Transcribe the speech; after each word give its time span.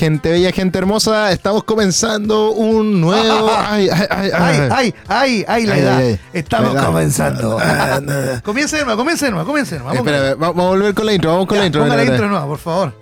Gente 0.00 0.30
bella, 0.30 0.50
gente 0.50 0.78
hermosa, 0.78 1.30
estamos 1.30 1.62
comenzando 1.64 2.52
un 2.52 3.02
nuevo... 3.02 3.50
Ay, 3.58 3.90
ay, 3.90 4.06
ay, 4.10 4.30
ay, 4.70 4.94
ay, 5.08 5.44
ay, 5.46 5.66
la 5.66 5.74
Ay, 5.74 5.80
edad. 5.82 6.18
Estamos 6.32 6.72
La 6.72 6.80
edad. 6.80 6.86
comenzando. 6.88 7.58
comienza 8.42 8.78
de 8.78 8.84
nuevo, 8.86 8.96
comienza 8.98 9.26
de 9.26 9.32
nuevo, 9.32 9.46
comienza 9.46 9.74
de 9.74 9.82
nuevo. 9.82 9.94
Vamos 10.02 10.10
Espera, 10.10 10.34
va- 10.36 10.46
vamos 10.52 10.64
a 10.64 10.68
volver 10.70 10.94
con 10.94 11.04
la 11.04 11.12
intro, 11.12 11.32
vamos 11.32 11.46
con 11.46 11.56
Ya, 11.56 11.60
la 11.60 11.66
intro. 11.66 11.82
ponga 11.82 11.96
la 11.96 12.04
intro 12.06 12.28
nuevo, 12.30 12.46
por 12.46 12.58
favor. 12.58 12.94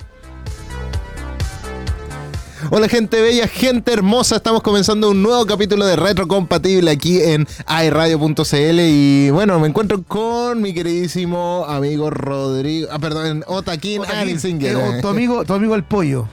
Hola 2.78 2.88
gente 2.88 3.20
bella, 3.20 3.48
gente 3.48 3.92
hermosa, 3.92 4.36
estamos 4.36 4.62
comenzando 4.62 5.10
un 5.10 5.20
nuevo 5.20 5.44
capítulo 5.46 5.84
de 5.84 5.96
Retrocompatible 5.96 6.88
aquí 6.92 7.20
en 7.20 7.44
iRadio.cl 7.68 8.78
y 8.78 9.30
bueno, 9.30 9.58
me 9.58 9.66
encuentro 9.66 10.00
con 10.04 10.62
mi 10.62 10.72
queridísimo 10.72 11.64
amigo 11.66 12.08
Rodrigo, 12.08 12.86
ah 12.92 13.00
perdón, 13.00 13.42
Otaquín 13.48 14.04
aquí, 14.04 14.12
Anisinger. 14.12 14.76
eh, 14.76 14.98
tu 15.02 15.08
amigo, 15.08 15.44
tu 15.44 15.54
amigo 15.54 15.74
el 15.74 15.82
pollo. 15.82 16.28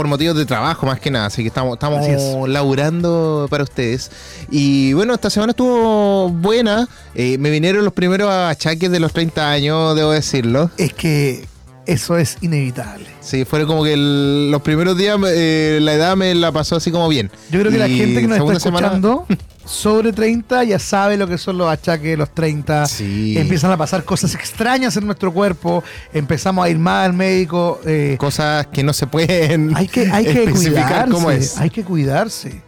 por 0.00 0.08
motivos 0.08 0.34
de 0.34 0.46
trabajo 0.46 0.86
más 0.86 0.98
que 0.98 1.10
nada, 1.10 1.26
así 1.26 1.42
que 1.42 1.48
estamos, 1.48 1.74
estamos 1.74 2.06
es. 2.06 2.48
laburando 2.48 3.46
para 3.50 3.64
ustedes. 3.64 4.10
Y 4.50 4.94
bueno, 4.94 5.12
esta 5.12 5.28
semana 5.28 5.50
estuvo 5.50 6.30
buena. 6.30 6.88
Eh, 7.14 7.36
me 7.36 7.50
vinieron 7.50 7.84
los 7.84 7.92
primeros 7.92 8.30
achaques 8.30 8.90
de 8.90 8.98
los 8.98 9.12
30 9.12 9.50
años, 9.50 9.94
debo 9.94 10.12
decirlo. 10.12 10.70
Es 10.78 10.94
que 10.94 11.46
eso 11.92 12.16
es 12.18 12.38
inevitable. 12.40 13.06
Sí, 13.20 13.44
fueron 13.44 13.68
como 13.68 13.84
que 13.84 13.92
el- 13.94 14.50
los 14.50 14.62
primeros 14.62 14.96
días 14.96 15.18
eh, 15.28 15.78
la 15.82 15.94
edad 15.94 16.16
me 16.16 16.34
la 16.34 16.52
pasó 16.52 16.76
así 16.76 16.90
como 16.90 17.08
bien. 17.08 17.30
Yo 17.50 17.60
creo 17.60 17.72
que 17.72 17.78
la 17.78 17.88
gente 17.88 18.20
que 18.20 18.26
nos 18.28 18.38
está 18.38 18.60
semana- 18.60 18.86
escuchando 18.88 19.26
sobre 19.64 20.12
30 20.12 20.64
ya 20.64 20.78
sabe 20.78 21.16
lo 21.16 21.28
que 21.28 21.38
son 21.38 21.58
los 21.58 21.68
achaques 21.70 22.10
de 22.10 22.16
los 22.16 22.34
30. 22.34 22.86
Sí. 22.86 23.36
Empiezan 23.38 23.70
a 23.70 23.76
pasar 23.76 24.04
cosas 24.04 24.34
extrañas 24.34 24.96
en 24.96 25.06
nuestro 25.06 25.32
cuerpo. 25.32 25.84
Empezamos 26.12 26.64
a 26.64 26.68
ir 26.70 26.78
más 26.78 27.06
al 27.06 27.12
médico. 27.12 27.80
eh, 27.84 28.16
Cosas 28.18 28.66
que 28.68 28.82
no 28.82 28.92
se 28.92 29.06
pueden 29.06 29.76
hay 29.76 29.86
que, 29.88 30.10
hay 30.10 30.24
que 30.24 30.50
cuidarse. 30.50 31.10
cómo 31.10 31.30
es. 31.30 31.56
Hay 31.58 31.70
que 31.70 31.84
cuidarse. 31.84 32.50
Sí. 32.50 32.60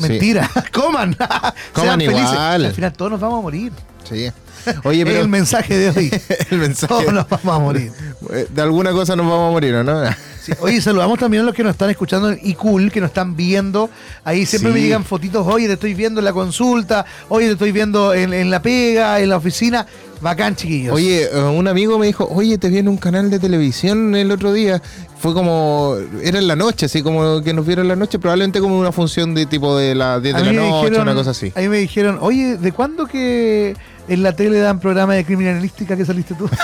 Mentira. 0.00 0.48
Coman. 0.72 1.14
Coman 1.72 1.98
Sean 1.98 2.00
felices. 2.00 2.30
igual. 2.32 2.64
Al 2.66 2.72
final 2.72 2.92
todos 2.92 3.10
nos 3.12 3.20
vamos 3.20 3.38
a 3.38 3.42
morir. 3.42 3.72
Sí. 4.08 4.30
Oye, 4.84 5.04
pero 5.04 5.20
el 5.20 5.28
mensaje 5.28 5.76
de 5.76 5.90
hoy. 5.90 6.10
el 6.50 6.58
mensaje. 6.58 6.86
Todos 6.92 7.12
nos 7.12 7.28
vamos 7.28 7.56
a 7.56 7.58
morir. 7.58 7.92
Eh, 8.32 8.46
De 8.50 8.62
alguna 8.62 8.92
cosa 8.92 9.16
nos 9.16 9.26
vamos 9.26 9.48
a 9.48 9.52
morir, 9.52 9.74
¿o 9.74 9.84
¿no? 9.84 10.02
Sí, 10.48 10.54
Oye, 10.60 10.80
saludamos 10.80 11.18
también 11.18 11.42
a 11.42 11.46
los 11.46 11.54
que 11.54 11.62
nos 11.62 11.72
están 11.72 11.90
escuchando 11.90 12.30
en 12.30 12.38
iCool, 12.42 12.90
que 12.90 13.02
nos 13.02 13.08
están 13.10 13.36
viendo. 13.36 13.90
Ahí 14.24 14.46
siempre 14.46 14.70
Sí. 14.72 14.78
me 14.78 14.80
llegan 14.82 15.04
fotitos, 15.04 15.46
oye, 15.46 15.66
te 15.66 15.74
estoy 15.74 15.92
viendo 15.92 16.20
en 16.20 16.24
la 16.24 16.32
consulta, 16.32 17.04
oye, 17.28 17.48
te 17.48 17.52
estoy 17.52 17.70
viendo 17.70 18.14
en, 18.14 18.32
en 18.32 18.50
la 18.50 18.62
pega, 18.62 19.20
en 19.20 19.28
la 19.28 19.36
oficina. 19.36 19.86
Bacán, 20.22 20.56
chiquillos. 20.56 20.94
Oye, 20.94 21.24
eh, 21.30 21.38
un 21.42 21.68
amigo 21.68 21.98
me 21.98 22.06
dijo, 22.06 22.26
oye, 22.32 22.56
te 22.56 22.70
vi 22.70 22.78
en 22.78 22.88
un 22.88 22.96
canal 22.96 23.28
de 23.30 23.38
televisión 23.38 24.16
el 24.16 24.30
otro 24.32 24.54
día. 24.54 24.80
Fue 25.20 25.34
como, 25.34 25.96
era 26.24 26.38
en 26.38 26.48
la 26.48 26.56
noche, 26.56 26.86
así 26.86 27.02
como 27.02 27.42
que 27.42 27.52
nos 27.52 27.66
vieron 27.66 27.84
en 27.84 27.88
la 27.88 27.96
noche, 27.96 28.18
probablemente 28.18 28.58
como 28.60 28.78
una 28.78 28.90
función 28.90 29.34
de 29.34 29.44
tipo 29.44 29.76
de 29.76 29.94
las 29.94 30.22
10 30.22 30.34
A 30.34 30.38
de 30.38 30.44
la 30.44 30.52
noche, 30.54 30.86
dijeron- 30.86 31.02
una 31.02 31.14
cosa 31.14 31.32
así. 31.32 31.52
A 31.54 31.60
mí 31.60 31.68
me 31.68 31.76
dijeron, 31.76 32.16
oye, 32.22 32.56
¿de 32.56 32.72
cuándo 32.72 33.06
que 33.06 33.76
en 34.08 34.22
la 34.22 34.32
tele 34.32 34.58
dan 34.58 34.80
programa 34.80 35.14
de 35.14 35.24
criminalística 35.24 35.96
que 35.96 36.04
saliste 36.04 36.34
tú? 36.34 36.48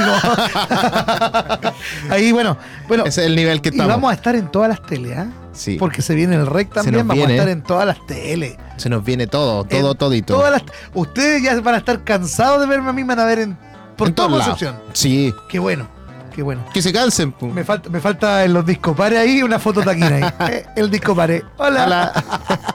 Ahí, 2.11 2.33
bueno, 2.33 2.57
bueno. 2.89 3.05
Ese 3.05 3.23
es 3.23 3.27
el 3.27 3.37
nivel 3.37 3.61
que 3.61 3.69
Y 3.69 3.73
estamos. 3.73 3.93
vamos 3.95 4.11
a 4.11 4.15
estar 4.15 4.35
en 4.35 4.51
todas 4.51 4.69
las 4.69 4.83
teles, 4.83 5.17
¿ah? 5.17 5.27
Sí. 5.53 5.77
Porque 5.79 6.03
se 6.03 6.15
viene 6.15 6.35
el 6.37 6.47
REC 6.47 6.73
también, 6.73 7.07
vamos 7.07 7.15
viene. 7.17 7.35
a 7.35 7.37
estar 7.37 7.49
en 7.49 7.63
todas 7.63 7.87
las 7.87 8.05
teles. 8.07 8.57
Se 8.77 8.89
nos 8.89 9.05
viene 9.05 9.27
todo, 9.27 9.65
todo, 9.65 9.93
En 9.93 9.97
todito. 9.99 10.35
Todas 10.35 10.51
las, 10.51 10.63
ustedes 10.95 11.43
ya 11.43 11.61
van 11.61 11.77
a 11.77 11.79
estar 11.79 12.03
cansados 12.03 12.61
de 12.61 12.67
verme 12.67 12.91
a 12.91 12.93
mí, 12.93 13.03
van 13.05 13.21
a 13.21 13.25
ver 13.25 13.39
en, 13.39 13.57
por 13.97 14.09
En 14.09 14.15
toda. 14.15 14.31
Concepción. 14.31 14.77
Sí, 14.93 15.33
Qué 15.49 15.59
bueno, 15.61 15.89
qué 16.35 16.43
bueno. 16.43 16.65
que 16.73 16.83
se 16.83 16.93
cansen. 16.93 17.33
pu. 17.33 17.47
Me 17.47 17.65
falta, 17.65 17.89
me 17.89 18.01
falta 18.01 18.45
en 18.45 18.53
los 18.53 18.67
discopares 18.67 19.19
ahí 19.19 19.43
una 19.43 19.59
foto 19.59 19.83
taquina 19.83 20.17
ahí. 20.17 20.25
Eh, 20.55 20.67
el 20.77 20.91
discopare. 20.91 21.43
Hola. 21.57 21.81
Ojalá. 21.81 22.25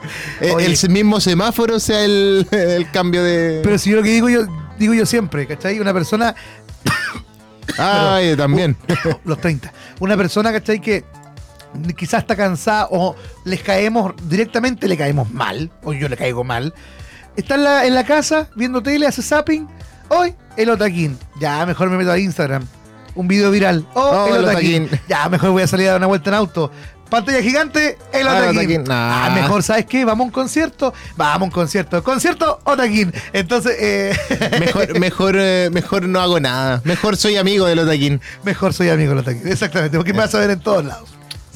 Eh, 0.40 0.54
el 0.58 0.90
mismo 0.90 1.20
semáforo 1.20 1.78
sea 1.78 2.02
el, 2.04 2.46
el 2.50 2.90
cambio 2.90 3.22
de... 3.22 3.60
Pero 3.62 3.78
si 3.78 3.90
yo 3.90 3.96
lo 3.96 4.02
que 4.02 4.08
digo 4.08 4.28
yo, 4.28 4.46
digo 4.78 4.94
yo 4.94 5.04
siempre, 5.04 5.46
¿cachai? 5.46 5.78
Una 5.78 5.92
persona, 5.92 6.34
Ay, 7.78 8.34
también. 8.36 8.76
los 9.24 9.40
30, 9.40 9.72
una 10.00 10.16
persona, 10.16 10.50
¿cachai? 10.50 10.80
Que 10.80 11.04
quizás 11.96 12.22
está 12.22 12.34
cansada 12.34 12.88
o 12.90 13.14
les 13.44 13.62
caemos, 13.62 14.14
directamente 14.24 14.88
le 14.88 14.96
caemos 14.96 15.30
mal, 15.30 15.70
o 15.84 15.92
yo 15.92 16.08
le 16.08 16.16
caigo 16.16 16.42
mal. 16.42 16.74
Está 17.36 17.54
en 17.54 17.64
la, 17.64 17.86
en 17.86 17.94
la 17.94 18.04
casa 18.04 18.48
viendo 18.56 18.82
tele, 18.82 19.06
hace 19.06 19.22
zapping. 19.22 19.68
Hoy, 20.08 20.34
el 20.56 20.70
otaquín. 20.70 21.16
Ya, 21.38 21.64
mejor 21.66 21.90
me 21.90 21.98
meto 21.98 22.10
a 22.10 22.18
Instagram. 22.18 22.66
Un 23.14 23.28
video 23.28 23.50
viral. 23.50 23.86
Oh, 23.94 24.26
Oh, 24.30 24.34
el 24.36 24.44
otaquín. 24.44 24.88
Ya, 25.08 25.28
mejor 25.28 25.50
voy 25.50 25.62
a 25.62 25.66
salir 25.66 25.86
a 25.88 25.90
dar 25.92 25.98
una 26.00 26.06
vuelta 26.06 26.30
en 26.30 26.34
auto. 26.34 26.70
Pantalla 27.10 27.42
gigante, 27.42 27.98
el 28.12 28.28
Ah, 28.28 28.36
el 28.38 28.42
otaquín. 28.44 28.58
otaquín. 28.58 28.84
Nah. 28.84 29.26
Ah, 29.26 29.30
mejor, 29.30 29.64
¿sabes 29.64 29.84
qué? 29.86 30.04
Vamos 30.04 30.24
a 30.24 30.26
un 30.26 30.30
concierto. 30.30 30.94
Vamos 31.16 31.40
a 31.40 31.44
un 31.46 31.50
concierto. 31.50 32.04
Concierto 32.04 32.60
otaquín. 32.64 33.12
Entonces, 33.32 33.76
eh, 33.80 34.16
Mejor, 34.60 34.98
mejor, 35.00 35.34
eh, 35.36 35.70
mejor 35.72 36.02
no 36.04 36.20
hago 36.20 36.38
nada. 36.38 36.80
Mejor 36.84 37.16
soy 37.16 37.36
amigo 37.36 37.66
del 37.66 37.80
Otaquín. 37.80 38.20
mejor 38.44 38.72
soy 38.74 38.90
amigo 38.90 39.10
del 39.10 39.18
otaquín. 39.20 39.48
Exactamente, 39.48 39.96
porque 39.96 40.12
me 40.12 40.20
vas 40.20 40.34
a 40.36 40.38
ver 40.38 40.50
en 40.50 40.60
todos 40.60 40.84
lados. 40.84 41.10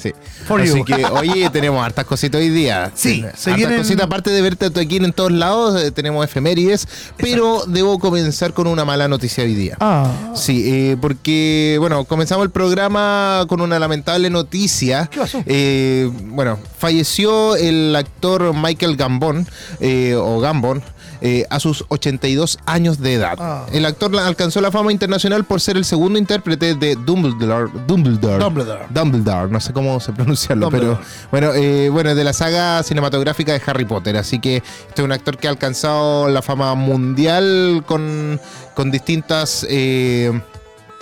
Sí. 0.05 0.13
For 0.47 0.61
Así 0.61 0.77
you. 0.79 0.85
que, 0.85 1.03
oye, 1.07 1.49
tenemos 1.53 1.83
hartas 1.85 2.05
cositas 2.05 2.39
hoy 2.41 2.51
día. 2.51 2.93
Sí, 2.95 3.23
Hartas 3.23 3.41
se 3.41 3.53
vienen- 3.55 3.79
cositas, 3.79 4.05
aparte 4.05 4.29
de 4.31 4.43
verte 4.43 4.67
a 4.67 4.69
Otaquín 4.69 5.05
en 5.07 5.13
todos 5.15 5.33
lados, 5.33 5.81
eh, 5.83 5.91
tenemos 5.91 6.23
efemérides, 6.25 6.87
pero 7.17 7.65
debo 7.67 7.99
comenzar 7.99 8.53
con 8.53 8.67
una 8.67 8.85
mala 8.85 9.09
noticia 9.09 9.45
hoy 9.45 9.55
día. 9.55 9.77
Ah. 9.81 10.11
Sí, 10.35 10.63
eh, 10.67 10.97
porque, 11.01 11.77
bueno, 11.81 12.05
comenzamos 12.05 12.45
el 12.45 12.51
programa 12.51 13.47
con 13.49 13.63
una 13.63 13.79
lamentable 13.79 14.29
noticia. 14.29 15.07
¿Qué 15.11 15.21
pasó? 15.21 15.43
Eh, 15.47 16.11
bueno, 16.25 16.59
falleció 16.79 17.57
el 17.57 17.97
actor 17.97 18.53
Michael 18.55 18.97
Gambon, 18.97 19.47
eh, 19.81 20.15
o 20.19 20.39
Gambon, 20.41 20.83
eh, 21.21 21.47
a 21.51 21.61
sus 21.61 21.85
82 21.89 22.59
años 22.67 22.99
de 23.01 23.15
edad. 23.15 23.37
Ah. 23.39 23.67
El 23.73 23.85
actor 23.87 24.15
alcanzó 24.19 24.61
la 24.61 24.71
fama 24.71 24.93
internacional 24.93 25.45
por 25.45 25.61
ser 25.61 25.77
el 25.77 25.85
segundo 25.85 26.19
intérprete 26.19 26.75
de 26.75 26.97
Dumbledore. 26.97 27.71
Dumbledore. 27.87 28.39
Dumbledore. 28.45 28.87
Dumbledore, 28.91 29.51
no 29.51 29.61
sé 29.61 29.73
cómo 29.73 29.99
se 30.01 30.13
pronunciarlo, 30.13 30.67
Dumbledore. 30.71 30.99
pero 31.31 31.51
bueno, 31.51 31.55
eh, 31.55 31.89
bueno, 31.91 32.15
de 32.15 32.25
la 32.25 32.33
saga 32.33 32.83
cinematográfica 32.83 33.53
de 33.53 33.63
Harry 33.67 33.85
Potter. 33.85 34.17
Así 34.17 34.39
que 34.41 34.57
este 34.57 35.03
es 35.03 35.05
un 35.05 35.13
actor 35.13 35.37
que 35.39 35.47
ha 35.49 35.51
alcanzado 35.51 36.29
la 36.29 36.43
fama 36.43 36.75
mundial 36.75 37.83
con, 37.87 38.41
con 38.75 38.91
distintas. 38.91 39.67
eh, 39.69 40.31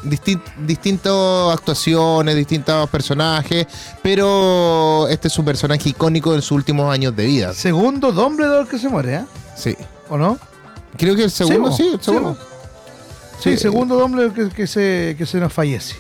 distin- 0.05 0.43
distintas 0.67 1.13
actuaciones, 1.53 2.35
distintos 2.35 2.89
personajes, 2.91 3.67
pero 4.03 5.07
este 5.09 5.29
es 5.29 5.39
un 5.39 5.45
personaje 5.45 5.91
icónico 5.91 6.35
en 6.35 6.43
sus 6.43 6.53
últimos 6.53 6.93
años 6.93 7.15
de 7.15 7.25
vida. 7.27 7.53
Segundo 7.55 8.11
Dumbledore 8.13 8.69
que 8.69 8.79
se 8.79 8.89
muere, 8.89 9.15
¿eh? 9.15 9.25
Sí. 9.57 9.77
¿O 10.13 10.19
no? 10.19 10.39
Creo 10.99 11.17
que 11.17 11.25
el 11.25 11.31
segundo, 11.31 11.73
Sí, 11.73 11.85
sí, 11.85 11.91
el 11.95 12.01
segundo. 12.03 12.37
Sí, 13.41 13.51
Sí. 13.53 13.57
segundo 13.57 13.99
Dumbledore 13.99 14.35
que, 14.51 14.55
que 14.55 14.67
se, 14.67 15.15
que 15.17 15.25
se 15.25 15.41
nos 15.41 15.51
fallece. 15.51 15.97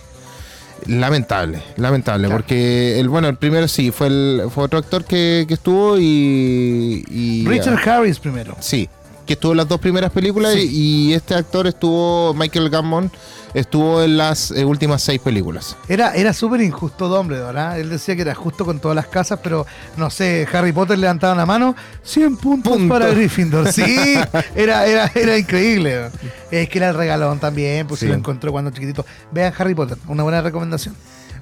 Lamentable, 0.87 1.63
lamentable, 1.77 2.27
Claro. 2.29 2.43
porque 2.43 3.01
el 3.01 3.09
bueno, 3.09 3.29
el 3.29 3.37
primero 3.39 3.69
sí, 3.69 3.91
fue 3.91 4.09
el 4.09 4.43
fue 4.53 4.65
otro 4.65 4.81
actor 4.81 5.05
que, 5.07 5.47
que 5.49 5.55
estuvo 5.55 5.97
y, 5.99 7.05
y- 7.09 7.45
Richard 7.47 7.79
Harris 7.89 8.19
primero. 8.19 8.55
Sí, 8.61 8.87
que 9.27 9.35
estuvo 9.35 9.53
en 9.53 9.59
las 9.59 9.69
dos 9.69 9.81
primeras 9.81 10.11
películas 10.11 10.55
Sí. 10.55 10.69
y 10.71 11.15
este 11.15 11.35
actor 11.35 11.67
estuvo, 11.67 12.35
Michael 12.35 12.69
Gambon, 12.71 13.11
estuvo 13.55 14.03
en 14.03 14.17
las 14.17 14.51
eh, 14.51 14.65
últimas 14.65 15.03
seis 15.03 15.21
películas. 15.21 15.77
Era, 15.89 16.15
era 16.15 16.33
súper 16.33 16.61
injusto 16.63 17.09
Dumbledore, 17.09 17.59
¿ah? 17.61 17.79
Él 17.79 17.89
decía 17.91 18.17
que 18.17 18.23
era 18.23 18.35
justo 18.35 18.65
con 18.65 18.81
todas 18.81 18.95
las 18.97 19.07
casas, 19.07 19.39
pero 19.43 19.67
no 19.97 20.11
sé, 20.11 20.47
Harry 20.53 20.73
Potter 20.73 20.99
levantaba 20.99 21.35
la 21.35 21.47
mano, 21.47 21.77
100 22.03 22.37
puntos 22.37 22.73
Punto. 22.73 22.89
para 22.95 23.09
Gryffindor. 23.11 23.73
Sí, 23.73 23.85
era, 24.57 24.87
era, 24.87 25.11
era 25.15 25.37
increíble. 25.39 26.11
Es 26.51 26.69
que 26.69 26.79
era 26.79 26.89
el 26.91 26.95
regalón 26.97 27.39
también, 27.39 27.87
pues 27.87 28.01
Sí. 28.01 28.07
se 28.07 28.13
lo 28.13 28.19
encontró 28.19 28.53
cuando 28.53 28.71
chiquitito. 28.71 29.05
Vean 29.31 29.53
Harry 29.57 29.75
Potter, 29.75 29.99
una 30.09 30.23
buena 30.23 30.41
recomendación. 30.41 30.95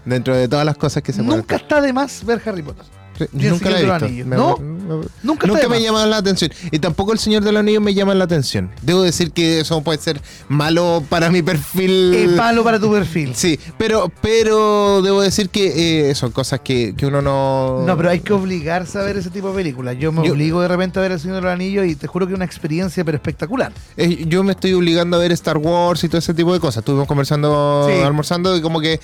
Dentro 0.05 0.35
de 0.35 0.49
todas 0.49 0.65
las 0.65 0.77
cosas 0.77 1.03
que 1.03 1.13
se 1.13 1.23
pueden 1.23 1.41
Nunca 1.41 1.57
está 1.57 1.81
de 1.81 1.93
más 1.93 2.25
ver 2.25 2.41
Harry 2.47 2.63
Potter. 2.63 2.85
¿Y 3.33 3.47
el 3.47 3.51
Nunca 3.53 3.71
la 3.71 3.81
he 3.81 3.85
visto. 4.09 4.27
Me- 4.27 4.37
me- 4.37 5.05
Nunca, 5.23 5.47
me 5.69 5.81
llama 5.81 6.05
la 6.07 6.17
atención. 6.17 6.51
Y 6.73 6.79
tampoco 6.81 7.13
el 7.13 7.19
Señor 7.19 7.45
de 7.45 7.53
los 7.53 7.61
Anillos 7.61 7.83
me 7.83 7.95
llama 7.95 8.15
la 8.15 8.25
atención. 8.25 8.71
Debo 8.83 9.03
decir 9.03 9.31
que 9.31 9.61
eso 9.61 9.81
puede 9.83 9.99
ser 10.01 10.21
malo 10.49 11.05
para 11.09 11.31
mi 11.31 11.43
perfil. 11.43 12.13
Es 12.15 12.31
malo 12.33 12.65
para 12.65 12.81
tu 12.81 12.91
perfil. 12.91 13.35
Sí, 13.37 13.59
pero, 13.79 14.11
pero 14.21 15.01
debo 15.03 15.21
decir 15.23 15.49
que 15.49 16.11
eh, 16.11 16.15
son 16.17 16.33
cosas 16.33 16.61
que, 16.61 16.95
que 16.97 17.07
uno 17.07 17.23
no. 17.23 17.85
No, 17.87 17.97
pero 17.97 18.11
hay 18.11 18.21
que 18.21 18.33
obligarse 18.33 18.99
a 18.99 19.03
ver 19.03 19.17
ese 19.17 19.31
tipo 19.31 19.49
de 19.51 19.55
películas. 19.55 19.97
Yo 19.99 20.11
me 20.13 20.27
Yo- 20.27 20.33
obligo 20.33 20.61
de 20.61 20.69
repente 20.69 20.99
a 20.99 21.03
ver 21.03 21.13
El 21.13 21.21
Señor 21.21 21.37
de 21.37 21.43
los 21.43 21.53
Anillos 21.53 21.87
y 21.87 21.95
te 21.95 22.07
juro 22.07 22.27
que 22.27 22.33
es 22.33 22.37
una 22.37 22.45
experiencia 22.45 23.05
pero 23.05 23.17
espectacular. 23.17 23.73
Eh, 23.97 24.25
yo 24.27 24.43
me 24.43 24.53
estoy 24.53 24.73
obligando 24.73 25.17
a 25.17 25.21
ver 25.21 25.31
Star 25.33 25.59
Wars 25.59 26.03
y 26.05 26.09
todo 26.09 26.19
ese 26.19 26.35
tipo 26.35 26.53
de 26.53 26.59
cosas. 26.61 26.79
Estuvimos 26.79 27.07
conversando, 27.07 27.87
Sí. 27.89 28.01
almorzando 28.03 28.57
y 28.57 28.61
como 28.61 28.81
que 28.81 28.99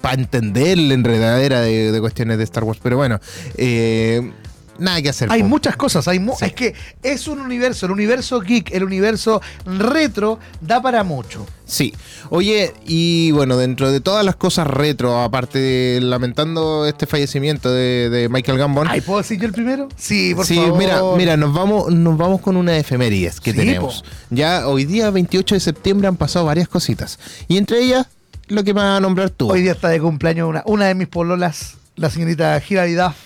para 0.00 0.14
entender 0.14 0.78
la 0.78 0.94
enredadera 0.94 1.60
de, 1.60 1.92
de 1.92 2.00
cuestiones 2.00 2.38
de 2.38 2.44
Star 2.44 2.64
Wars. 2.64 2.80
Pero 2.82 2.96
bueno, 2.96 3.20
eh, 3.56 4.32
nada 4.78 5.02
que 5.02 5.08
hacer. 5.08 5.30
Hay 5.32 5.42
po. 5.42 5.48
muchas 5.48 5.76
cosas, 5.76 6.06
hay 6.08 6.20
mu- 6.20 6.34
Sí. 6.38 6.44
es 6.46 6.52
que 6.52 6.74
es 7.02 7.26
un 7.26 7.40
universo, 7.40 7.86
el 7.86 7.92
universo 7.92 8.40
geek, 8.40 8.70
el 8.72 8.84
universo 8.84 9.40
retro 9.66 10.38
da 10.60 10.80
para 10.80 11.02
mucho. 11.04 11.46
Sí. 11.66 11.92
Oye, 12.30 12.72
y 12.86 13.30
bueno, 13.32 13.56
dentro 13.56 13.90
de 13.90 14.00
todas 14.00 14.24
las 14.24 14.36
cosas 14.36 14.66
retro, 14.66 15.20
aparte 15.20 15.58
de 15.58 16.00
lamentando 16.00 16.86
este 16.86 17.06
fallecimiento 17.06 17.70
de, 17.72 18.08
de 18.08 18.28
Michael 18.28 18.56
Gambon. 18.58 18.86
Ay, 18.88 19.00
¿puedo 19.00 19.18
decir 19.18 19.38
yo 19.40 19.46
el 19.46 19.52
primero? 19.52 19.88
Sí, 19.96 20.34
por 20.34 20.46
sí, 20.46 20.56
favor. 20.56 20.78
mira, 20.78 21.02
mira, 21.16 21.36
nos 21.36 21.52
vamos, 21.52 21.92
nos 21.92 22.16
vamos 22.16 22.40
con 22.40 22.56
una 22.56 22.76
efemérides 22.78 23.40
que 23.40 23.50
Sí, 23.52 23.56
tenemos. 23.58 24.04
Ya 24.30 24.66
hoy 24.68 24.84
día, 24.84 25.10
28 25.10 25.56
de 25.56 25.60
septiembre, 25.60 26.08
han 26.08 26.16
pasado 26.16 26.44
varias 26.46 26.68
cositas. 26.68 27.18
Y 27.48 27.56
entre 27.58 27.82
ellas, 27.82 28.06
lo 28.46 28.64
que 28.64 28.72
me 28.72 28.80
vas 28.80 28.96
a 28.96 29.00
nombrar 29.00 29.28
tú. 29.30 29.50
Hoy 29.50 29.60
día 29.62 29.72
está 29.72 29.88
de 29.88 30.00
cumpleaños 30.00 30.48
una, 30.48 30.62
una 30.66 30.86
de 30.86 30.94
mis 30.94 31.08
pololas, 31.08 31.74
la 31.96 32.08
señorita 32.10 32.62
Hilary 32.66 32.94
Duff. 32.94 33.16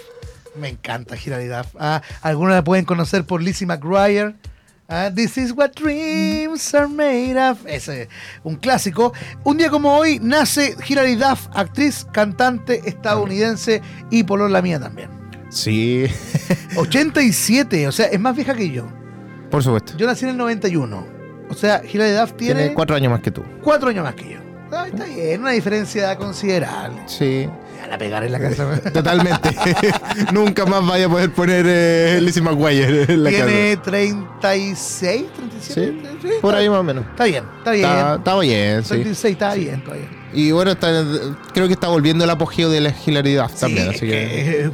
Me 0.57 0.69
encanta 0.69 1.17
Hilary 1.17 1.47
Duff. 1.47 1.75
Ah, 1.79 2.03
algunos 2.21 2.53
la 2.55 2.63
pueden 2.65 2.85
conocer 2.85 3.25
por 3.25 3.43
Lizzie 3.43 3.67
McGuire. 3.67 4.35
Ah, 4.89 5.11
This 5.15 5.39
is 5.39 5.53
what 5.53 5.71
dreams 5.75 6.75
are 6.75 6.89
made 6.89 7.39
of. 7.39 7.65
Ese, 7.67 8.09
un 8.45 8.57
clásico. 8.57 9.13
Un 9.45 9.57
día 9.57 9.71
como 9.71 9.97
hoy 9.97 10.19
nace 10.21 10.77
Hilary 10.87 11.15
Duff, 11.15 11.49
actriz, 11.55 12.07
cantante 12.13 12.83
estadounidense 12.85 13.81
y 14.11 14.25
polola 14.25 14.61
mía 14.61 14.79
también. 14.79 15.09
Sí, 15.49 16.07
87, 16.77 17.89
o 17.89 17.93
sea, 17.93 18.07
es 18.07 18.21
más 18.21 18.35
vieja 18.37 18.55
que 18.55 18.71
yo. 18.71 18.87
por 19.51 19.63
supuesto. 19.63 19.97
Yo 19.97 20.07
nací 20.07 20.25
en 20.25 20.31
el 20.33 20.37
91. 20.37 21.07
O 21.49 21.55
sea, 21.55 21.83
Hilary 21.85 22.13
Duff 22.13 22.33
tiene, 22.37 22.61
Tiene 22.61 22.75
cuatro 22.75 22.97
años 22.97 23.11
más 23.13 23.21
que 23.21 23.31
tú. 23.31 23.43
cuatro 23.63 23.89
años 23.91 24.03
más 24.05 24.15
que 24.15 24.31
yo. 24.32 24.32
Está 24.73 25.05
bien, 25.05 25.41
una 25.41 25.51
diferencia 25.51 26.17
considerable. 26.17 27.03
Sí. 27.07 27.49
Me 27.75 27.81
van 27.83 27.93
a 27.93 27.99
pegar 27.99 28.25
en 28.25 28.33
la 28.33 28.41
casa. 28.41 28.81
Totalmente. 28.93 29.55
Nunca 30.33 30.65
más 30.65 30.87
vaya 30.87 31.07
a 31.07 31.09
poder 31.09 31.33
poner 31.33 31.67
eh, 31.69 32.21
Lizzie 32.23 32.43
McGuire 32.43 33.05
en 33.13 33.25
la 33.25 33.31
Tiene 33.31 33.77
36, 33.77 35.25
37. 35.37 35.61
Sí, 35.61 36.03
sí, 36.23 36.29
Por 36.41 36.55
ahí 36.55 36.69
más 36.69 36.79
o 36.79 36.83
menos. 36.83 37.05
Está 37.07 37.25
bien, 37.25 37.45
está 37.59 37.73
bien. 37.73 37.85
Está, 37.85 38.15
está 38.17 38.39
bien, 38.39 38.83
sí. 38.83 38.89
36 38.89 39.33
está 39.33 39.55
bien 39.55 39.85
todavía. 39.85 40.09
Y 40.33 40.51
bueno, 40.53 40.71
está, 40.71 40.89
creo 41.53 41.67
que 41.67 41.75
está 41.75 41.89
volviendo 41.89 42.25
el 42.25 42.31
apogeo 42.31 42.71
de 42.71 42.81
la 42.81 42.95
hilaridad 43.05 43.51
también, 43.59 43.91
Sí, 43.91 43.97
así 43.97 44.07
que... 44.07 44.71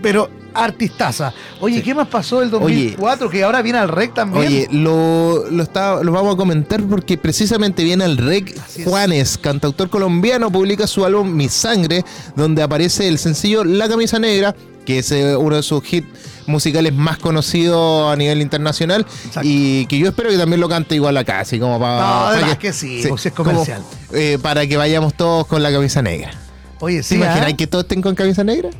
pero 0.00 0.30
artistaza. 0.54 1.32
Oye, 1.60 1.76
Sí. 1.76 1.82
¿qué 1.82 1.94
más 1.94 2.08
pasó 2.08 2.42
el 2.42 2.48
Oye. 2.54 2.86
2004? 2.94 3.30
que 3.30 3.44
ahora 3.44 3.62
viene 3.62 3.78
al 3.78 3.88
REC 3.88 4.14
también. 4.14 4.46
Oye, 4.46 4.68
lo, 4.70 5.44
lo, 5.50 5.62
está, 5.62 6.02
lo 6.02 6.12
vamos 6.12 6.34
a 6.34 6.36
comentar 6.36 6.82
porque 6.84 7.16
precisamente 7.18 7.84
viene 7.84 8.04
el 8.04 8.16
rec. 8.16 8.54
Juanes, 8.84 9.38
cantautor 9.38 9.88
colombiano, 9.90 10.50
publica 10.50 10.86
su 10.86 11.04
álbum 11.04 11.30
Mi 11.34 11.48
Sangre, 11.48 12.04
donde 12.36 12.62
aparece 12.62 13.08
el 13.08 13.18
sencillo 13.18 13.64
La 13.64 13.88
Camisa 13.88 14.18
Negra, 14.18 14.54
que 14.84 14.98
es 15.00 15.12
eh, 15.12 15.36
uno 15.36 15.56
de 15.56 15.62
sus 15.62 15.82
hits 15.92 16.06
musicales 16.46 16.92
más 16.92 17.18
conocidos 17.18 18.12
a 18.12 18.16
nivel 18.16 18.40
internacional 18.40 19.06
Exacto. 19.26 19.40
y 19.44 19.86
que 19.86 19.98
yo 19.98 20.08
espero 20.08 20.30
que 20.30 20.38
también 20.38 20.60
lo 20.60 20.68
cante 20.68 20.94
igual 20.96 21.16
acá, 21.16 21.40
así 21.40 21.60
como 21.60 21.78
para... 21.78 21.94
No, 22.00 22.00
para 22.00 22.28
además 22.30 22.58
que 22.58 22.72
sí, 22.72 23.04
pues 23.08 23.24
es 23.26 23.32
como, 23.32 23.50
comercial. 23.52 23.82
eh, 24.12 24.38
para 24.42 24.66
que 24.66 24.76
vayamos 24.76 25.14
todos 25.14 25.46
con 25.46 25.62
la 25.62 25.70
camisa 25.70 26.02
negra. 26.02 26.32
Oye, 26.80 27.02
¿Se 27.02 27.10
sí. 27.10 27.14
imaginan 27.16 27.52
¿ah? 27.52 27.56
que 27.56 27.66
todos 27.66 27.84
estén 27.84 28.02
con 28.02 28.14
camisa 28.16 28.42
negra? 28.42 28.70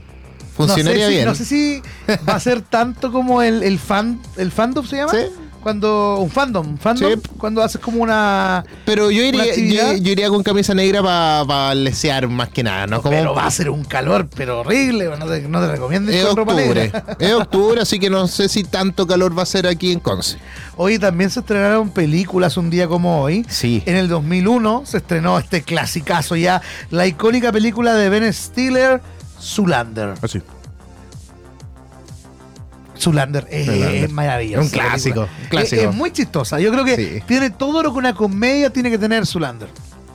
Funcionaría 0.67 1.25
no 1.25 1.35
sé 1.35 1.45
si, 1.45 1.55
bien. 1.65 1.83
No 2.09 2.15
sé 2.15 2.19
si 2.19 2.27
va 2.29 2.35
a 2.35 2.41
ser 2.41 2.63
tanto 2.63 3.13
como 3.13 3.43
el, 3.43 3.63
el 3.63 3.79
fan, 3.79 4.21
el 4.37 4.51
fandom 4.53 4.87
se 4.87 4.97
llama. 4.97 5.13
Sí. 5.13 5.19
Cuando 5.63 6.17
un 6.21 6.31
fandom, 6.31 6.67
un 6.67 6.79
fandom, 6.79 7.13
Sí. 7.13 7.21
cuando 7.37 7.63
haces 7.63 7.83
como 7.83 8.03
una 8.03 8.65
Pero 8.87 9.11
yo 9.11 9.23
iría, 9.23 9.45
yo, 9.55 9.93
yo 9.99 10.13
iría 10.13 10.31
con 10.31 10.43
camisa 10.43 10.73
negra 10.73 11.03
para 11.03 11.75
lesear 11.75 12.29
más 12.29 12.49
que 12.49 12.63
nada, 12.63 12.87
¿no? 12.87 13.03
Como 13.03 13.15
pero 13.15 13.35
va 13.35 13.45
a 13.45 13.51
ser 13.51 13.69
un 13.69 13.85
calor, 13.85 14.27
pero 14.35 14.61
horrible, 14.61 15.11
no 15.19 15.27
te, 15.27 15.43
no 15.43 15.61
te 15.61 15.69
recomiendo 15.69 16.11
es 16.11 16.25
octubre. 16.25 16.91
Es 17.19 17.33
octubre, 17.35 17.83
así 17.83 17.99
que 17.99 18.09
no 18.09 18.27
sé 18.27 18.49
si 18.49 18.65
tanto 18.65 19.07
calor 19.07 19.39
va 19.39 19.43
a 19.43 19.47
ser 19.47 19.67
aquí 19.67 19.93
en 19.93 20.01
Conce. 20.01 20.39
Hoy 20.79 20.99
también 20.99 21.29
se 21.29 21.41
estrenaron 21.41 21.91
películas 21.91 22.57
un 22.57 22.71
día 22.71 22.89
como 22.89 23.21
hoy. 23.21 23.45
Sí. 23.47 23.83
En 23.85 23.97
el 23.97 24.09
2001 24.09 24.85
se 24.87 24.97
estrenó 24.97 25.39
este 25.39 25.61
clasicazo 25.61 26.37
ya, 26.37 26.63
la 26.91 27.07
icónica 27.07 27.53
película 27.53 27.93
de 27.97 28.09
Ben 28.09 28.33
Stiller, 28.33 29.03
Zulander. 29.41 30.15
Así. 30.23 30.41
Zulander 32.99 33.47
es, 33.51 33.67
es 33.69 34.13
maravillosa. 34.13 34.63
Un 34.63 34.69
clásico, 34.69 35.21
un 35.23 35.49
clásico. 35.49 35.83
Es, 35.83 35.89
es 35.89 35.95
muy 35.95 36.11
chistosa. 36.13 36.61
Yo 36.61 36.71
creo 36.71 36.85
que 36.85 36.97
Sí. 36.97 37.23
tiene 37.27 37.49
todo 37.51 37.83
lo 37.83 37.93
que 37.93 37.99
una 37.99 38.15
comedia 38.15 38.69
tiene 38.71 38.91
que 38.91 38.99
tener 38.99 39.27
Zulander. 39.27 39.69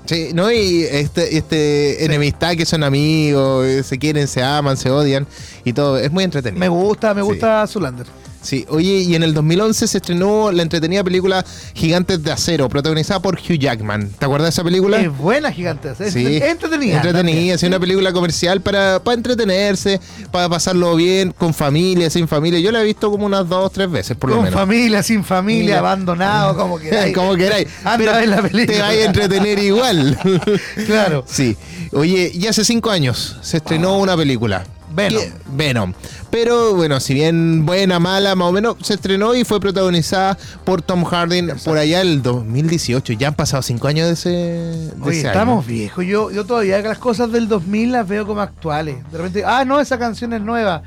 Sí, 0.05 0.29
¿no? 0.35 0.51
Y 0.51 0.83
este, 0.83 1.35
este 1.35 2.05
enemistad 2.05 2.55
que 2.55 2.63
son 2.67 2.83
amigos, 2.83 3.65
eh, 3.65 3.81
se 3.81 3.97
quieren, 3.97 4.27
se 4.27 4.43
aman, 4.43 4.77
se 4.77 4.91
odian 4.91 5.25
y 5.63 5.73
todo. 5.73 5.97
Es 5.97 6.11
muy 6.11 6.23
entretenido. 6.23 6.59
Me 6.59 6.69
gusta, 6.69 7.15
me 7.15 7.21
Sí. 7.21 7.27
gusta 7.27 7.65
Zulander. 7.65 8.05
Sí, 8.45 8.63
oye, 8.69 8.99
y 8.99 9.15
en 9.15 9.23
el 9.23 9.33
2011 9.33 9.87
se 9.87 9.97
estrenó 9.97 10.51
la 10.51 10.61
entretenida 10.61 11.03
película 11.03 11.43
Gigantes 11.73 12.21
de 12.23 12.31
Acero, 12.31 12.69
protagonizada 12.69 13.19
por 13.19 13.35
Hugh 13.39 13.57
Jackman. 13.57 14.09
¿Te 14.19 14.25
acuerdas 14.25 14.45
de 14.45 14.49
esa 14.51 14.63
película? 14.63 15.01
Es 15.01 15.17
buena, 15.17 15.51
gigantes. 15.51 15.99
Es 15.99 16.13
Sí. 16.13 16.25
entre- 16.25 16.51
entretenida. 16.51 16.97
Entretenida, 16.97 17.57
sí, 17.57 17.65
una 17.65 17.79
película 17.79 18.13
comercial 18.13 18.61
para, 18.61 18.99
para 19.03 19.15
entretenerse, 19.15 19.99
para 20.31 20.47
pasarlo 20.47 20.95
bien, 20.95 21.31
con 21.35 21.55
familia, 21.55 22.09
sin 22.11 22.27
familia. 22.27 22.59
Yo 22.59 22.71
la 22.71 22.81
he 22.81 22.85
visto 22.85 23.09
como 23.09 23.25
unas 23.25 23.49
dos, 23.49 23.71
tres 23.71 23.89
veces, 23.89 24.15
por 24.15 24.29
lo 24.29 24.35
Con 24.35 24.45
menos. 24.45 24.59
familia, 24.59 25.01
sin 25.01 25.23
familia, 25.23 25.65
Mira. 25.65 25.79
abandonado, 25.79 26.55
como 26.57 26.77
queráis. 26.77 27.15
como 27.15 27.35
queráis. 27.35 27.67
Anda 27.83 28.17
ver 28.17 28.27
la 28.29 28.41
película. 28.43 28.65
Te 28.77 28.81
vaya 28.81 29.01
a 29.01 29.05
entretener 29.05 29.57
igual. 29.57 30.17
Claro. 30.85 31.23
Sí. 31.27 31.57
Oye, 31.93 32.31
y 32.33 32.45
hace 32.47 32.63
cinco 32.63 32.91
años 32.91 33.37
se 33.41 33.57
estrenó 33.57 33.97
una 33.97 34.15
película. 34.15 34.65
Venom. 34.95 35.21
Que- 35.21 35.33
Venom. 35.47 35.93
Pero 36.29 36.73
bueno, 36.75 36.99
si 36.99 37.13
bien 37.13 37.65
buena, 37.65 37.99
mala, 37.99 38.35
más 38.35 38.47
o 38.49 38.51
menos, 38.51 38.75
se 38.81 38.93
estrenó 38.95 39.33
y 39.35 39.43
fue 39.43 39.59
protagonizada 39.59 40.37
por 40.63 40.81
Tom 40.81 41.03
Hardy 41.03 41.43
por 41.63 41.77
allá 41.77 42.01
el 42.01 42.21
2018. 42.21 43.13
Ya 43.13 43.29
han 43.29 43.35
pasado 43.35 43.61
cinco 43.61 43.87
años 43.87 44.07
de 44.07 44.13
ese, 44.13 44.29
de 44.29 44.91
Oye, 45.01 45.19
ese 45.19 45.27
estamos 45.27 45.59
año. 45.65 45.67
viejos. 45.75 46.05
Yo, 46.05 46.31
yo 46.31 46.45
todavía 46.45 46.79
las 46.81 46.97
cosas 46.97 47.31
del 47.31 47.47
2000 47.47 47.91
las 47.91 48.07
veo 48.07 48.25
como 48.25 48.41
actuales. 48.41 48.97
De 49.11 49.17
repente, 49.17 49.43
ah, 49.45 49.63
no, 49.65 49.79
esa 49.79 49.97
canción 49.99 50.33
es 50.33 50.41
nueva. 50.41 50.81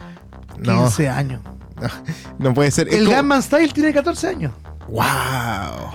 No. 0.58 0.82
15 0.84 1.08
años. 1.08 1.40
No 2.38 2.54
puede 2.54 2.70
ser. 2.72 2.92
El 2.92 3.04
como- 3.04 3.16
Gunman 3.16 3.42
Style 3.42 3.72
tiene 3.72 3.92
14 3.92 4.26
años. 4.28 4.52
¡Wow! 4.88 5.04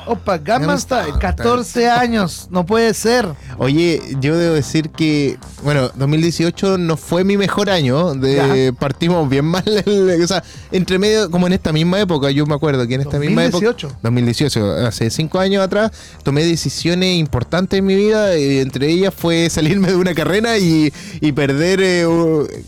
Opa, 0.05 0.37
Gangnam 0.37 0.77
Style, 0.77 1.03
Style. 1.05 1.19
14 1.19 1.89
años. 1.89 2.47
No 2.51 2.65
puede 2.65 2.93
ser. 2.93 3.27
Oye, 3.57 4.01
yo 4.19 4.37
debo 4.37 4.53
decir 4.53 4.89
que, 4.89 5.37
bueno, 5.63 5.89
2018 5.95 6.77
no 6.77 6.97
fue 6.97 7.23
mi 7.23 7.37
mejor 7.37 7.69
año. 7.69 8.13
De, 8.13 8.73
partimos 8.77 9.27
bien 9.29 9.45
mal. 9.45 9.63
el- 9.85 10.21
o 10.23 10.27
sea, 10.27 10.43
entre 10.71 10.99
medio, 10.99 11.31
como 11.31 11.47
en 11.47 11.53
esta 11.53 11.71
misma 11.71 11.99
época, 12.01 12.29
yo 12.31 12.45
me 12.45 12.53
acuerdo 12.53 12.85
que 12.87 12.95
en 12.95 13.01
esta 13.01 13.17
misma 13.17 13.45
época. 13.45 13.65
2018. 13.65 13.97
2018, 14.03 14.71
hace 14.87 15.09
cinco 15.09 15.39
años 15.39 15.63
atrás, 15.63 15.91
tomé 16.23 16.43
decisiones 16.43 17.17
importantes 17.17 17.79
en 17.79 17.85
mi 17.85 17.95
vida. 17.95 18.37
y 18.37 18.59
entre 18.59 18.89
ellas 18.89 19.13
fue 19.15 19.49
salirme 19.49 19.87
de 19.89 19.95
una 19.95 20.13
carrera 20.13 20.57
y, 20.57 20.93
y 21.21 21.31
perder 21.31 21.79
eh, 21.81 22.05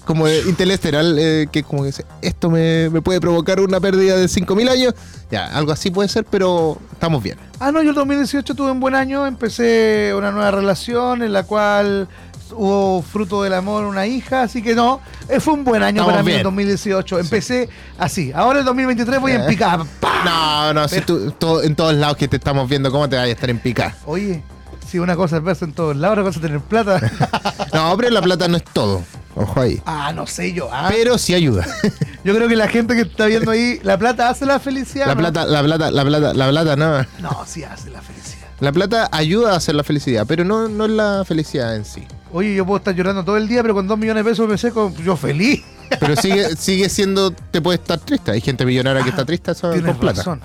como 0.06 0.28
interesteral, 0.30 1.18
eh, 1.20 1.48
que 1.52 1.64
como 1.64 1.82
que 1.84 1.88
dice, 1.88 2.06
esto 2.22 2.50
me, 2.50 2.90
me 2.90 3.02
puede 3.02 3.20
provocar 3.22 3.60
una 3.60 3.80
pérdida 3.80 4.16
de 4.18 4.26
5.000 4.28 4.70
años. 4.70 4.94
Ya, 5.32 5.48
algo 5.48 5.72
así 5.72 5.90
puede 5.90 6.08
ser, 6.08 6.15
pero 6.24 6.78
estamos 6.94 7.22
bien. 7.22 7.38
Ah, 7.60 7.72
no, 7.72 7.82
yo 7.82 7.90
el 7.90 7.96
2018 7.96 8.56
tuve 8.56 8.72
un 8.72 8.80
buen 8.80 8.96
año. 8.96 9.26
Empecé 9.28 10.14
una 10.18 10.32
nueva 10.32 10.52
relación 10.52 11.22
en 11.24 11.34
la 11.34 11.44
cual 11.44 12.08
hubo 12.52 13.02
fruto 13.02 13.44
del 13.44 13.54
amor 13.54 13.86
una 13.86 14.06
hija. 14.08 14.44
Así 14.44 14.62
que 14.62 14.76
no, 14.76 15.02
eh, 15.28 15.40
fue 15.40 15.54
un 15.56 15.64
buen 15.64 15.82
año 15.84 16.02
Estamos 16.02 16.12
para 16.14 16.24
mí 16.24 16.28
bien. 16.28 16.38
el 16.40 16.44
2018. 16.44 17.20
Empecé 17.20 17.70
así. 17.98 18.32
Ahora 18.34 18.60
el 18.60 18.66
2023 18.66 19.20
voy 19.20 19.32
en 19.34 19.42
Eh. 19.42 19.46
picada. 19.48 19.86
¡Pah! 20.00 20.24
No, 20.24 20.74
no, 20.74 20.88
si 20.88 21.02
tú, 21.02 21.32
todo- 21.32 21.64
en 21.64 21.76
todos 21.76 21.94
lados 21.96 22.18
que 22.18 22.28
te 22.28 22.38
estamos 22.38 22.70
viendo, 22.70 22.92
¿cómo 22.92 23.08
te 23.10 23.16
vayas 23.16 23.30
a 23.30 23.34
estar 23.34 23.50
en 23.50 23.60
pica? 23.60 23.96
Oye, 24.06 24.44
si 24.88 25.00
una 25.00 25.16
cosa 25.16 25.38
es 25.38 25.44
verse 25.44 25.66
en 25.66 25.74
todos 25.74 25.96
lados, 25.96 26.14
otra 26.18 26.24
cosa 26.24 26.40
es 26.40 26.42
tener 26.46 26.62
plata. 26.62 27.00
No, 27.74 27.96
pero 27.98 28.10
la 28.10 28.22
plata 28.22 28.48
no 28.48 28.56
es 28.58 28.64
todo. 28.64 29.04
Ojo 29.36 29.60
ahí. 29.62 29.82
ah, 29.86 30.14
no 30.14 30.26
sé 30.28 30.54
yo. 30.54 30.70
ah. 30.72 30.88
Pero 30.90 31.18
sí 31.18 31.34
ayuda. 31.34 31.66
Yo 32.24 32.34
creo 32.36 32.48
que 32.48 32.56
la 32.56 32.68
gente 32.70 32.96
que 32.96 33.02
está 33.02 33.26
viendo 33.28 33.52
ahí, 33.52 33.80
la 33.84 33.98
plata 34.00 34.30
hace 34.30 34.46
la 34.46 34.60
felicidad. 34.60 35.08
La 35.08 35.14
¿no? 35.16 35.20
plata, 35.20 35.46
la 35.46 35.62
plata, 35.62 35.92
la 35.92 36.04
plata, 36.06 36.34
la 36.34 36.50
plata, 36.50 36.76
no. 36.76 37.02
No, 37.20 37.46
sí 37.46 37.64
hace 37.64 37.90
la 37.90 38.02
felicidad. 38.02 38.48
La 38.62 38.72
plata 38.72 39.10
ayuda 39.12 39.52
a 39.54 39.58
hacer 39.58 39.76
la 39.76 39.84
felicidad, 39.84 40.26
pero 40.26 40.44
no, 40.46 40.70
no 40.70 40.86
es 40.86 40.92
la 40.92 41.24
felicidad 41.26 41.76
en 41.76 41.84
sí. 41.86 42.08
Oye, 42.32 42.56
yo 42.56 42.66
puedo 42.66 42.78
estar 42.78 42.96
llorando 42.96 43.24
todo 43.26 43.36
el 43.38 43.48
día, 43.50 43.62
pero 43.62 43.74
con 43.74 43.86
dos 43.88 43.98
millones 43.98 44.24
de 44.24 44.30
pesos 44.32 44.48
me 44.48 44.58
seco, 44.58 44.94
yo 45.04 45.18
feliz. 45.18 45.62
Pero 46.00 46.16
sigue, 46.22 46.56
sigue 46.56 46.88
siendo, 46.90 47.32
te 47.32 47.62
puede 47.62 47.78
estar 47.78 48.00
triste. 48.00 48.32
Hay 48.32 48.40
gente 48.42 48.66
millonaria 48.66 49.04
que 49.04 49.10
está 49.10 49.26
triste 49.26 49.52
eso, 49.52 49.72
Tienes 49.72 49.92
con 49.92 50.00
plata. 50.00 50.18
razón. 50.20 50.42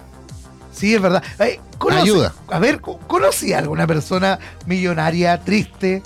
Sí, 0.72 0.94
es 0.94 1.00
verdad. 1.00 1.22
¿conoce- 1.78 2.02
Ayuda. 2.02 2.34
A 2.50 2.58
ver, 2.58 2.80
co- 2.80 2.98
¿conocí 3.06 3.52
a 3.52 3.58
alguna 3.58 3.86
persona 3.86 4.38
millonaria, 4.66 5.38
triste? 5.42 6.02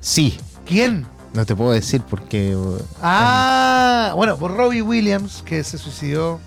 Sí, 0.00 0.38
¿Quién? 0.66 1.06
No 1.34 1.44
te 1.46 1.54
puedo 1.54 1.70
decir 1.72 2.02
porque. 2.08 2.54
uh, 2.56 2.78
Ah, 3.02 4.12
bueno, 4.16 4.36
por 4.36 4.56
Robbie 4.56 4.82
Williams, 4.82 5.42
que 5.44 5.62
se 5.64 5.78
suicidó. 5.78 6.40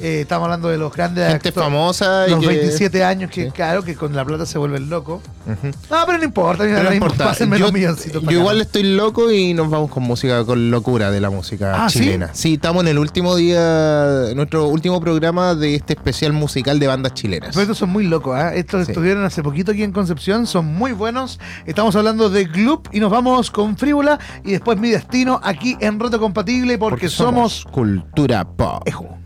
Eh, 0.00 0.22
estamos 0.22 0.46
hablando 0.46 0.68
de 0.68 0.76
los 0.76 0.92
grandes 0.92 1.28
gente 1.30 1.48
actores, 1.50 1.66
famosa. 1.68 2.26
y 2.26 2.30
Los 2.32 2.40
que- 2.40 2.46
27 2.48 3.04
años, 3.04 3.30
que 3.30 3.44
Sí. 3.46 3.50
claro, 3.52 3.82
que 3.84 3.94
con 3.94 4.14
la 4.14 4.24
plata 4.24 4.44
se 4.44 4.58
vuelven 4.58 4.90
locos. 4.90 5.22
Ujú. 5.46 5.68
No, 5.90 6.06
pero 6.06 6.18
no 6.18 6.24
importa, 6.24 6.64
Pero 6.64 6.82
no 6.82 6.92
importa. 6.92 7.24
pásenme 7.26 7.58
Yo, 7.58 7.66
los 7.66 7.72
milloncitos 7.72 8.22
yo 8.22 8.30
igual 8.30 8.56
acá. 8.56 8.62
estoy 8.66 8.82
loco 8.82 9.30
y 9.30 9.54
nos 9.54 9.70
vamos 9.70 9.90
con 9.90 10.02
música, 10.02 10.44
con 10.44 10.70
locura 10.70 11.10
de 11.10 11.20
la 11.20 11.30
música 11.30 11.84
Ah, 11.84 11.88
chilena. 11.88 12.30
¿sí? 12.32 12.54
estamos 12.54 12.82
en 12.82 12.88
el 12.88 12.98
último 12.98 13.36
día, 13.36 14.32
nuestro 14.34 14.66
último 14.68 15.00
programa 15.00 15.54
de 15.54 15.74
este 15.76 15.92
especial 15.92 16.32
musical 16.32 16.78
de 16.80 16.86
bandas 16.86 17.14
chilenas. 17.14 17.50
Pero 17.52 17.62
estos 17.62 17.78
son 17.78 17.90
muy 17.90 18.04
locos, 18.06 18.36
¿ah? 18.36 18.54
Estos 18.54 18.86
Sí. 18.86 18.92
estuvieron 18.92 19.24
hace 19.24 19.42
poquito 19.42 19.72
aquí 19.72 19.82
en 19.84 19.92
Concepción, 19.92 20.46
son 20.46 20.66
muy 20.66 20.92
buenos. 20.92 21.38
Estamos 21.66 21.94
hablando 21.96 22.30
de 22.30 22.44
Gloop 22.46 22.88
y 22.92 23.00
nos 23.00 23.10
vamos 23.10 23.50
con 23.50 23.76
Frívola 23.76 24.18
y 24.44 24.52
después 24.52 24.78
Mi 24.78 24.90
Destino 24.90 25.40
aquí 25.42 25.76
en 25.80 26.00
Roto 26.00 26.18
Compatible 26.18 26.78
porque, 26.78 27.08
somos... 27.08 27.64
cultura 27.70 28.44
pop. 28.44 28.82
Ejo. 28.86 29.18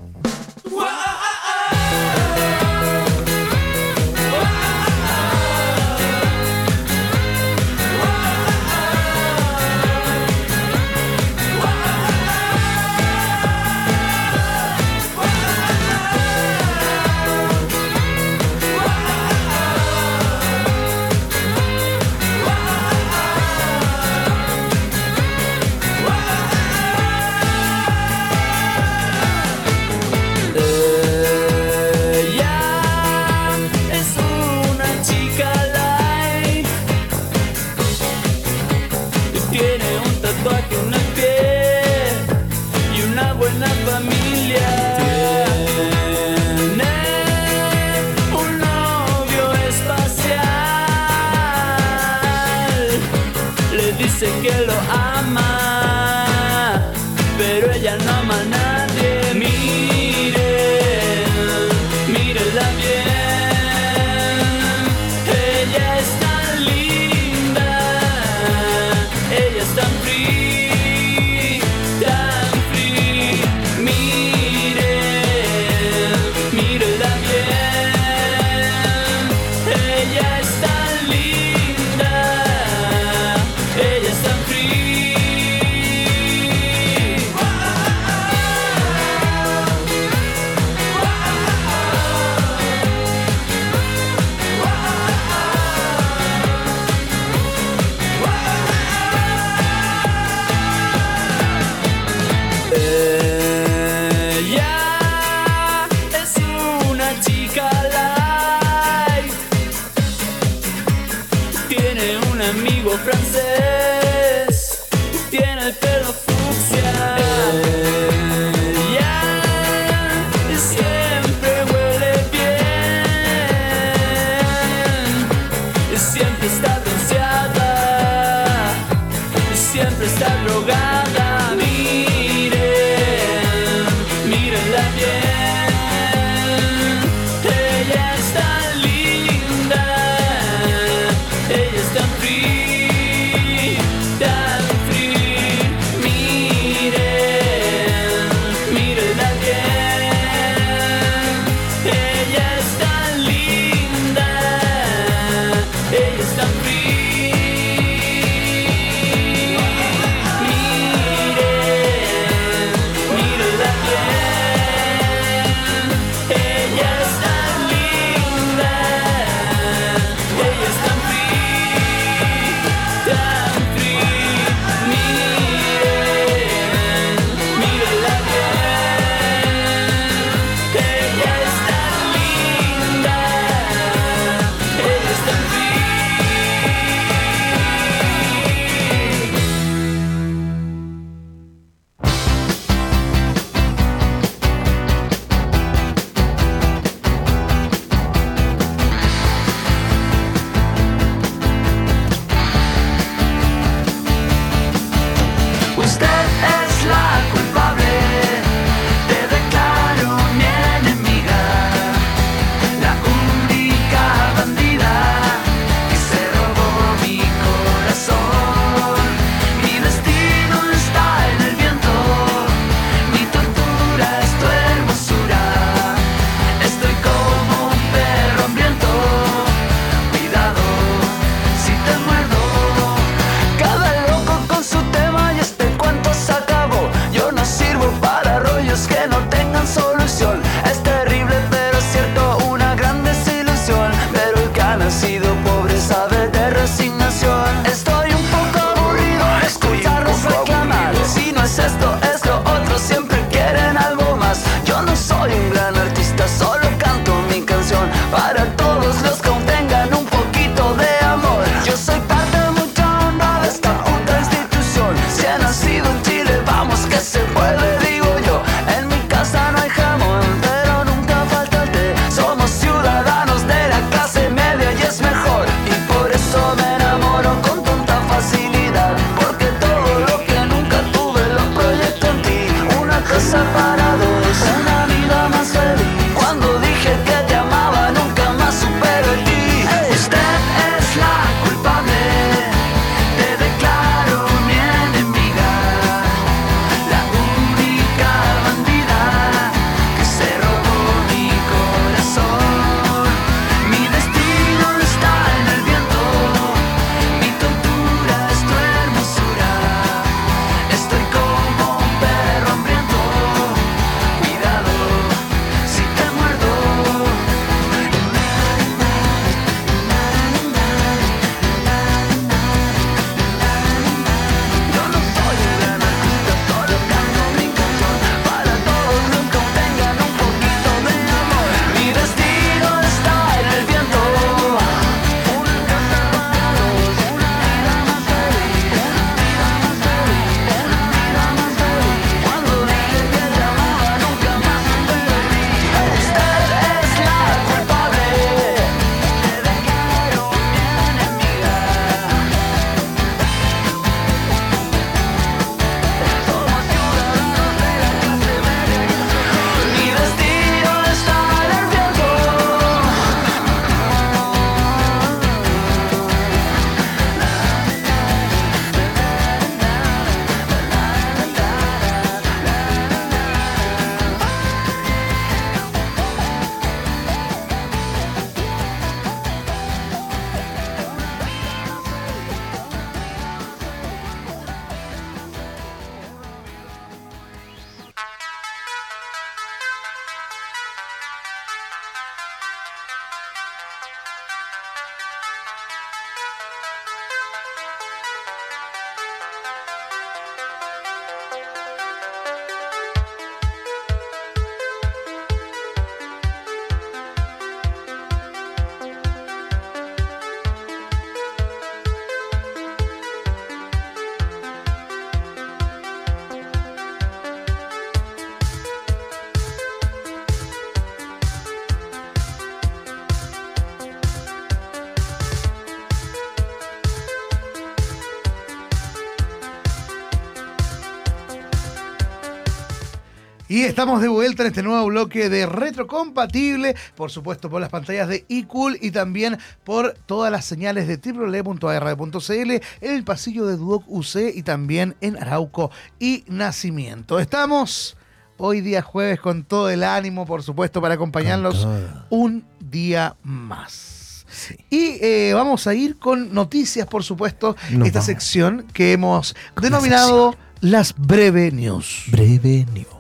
Y 433.59 433.65
estamos 433.65 434.01
de 434.01 434.07
vuelta 434.07 434.45
en 434.45 434.51
este 434.51 434.63
nuevo 434.63 434.87
bloque 434.87 435.29
de 435.29 435.45
retrocompatible, 435.45 436.77
por 436.95 437.11
supuesto 437.11 437.51
por 437.51 437.61
las 437.61 437.71
pantallas 437.71 438.07
de 438.07 438.25
eCool 438.29 438.79
y 438.81 438.93
también 438.93 439.37
por 439.65 439.95
todas 440.07 440.31
las 440.31 440.45
señales 440.45 440.87
de 440.87 440.97
www.arradio.cl 440.99 442.31
en 442.31 442.63
el 442.81 443.03
pasillo 443.03 443.47
de 443.47 443.57
Duoc 443.57 443.83
UC 443.89 444.33
y 444.33 444.45
también 444.45 444.95
en 445.01 445.21
Arauco 445.21 445.73
y 445.99 446.23
Nacimiento. 446.29 447.19
Estamos 447.19 447.97
hoy 448.37 448.61
día 448.61 448.81
jueves 448.81 449.19
con 449.19 449.43
todo 449.43 449.71
el 449.71 449.83
ánimo, 449.83 450.25
por 450.25 450.45
supuesto, 450.45 450.81
para 450.81 450.95
acompañarnos 450.95 451.67
un 452.11 452.45
día 452.61 453.17
más. 453.25 454.25
Y 454.71 454.99
eh, 455.01 455.33
vamos 455.35 455.67
a 455.67 455.75
ir 455.75 455.99
con 455.99 456.33
noticias, 456.33 456.87
por 456.87 457.03
supuesto, 457.03 457.57
Nos 457.73 457.89
esta 457.89 457.99
vamos. 457.99 458.07
sección 458.07 458.67
que 458.73 458.93
hemos 458.93 459.35
denominado 459.61 460.37
las 460.61 460.95
breve 460.97 461.51
news. 461.51 462.05
Breve 462.07 462.65
News. 462.73 462.98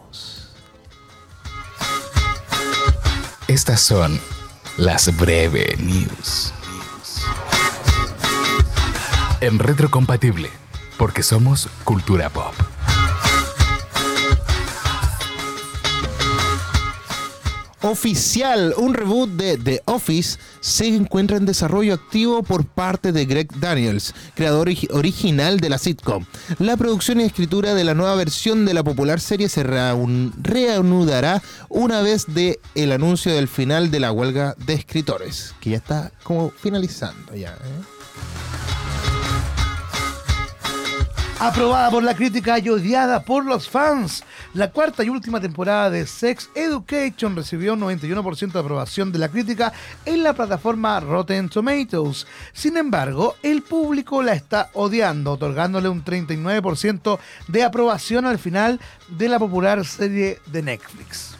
Estas 3.48 3.80
son 3.80 4.20
las 4.76 5.16
breve 5.16 5.74
news. 5.78 6.52
En 9.40 9.58
retrocompatible, 9.58 10.50
porque 10.98 11.22
somos 11.22 11.70
cultura 11.84 12.28
pop. 12.28 12.52
Oficial, 17.82 18.74
un 18.76 18.92
reboot 18.94 19.30
de 19.30 19.56
The 19.56 19.82
Office 19.84 20.38
se 20.60 20.88
encuentra 20.88 21.36
en 21.36 21.46
desarrollo 21.46 21.94
activo 21.94 22.42
por 22.42 22.64
parte 22.66 23.12
de 23.12 23.24
Greg 23.24 23.48
Daniels, 23.60 24.14
creador 24.34 24.68
ori- 24.68 24.88
original 24.92 25.60
de 25.60 25.68
la 25.68 25.78
sitcom. 25.78 26.24
La 26.58 26.76
producción 26.76 27.20
y 27.20 27.24
escritura 27.24 27.74
de 27.74 27.84
la 27.84 27.94
nueva 27.94 28.14
versión 28.16 28.64
de 28.66 28.74
la 28.74 28.82
popular 28.82 29.20
serie 29.20 29.48
se 29.48 29.62
reanudará 29.62 31.42
una 31.68 32.00
vez 32.02 32.26
de 32.26 32.58
el 32.74 32.92
anuncio 32.92 33.32
del 33.32 33.48
final 33.48 33.90
de 33.90 34.00
la 34.00 34.12
huelga 34.12 34.54
de 34.66 34.74
escritores, 34.74 35.54
que 35.60 35.70
ya 35.70 35.76
está 35.76 36.12
como 36.24 36.50
finalizando 36.50 37.34
ya. 37.34 37.50
¿eh? 37.50 37.97
Aprobada 41.40 41.88
por 41.88 42.02
la 42.02 42.16
crítica 42.16 42.58
y 42.58 42.68
odiada 42.68 43.22
por 43.22 43.44
los 43.44 43.68
fans. 43.68 44.24
La 44.54 44.72
cuarta 44.72 45.04
y 45.04 45.08
última 45.08 45.40
temporada 45.40 45.88
de 45.88 46.04
Sex 46.04 46.50
Education 46.52 47.36
recibió 47.36 47.74
un 47.74 47.80
91% 47.80 48.50
de 48.50 48.58
aprobación 48.58 49.12
de 49.12 49.20
la 49.20 49.28
crítica 49.28 49.72
en 50.04 50.24
la 50.24 50.32
plataforma 50.32 50.98
Rotten 50.98 51.48
Tomatoes. 51.48 52.26
Sin 52.52 52.76
embargo, 52.76 53.36
el 53.44 53.62
público 53.62 54.20
la 54.20 54.32
está 54.32 54.70
odiando, 54.72 55.30
otorgándole 55.30 55.88
un 55.88 56.04
39% 56.04 57.20
de 57.46 57.62
aprobación 57.62 58.26
al 58.26 58.40
final 58.40 58.80
de 59.06 59.28
la 59.28 59.38
popular 59.38 59.84
serie 59.84 60.40
de 60.46 60.62
Netflix. 60.62 61.36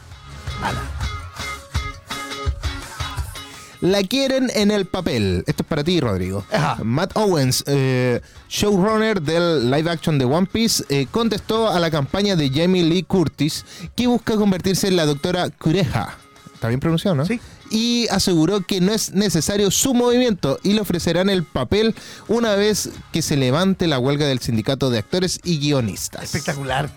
La 3.81 4.03
quieren 4.03 4.51
en 4.55 4.71
el 4.71 4.87
papel. 4.87 5.45
Esto 5.47 5.63
es 5.63 5.69
para 5.69 5.85
ti, 5.85 6.01
Rodrigo. 6.01 6.45
Ajá. 6.53 6.79
Matt 6.83 7.17
Owens, 7.17 7.63
eh, 7.67 8.21
showrunner 8.49 9.21
del 9.21 9.71
live 9.71 9.91
action 9.91 10.19
de 10.19 10.25
One 10.25 10.47
Piece, 10.51 10.85
eh, 10.89 11.07
contestó 11.11 11.69
a 11.69 11.79
la 11.81 11.91
campaña 11.91 12.37
de 12.37 12.51
Jamie 12.51 12.83
Lee 12.83 13.03
Curtis 13.03 13.65
que 13.95 14.07
busca 14.07 14.37
convertirse 14.37 14.89
en 14.89 14.97
la 14.97 15.07
doctora 15.07 15.51
Kureha. 15.51 16.17
¿Está 16.55 16.69
bien 16.69 16.81
pronunciado, 16.81 17.15
no? 17.15 17.25
Sí. 17.25 17.41
Y 17.71 18.09
aseguró 18.09 18.63
que 18.63 18.81
no 18.81 18.93
es 18.93 19.13
necesario 19.13 19.71
su 19.71 19.95
movimiento 19.95 20.59
y 20.63 20.73
le 20.73 20.81
ofrecerán 20.81 21.31
el 21.31 21.45
papel 21.45 21.95
una 22.27 22.57
vez 22.57 22.91
que 23.13 23.23
se 23.23 23.37
levante 23.37 23.87
la 23.87 23.99
huelga 23.99 24.27
del 24.27 24.41
sindicato 24.41 24.91
de 24.91 24.99
actores 24.99 25.39
y 25.45 25.59
guionistas. 25.59 26.25
Espectacular. 26.25 26.91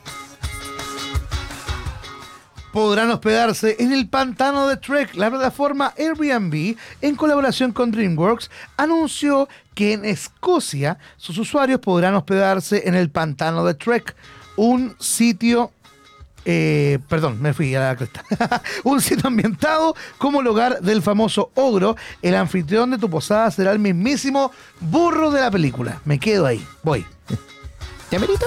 Podrán 2.71 3.11
hospedarse 3.11 3.75
en 3.79 3.91
el 3.91 4.07
pantano 4.07 4.67
de 4.67 4.77
Trek. 4.77 5.15
La 5.15 5.29
plataforma 5.29 5.93
Airbnb, 5.97 6.77
en 7.01 7.15
colaboración 7.15 7.71
con 7.71 7.91
DreamWorks, 7.91 8.49
anunció 8.77 9.49
que 9.73 9.93
en 9.93 10.05
Escocia 10.05 10.97
sus 11.17 11.37
usuarios 11.37 11.79
podrán 11.79 12.15
hospedarse 12.15 12.87
en 12.87 12.95
el 12.95 13.09
pantano 13.09 13.65
de 13.65 13.73
Trek, 13.73 14.15
un 14.55 14.95
sitio 14.99 15.71
eh, 16.45 16.99
perdón, 17.07 17.41
me 17.41 17.53
fui 17.53 17.73
a 17.75 17.79
la 17.79 17.95
cresta. 17.95 18.23
Un 18.83 19.01
sitio 19.01 19.27
ambientado 19.27 19.95
como 20.17 20.41
el 20.41 20.47
hogar 20.47 20.81
del 20.81 21.01
famoso 21.01 21.51
ogro. 21.55 21.95
El 22.21 22.35
anfitrión 22.35 22.91
de 22.91 22.97
tu 22.97 23.09
posada 23.09 23.51
será 23.51 23.71
el 23.71 23.79
mismísimo 23.79 24.51
burro 24.79 25.31
de 25.31 25.41
la 25.41 25.51
película. 25.51 26.01
Me 26.05 26.19
quedo 26.19 26.45
ahí. 26.45 26.65
Voy. 26.83 27.05
¿Ya 28.09 28.19
merito? 28.19 28.45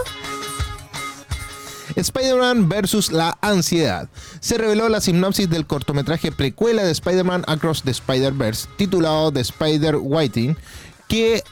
Spider-Man 2.00 2.68
versus 2.68 3.12
la 3.12 3.38
ansiedad. 3.40 4.08
Se 4.40 4.58
reveló 4.58 4.88
la 4.88 5.00
sinopsis 5.00 5.48
del 5.48 5.66
cortometraje 5.66 6.32
precuela 6.32 6.84
de 6.84 6.92
Spider-Man 6.92 7.44
Across 7.46 7.82
the 7.82 7.90
Spider-Verse, 7.90 8.68
titulado 8.76 9.32
The 9.32 9.40
Spider-Whiting, 9.40 10.56
que 11.08 11.42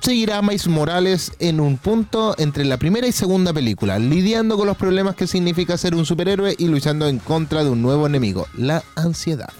seguirá 0.00 0.38
a 0.38 0.42
Miles 0.42 0.66
Morales 0.66 1.32
en 1.38 1.60
un 1.60 1.78
punto 1.78 2.34
entre 2.38 2.64
la 2.64 2.76
primera 2.76 3.06
y 3.06 3.12
segunda 3.12 3.52
película, 3.52 3.98
lidiando 3.98 4.56
con 4.56 4.66
los 4.66 4.76
problemas 4.76 5.14
que 5.14 5.26
significa 5.26 5.78
ser 5.78 5.94
un 5.94 6.06
superhéroe 6.06 6.54
y 6.58 6.66
luchando 6.66 7.08
en 7.08 7.18
contra 7.18 7.62
de 7.62 7.70
un 7.70 7.82
nuevo 7.82 8.06
enemigo, 8.06 8.46
la 8.56 8.82
ansiedad. 8.96 9.50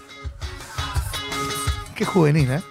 Qué 1.94 2.04
juvenil, 2.04 2.50
¿eh? 2.50 2.62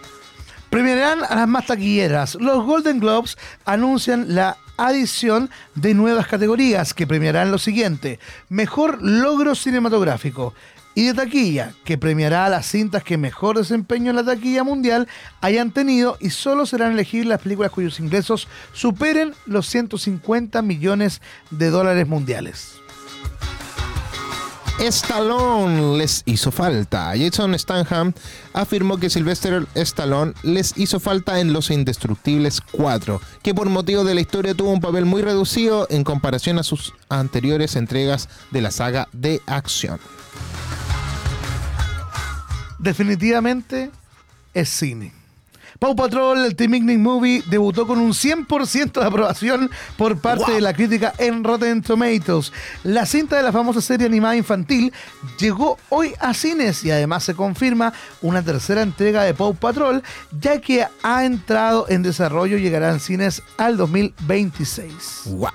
Premiarán 0.72 1.20
a 1.28 1.36
las 1.36 1.50
más 1.50 1.66
taquilleras. 1.66 2.36
Los 2.36 2.64
Golden 2.64 3.02
Globes 3.02 3.38
anuncian 3.66 4.34
la 4.34 4.56
adición 4.78 5.50
de 5.76 5.94
nuevas 5.94 6.28
categorías 6.28 6.94
que 6.94 7.06
premiarán 7.06 7.52
lo 7.52 7.58
siguiente. 7.58 8.20
Mejor 8.48 9.00
logro 9.02 9.54
cinematográfico. 9.54 10.54
Y 10.96 11.08
de 11.08 11.14
taquilla, 11.14 11.74
que 11.84 11.98
premiará 11.98 12.46
a 12.46 12.50
las 12.50 12.68
cintas 12.68 13.04
que 13.04 13.18
mejor 13.18 13.58
desempeño 13.58 14.12
en 14.12 14.16
la 14.16 14.24
taquilla 14.24 14.64
mundial 14.64 15.10
hayan 15.42 15.72
tenido 15.72 16.18
y 16.22 16.30
solo 16.30 16.66
serán 16.66 16.94
elegibles 16.94 17.28
las 17.28 17.42
películas 17.42 17.72
cuyos 17.72 18.00
ingresos 18.00 18.48
superen 18.72 19.34
los 19.46 19.68
150 19.68 20.62
millones 20.62 21.22
de 21.50 21.70
dólares 21.70 22.08
mundiales. 22.08 22.81
Stallone 24.80 25.98
les 25.98 26.24
hizo 26.26 26.52
falta. 26.52 27.14
Jason 27.18 27.58
Stanham 27.58 28.14
afirmó 28.54 28.98
que 28.98 29.10
Sylvester 29.10 29.68
Stallone 29.76 30.34
les 30.44 30.78
hizo 30.78 31.00
falta 31.00 31.40
en 31.40 31.54
Los 31.54 31.70
Indestructibles 31.70 32.62
4, 32.72 33.22
que 33.44 33.54
por 33.54 33.70
motivo 33.70 34.04
de 34.04 34.16
la 34.16 34.22
historia 34.22 34.56
tuvo 34.56 34.72
un 34.72 34.82
papel 34.82 35.06
muy 35.06 35.22
reducido 35.22 35.88
en 35.90 36.04
comparación 36.04 36.60
a 36.60 36.64
sus 36.64 36.94
anteriores 37.10 37.76
entregas 37.76 38.30
de 38.52 38.62
la 38.62 38.72
saga 38.72 39.08
de 39.12 39.42
acción. 39.46 40.00
definitivamente 42.82 43.92
es 44.54 44.70
cine. 44.70 45.21
Paw 45.82 45.96
Patrol, 45.96 46.46
el 46.46 46.56
Team 46.56 46.76
Ignite 46.76 47.00
Movie, 47.00 47.44
debutó 47.50 47.88
con 47.88 47.98
un 47.98 48.12
100% 48.12 49.00
de 49.00 49.04
aprobación 49.04 49.68
por 49.98 50.22
parte 50.22 50.52
de 50.52 50.62
la 50.62 50.76
crítica 50.76 51.12
en 51.18 51.44
Rotten 51.44 51.82
Tomatoes. 51.82 52.54
La 52.84 53.08
cinta 53.08 53.38
de 53.38 53.42
la 53.42 53.52
famosa 53.52 53.82
serie 53.82 54.06
animada 54.06 54.36
infantil 54.36 54.94
llegó 55.40 55.80
hoy 55.90 56.14
a 56.20 56.36
cines 56.36 56.84
y 56.84 56.92
además 56.92 57.24
se 57.24 57.34
confirma 57.34 57.94
una 58.22 58.44
tercera 58.44 58.84
entrega 58.84 59.24
de 59.24 59.34
Paw 59.34 59.56
Patrol, 59.56 60.04
ya 60.40 60.62
que 60.62 60.86
ha 61.02 61.26
entrado 61.26 61.88
en 61.90 62.04
desarrollo 62.04 62.58
y 62.58 62.62
llegará 62.62 62.92
en 62.92 63.00
cines 63.00 63.42
al 63.58 63.76
2026. 63.76 64.94
¡Guau! 65.26 65.52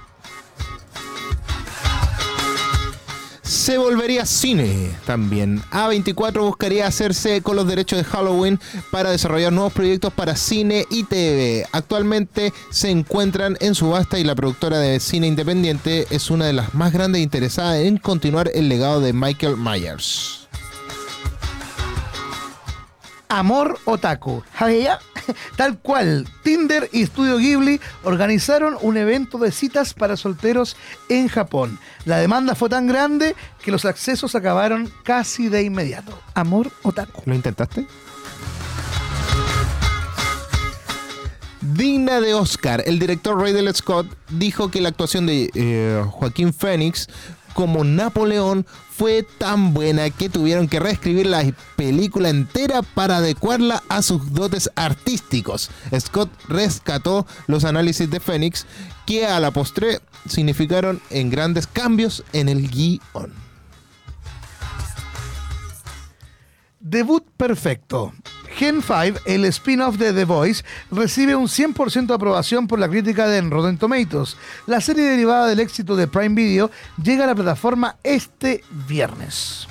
Se 3.46 3.78
volvería 3.78 4.26
cine 4.26 4.90
también. 5.06 5.62
A24 5.70 6.40
buscaría 6.40 6.88
hacerse 6.88 7.42
con 7.42 7.54
los 7.54 7.68
derechos 7.68 7.96
de 7.96 8.04
Halloween 8.04 8.59
para 8.90 9.12
desarrollar 9.12 9.52
nuevos 9.52 9.72
proyectos 9.72 10.12
para 10.12 10.35
cine 10.35 10.85
y 10.90 11.04
TV. 11.04 11.64
Actualmente 11.70 12.52
se 12.70 12.90
encuentran 12.90 13.56
en 13.61 13.76
subasta 13.76 14.18
y 14.18 14.24
la 14.24 14.35
productora 14.35 14.80
de 14.80 14.98
cine 14.98 15.28
independiente 15.28 16.09
es 16.11 16.28
una 16.30 16.46
de 16.46 16.54
las 16.54 16.74
más 16.74 16.92
grandes 16.92 17.22
interesadas 17.22 17.78
en 17.78 17.98
continuar 17.98 18.50
el 18.52 18.68
legado 18.68 19.00
de 19.00 19.12
Michael 19.12 19.56
Myers. 19.56 20.45
Amor 23.28 23.78
Otaku. 23.84 24.42
Javeya, 24.52 24.98
Tal 25.56 25.78
cual, 25.78 26.28
Tinder 26.42 26.88
y 26.92 27.06
Studio 27.06 27.38
Ghibli 27.38 27.80
organizaron 28.04 28.76
un 28.80 28.96
evento 28.96 29.38
de 29.38 29.52
citas 29.52 29.94
para 29.94 30.16
solteros 30.16 30.76
en 31.08 31.28
Japón. 31.28 31.78
La 32.04 32.18
demanda 32.18 32.54
fue 32.54 32.68
tan 32.68 32.86
grande 32.86 33.34
que 33.62 33.70
los 33.70 33.84
accesos 33.84 34.34
acabaron 34.34 34.90
casi 35.02 35.48
de 35.48 35.62
inmediato. 35.62 36.18
Amor 36.34 36.70
Otaku. 36.82 37.22
¿Lo 37.24 37.34
intentaste? 37.34 37.86
Digna 41.60 42.20
de 42.20 42.32
Oscar, 42.32 42.82
el 42.86 42.98
director 42.98 43.38
Ridley 43.42 43.74
Scott 43.74 44.06
dijo 44.30 44.70
que 44.70 44.80
la 44.80 44.88
actuación 44.88 45.26
de 45.26 45.50
eh, 45.54 46.04
Joaquín 46.10 46.54
Phoenix 46.54 47.08
como 47.56 47.84
Napoleón 47.84 48.66
fue 48.90 49.22
tan 49.22 49.72
buena 49.72 50.10
que 50.10 50.28
tuvieron 50.28 50.68
que 50.68 50.78
reescribir 50.78 51.26
la 51.26 51.42
película 51.74 52.28
entera 52.28 52.82
para 52.82 53.16
adecuarla 53.16 53.82
a 53.88 54.02
sus 54.02 54.34
dotes 54.34 54.70
artísticos. 54.76 55.70
Scott 55.98 56.30
rescató 56.48 57.26
los 57.46 57.64
análisis 57.64 58.10
de 58.10 58.20
Phoenix 58.20 58.66
que 59.06 59.26
a 59.26 59.40
la 59.40 59.52
postre 59.52 60.00
significaron 60.28 61.00
en 61.08 61.30
grandes 61.30 61.66
cambios 61.66 62.24
en 62.34 62.50
el 62.50 62.68
guion. 62.70 63.32
Debut 66.78 67.24
perfecto. 67.38 68.12
Gen 68.56 68.80
5, 68.80 69.20
el 69.26 69.44
spin-off 69.44 69.98
de 69.98 70.14
The 70.14 70.24
Voice, 70.24 70.64
recibe 70.90 71.36
un 71.36 71.46
100% 71.46 72.06
de 72.06 72.14
aprobación 72.14 72.66
por 72.66 72.78
la 72.78 72.88
crítica 72.88 73.28
de 73.28 73.42
Rotten 73.42 73.76
Tomatoes. 73.76 74.38
La 74.66 74.80
serie 74.80 75.04
derivada 75.04 75.46
del 75.46 75.60
éxito 75.60 75.94
de 75.94 76.06
Prime 76.06 76.34
Video 76.34 76.70
llega 77.02 77.24
a 77.24 77.26
la 77.26 77.34
plataforma 77.34 77.96
este 78.02 78.64
viernes. 78.88 79.68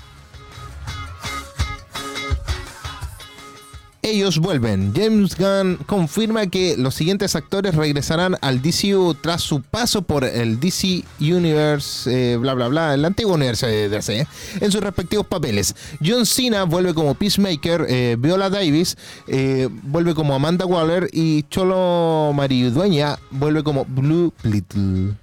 Ellos 4.06 4.38
vuelven. 4.38 4.94
James 4.96 5.36
Gunn 5.36 5.78
confirma 5.88 6.46
que 6.46 6.78
los 6.78 6.94
siguientes 6.94 7.36
actores 7.36 7.74
regresarán 7.74 8.38
al 8.42 8.62
DCU 8.62 9.16
tras 9.16 9.42
su 9.42 9.64
paso 9.64 10.04
por 10.04 10.24
el 10.24 10.60
DC 10.60 11.04
Universe, 11.20 12.34
eh, 12.34 12.38
bla 12.38 12.54
bla 12.54 12.68
bla, 12.68 12.94
el 12.94 13.04
antiguo 13.04 13.34
universo 13.34 13.66
de 13.66 13.90
DC, 13.90 14.28
en 14.62 14.72
sus 14.72 14.82
respectivos 14.82 15.26
papeles. 15.26 15.76
John 16.06 16.28
Cena 16.28 16.66
vuelve 16.66 16.94
como 16.94 17.16
Peacemaker, 17.16 17.88
eh, 17.90 18.16
Viola 18.20 18.52
Davis 18.52 18.96
eh, 19.28 19.70
vuelve 19.72 20.14
como 20.14 20.36
Amanda 20.36 20.68
Waller 20.68 21.10
y 21.12 21.42
Cholo 21.50 22.32
Maridueña 22.36 23.18
vuelve 23.32 23.64
como 23.64 23.86
Blue 23.86 24.32
Little. 24.44 25.16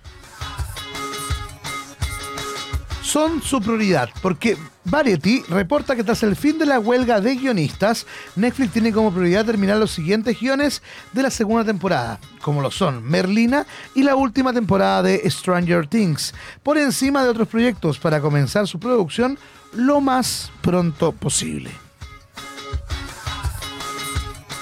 son 3.13 3.43
su 3.43 3.61
prioridad, 3.61 4.09
porque 4.23 4.57
Variety 4.85 5.43
reporta 5.49 5.95
que 5.95 6.03
tras 6.03 6.23
el 6.25 6.35
fin 6.35 6.59
de 6.59 6.67
la 6.67 6.81
huelga 6.81 7.21
de 7.21 7.37
guionistas, 7.37 8.07
Netflix 8.35 8.73
tiene 8.73 8.93
como 8.93 9.13
prioridad 9.13 9.45
terminar 9.45 9.77
los 9.77 9.93
siguientes 9.93 10.41
guiones 10.41 10.83
de 11.13 11.23
la 11.23 11.31
segunda 11.31 11.65
temporada, 11.65 12.19
como 12.41 12.61
lo 12.61 12.71
son 12.71 13.05
Merlina 13.05 13.65
y 13.95 14.03
la 14.03 14.17
última 14.17 14.53
temporada 14.53 15.03
de 15.03 15.29
Stranger 15.31 15.87
Things, 15.87 16.35
por 16.63 16.79
encima 16.79 17.23
de 17.23 17.31
otros 17.31 17.49
proyectos 17.49 17.99
para 17.99 18.21
comenzar 18.21 18.67
su 18.67 18.81
producción 18.81 19.39
lo 19.73 20.01
más 20.01 20.51
pronto 20.61 21.13
posible. 21.13 21.71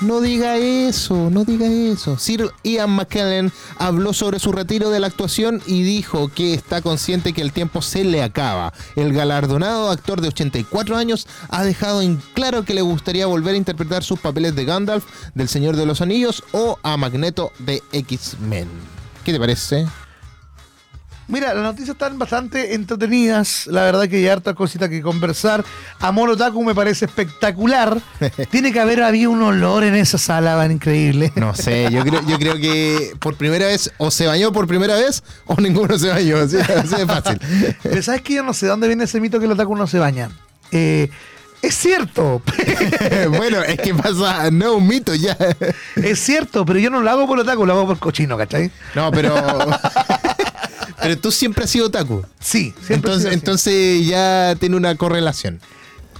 No 0.00 0.22
diga 0.22 0.56
eso, 0.56 1.28
no 1.28 1.44
diga 1.44 1.66
eso. 1.66 2.18
Sir 2.18 2.50
Ian 2.64 2.90
McKellen 2.90 3.52
habló 3.76 4.14
sobre 4.14 4.38
su 4.38 4.50
retiro 4.50 4.88
de 4.88 4.98
la 4.98 5.08
actuación 5.08 5.60
y 5.66 5.82
dijo 5.82 6.28
que 6.28 6.54
está 6.54 6.80
consciente 6.80 7.34
que 7.34 7.42
el 7.42 7.52
tiempo 7.52 7.82
se 7.82 8.04
le 8.04 8.22
acaba. 8.22 8.72
El 8.96 9.12
galardonado 9.12 9.90
actor 9.90 10.22
de 10.22 10.28
84 10.28 10.96
años 10.96 11.26
ha 11.50 11.64
dejado 11.64 12.00
en 12.00 12.16
claro 12.32 12.64
que 12.64 12.72
le 12.72 12.80
gustaría 12.80 13.26
volver 13.26 13.54
a 13.54 13.58
interpretar 13.58 14.02
sus 14.02 14.18
papeles 14.18 14.56
de 14.56 14.64
Gandalf, 14.64 15.04
del 15.34 15.50
Señor 15.50 15.76
de 15.76 15.84
los 15.84 16.00
Anillos 16.00 16.44
o 16.52 16.78
a 16.82 16.96
Magneto 16.96 17.52
de 17.58 17.82
X-Men. 17.92 18.68
¿Qué 19.22 19.32
te 19.32 19.38
parece? 19.38 19.86
Mira, 21.30 21.54
las 21.54 21.62
noticias 21.62 21.90
están 21.90 22.18
bastante 22.18 22.74
entretenidas. 22.74 23.68
La 23.68 23.84
verdad 23.84 24.08
que 24.08 24.16
hay 24.16 24.26
harta 24.26 24.52
cosita 24.54 24.88
que 24.88 25.00
conversar. 25.00 25.64
Amor 26.00 26.30
Otaku 26.30 26.64
me 26.64 26.74
parece 26.74 27.04
espectacular. 27.04 28.00
Tiene 28.50 28.72
que 28.72 28.80
haber 28.80 29.02
habido 29.04 29.30
un 29.30 29.40
olor 29.40 29.84
en 29.84 29.94
esa 29.94 30.18
sala, 30.18 30.56
van 30.56 30.72
increíble. 30.72 31.32
No 31.36 31.54
sé, 31.54 31.88
yo 31.92 32.02
creo, 32.02 32.20
yo 32.26 32.36
creo 32.36 32.56
que 32.56 33.12
por 33.20 33.36
primera 33.36 33.66
vez 33.66 33.92
o 33.98 34.10
se 34.10 34.26
bañó 34.26 34.52
por 34.52 34.66
primera 34.66 34.96
vez 34.96 35.22
o 35.46 35.54
ninguno 35.60 35.96
se 35.98 36.08
bañó. 36.08 36.38
Así, 36.38 36.56
así 36.56 36.96
de 36.96 37.06
fácil. 37.06 37.40
Pero 37.82 38.02
sabes 38.02 38.22
que 38.22 38.34
yo 38.34 38.42
no 38.42 38.52
sé 38.52 38.66
dónde 38.66 38.88
viene 38.88 39.04
ese 39.04 39.20
mito 39.20 39.38
que 39.38 39.46
el 39.46 39.52
otaku 39.52 39.76
no 39.76 39.86
se 39.86 40.00
baña. 40.00 40.30
Eh, 40.72 41.10
es 41.62 41.76
cierto, 41.76 42.40
bueno, 43.36 43.62
es 43.62 43.78
que 43.78 43.94
pasa, 43.94 44.50
no 44.50 44.76
un 44.76 44.86
mito 44.88 45.14
ya. 45.14 45.36
es 45.96 46.18
cierto, 46.18 46.64
pero 46.64 46.78
yo 46.78 46.88
no 46.88 47.02
lo 47.02 47.10
hago 47.10 47.26
por 47.26 47.38
otaku, 47.38 47.66
lo 47.66 47.74
hago 47.74 47.86
por 47.86 47.98
cochino, 47.98 48.38
¿cachai? 48.38 48.70
No, 48.94 49.10
pero. 49.10 49.34
Pero 51.02 51.18
tú 51.18 51.30
siempre 51.32 51.64
has 51.64 51.70
sido 51.70 51.86
otaku. 51.86 52.22
Sí, 52.40 52.74
siempre 52.86 52.92
he 52.92 52.94
Entonces, 52.96 53.22
sido 53.22 53.32
entonces 53.32 54.06
ya 54.06 54.54
tiene 54.58 54.76
una 54.76 54.94
correlación. 54.96 55.60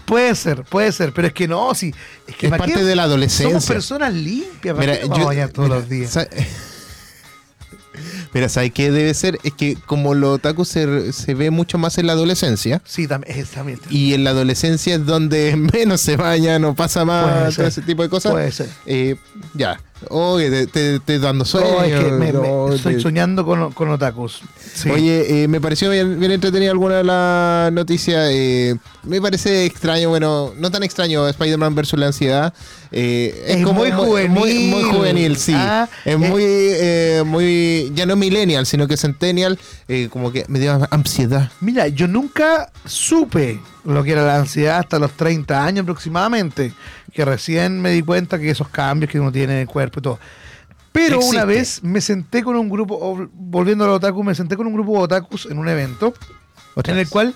Puede 0.07 0.35
ser, 0.35 0.65
puede 0.65 0.91
ser, 0.91 1.13
pero 1.13 1.29
es 1.29 1.33
que 1.35 1.47
no, 1.47 1.73
sí. 1.75 1.95
Es, 2.27 2.35
que 2.37 2.47
Es 2.47 2.51
¿para 2.51 2.65
parte 2.65 2.75
qué? 2.81 2.85
de 2.85 2.97
la 2.97 3.05
adolescencia. 3.05 3.49
Somos 3.49 3.67
personas 3.67 4.13
limpias, 4.13 4.75
¿para 4.75 4.81
Mira, 4.81 4.95
qué 4.95 5.01
nos 5.03 5.09
vamos 5.11 5.19
yo- 5.19 5.25
a 5.25 5.27
bañar 5.29 5.49
todos 5.51 5.69
mira, 5.69 5.81
los 5.81 5.89
días? 5.89 6.11
sa- 6.11 6.29
Mira, 8.33 8.49
¿sabes 8.49 8.73
qué 8.73 8.91
debe 8.93 9.13
ser? 9.15 9.39
Es 9.43 9.53
que 9.53 9.77
como 9.87 10.15
lo 10.15 10.33
otaku 10.33 10.65
se, 10.65 11.13
se 11.13 11.35
ve 11.35 11.51
mucho 11.51 11.79
más 11.79 11.99
en 11.99 12.07
la 12.07 12.13
adolescencia, 12.13 12.81
Sí, 12.85 13.07
también, 13.09 13.45
también. 13.53 13.81
y 13.91 14.15
en 14.15 14.23
la 14.25 14.31
adolescencia 14.31 14.95
es 14.95 15.05
donde 15.05 15.57
menos 15.73 16.01
se 16.01 16.17
bañan 16.17 16.65
o 16.65 16.75
pasa 16.75 17.05
más, 17.05 17.57
todo 17.57 17.67
ese 17.67 17.83
tipo 17.83 18.03
de 18.03 18.09
cosas. 18.09 18.33
Puede 18.33 18.53
ser. 18.53 18.69
Eh, 18.87 19.17
ya. 19.55 19.81
Oye, 20.09 20.51
te, 20.51 20.67
te, 20.67 21.01
te 21.01 21.19
dando 21.19 21.45
sueño. 21.45 21.69
No, 21.71 21.83
es 21.85 22.05
que 22.05 22.11
me- 22.11 22.19
me- 22.19 22.33
no, 22.33 22.73
estoy 22.73 22.95
te- 22.95 23.01
soñando 23.01 23.45
con, 23.45 23.73
con 23.73 23.91
otakus. 23.91 24.41
Sí. 24.75 24.89
Oye, 24.91 25.43
eh, 25.45 25.49
me 25.49 25.61
pareció 25.61 25.91
bien, 25.91 26.19
bien 26.19 26.33
entretenida 26.33 26.71
alguna 26.71 26.97
de 26.97 27.05
las 27.05 27.73
noticias. 27.73 28.29
eh, 28.33 28.77
me 29.03 29.21
parece 29.21 29.65
extraño, 29.67 30.09
bueno, 30.09 30.53
no 30.59 30.71
tan 30.71 30.83
extraño, 30.83 31.27
Spider-Man 31.29 31.75
versus 31.75 31.99
la 31.99 32.07
ansiedad. 32.07 32.55
eh, 32.93 33.45
Es 33.47 33.59
muy 33.61 33.93
Muy, 33.93 34.29
muy 34.29 34.29
juvenil. 34.33 34.85
juvenil, 34.85 35.37
sí. 35.37 35.53
Ah, 35.55 35.89
es 36.05 36.15
eh. 36.15 36.17
muy, 37.23 37.31
muy, 37.31 37.93
ya 37.95 38.07
no 38.07 38.17
millennial, 38.17 38.67
sino 38.67 38.87
que 38.89 38.97
centennial, 38.97 39.59
como 40.11 40.33
que 40.33 40.45
me 40.49 40.59
dio 40.59 40.79
ansiedad. 40.91 41.51
Mira, 41.61 41.89
yo 41.89 42.09
nunca 42.09 42.71
supe 42.87 43.61
lo 43.85 44.03
que 44.05 44.13
era 44.13 44.25
la 44.27 44.37
ansiedad 44.37 44.79
hasta 44.81 44.99
los 44.99 45.13
30 45.13 45.65
años 45.65 45.83
aproximadamente, 45.85 46.73
que 47.13 47.25
recién 47.25 47.81
me 47.81 47.91
di 47.91 48.03
cuenta 48.03 48.39
que 48.39 48.51
esos 48.51 48.69
cambios 48.69 49.11
que 49.11 49.21
uno 49.21 49.31
tiene 49.33 49.55
en 49.55 49.61
el 49.61 49.67
cuerpo 49.67 50.01
y 50.01 50.03
todo. 50.03 50.19
Pero 50.93 51.17
Existe. 51.17 51.37
una 51.37 51.45
vez 51.45 51.83
me 51.85 52.01
senté 52.01 52.43
con 52.43 52.57
un 52.57 52.69
grupo, 52.69 53.29
volviendo 53.33 53.85
al 53.85 53.91
otaku, 53.91 54.25
me 54.25 54.35
senté 54.35 54.57
con 54.57 54.67
un 54.67 54.73
grupo 54.75 54.93
de 54.99 55.05
otakus 55.05 55.47
en 55.47 55.59
un 55.59 55.69
evento 55.69 56.13
Otra 56.75 56.93
en 56.95 56.99
el 56.99 57.09
cual 57.09 57.33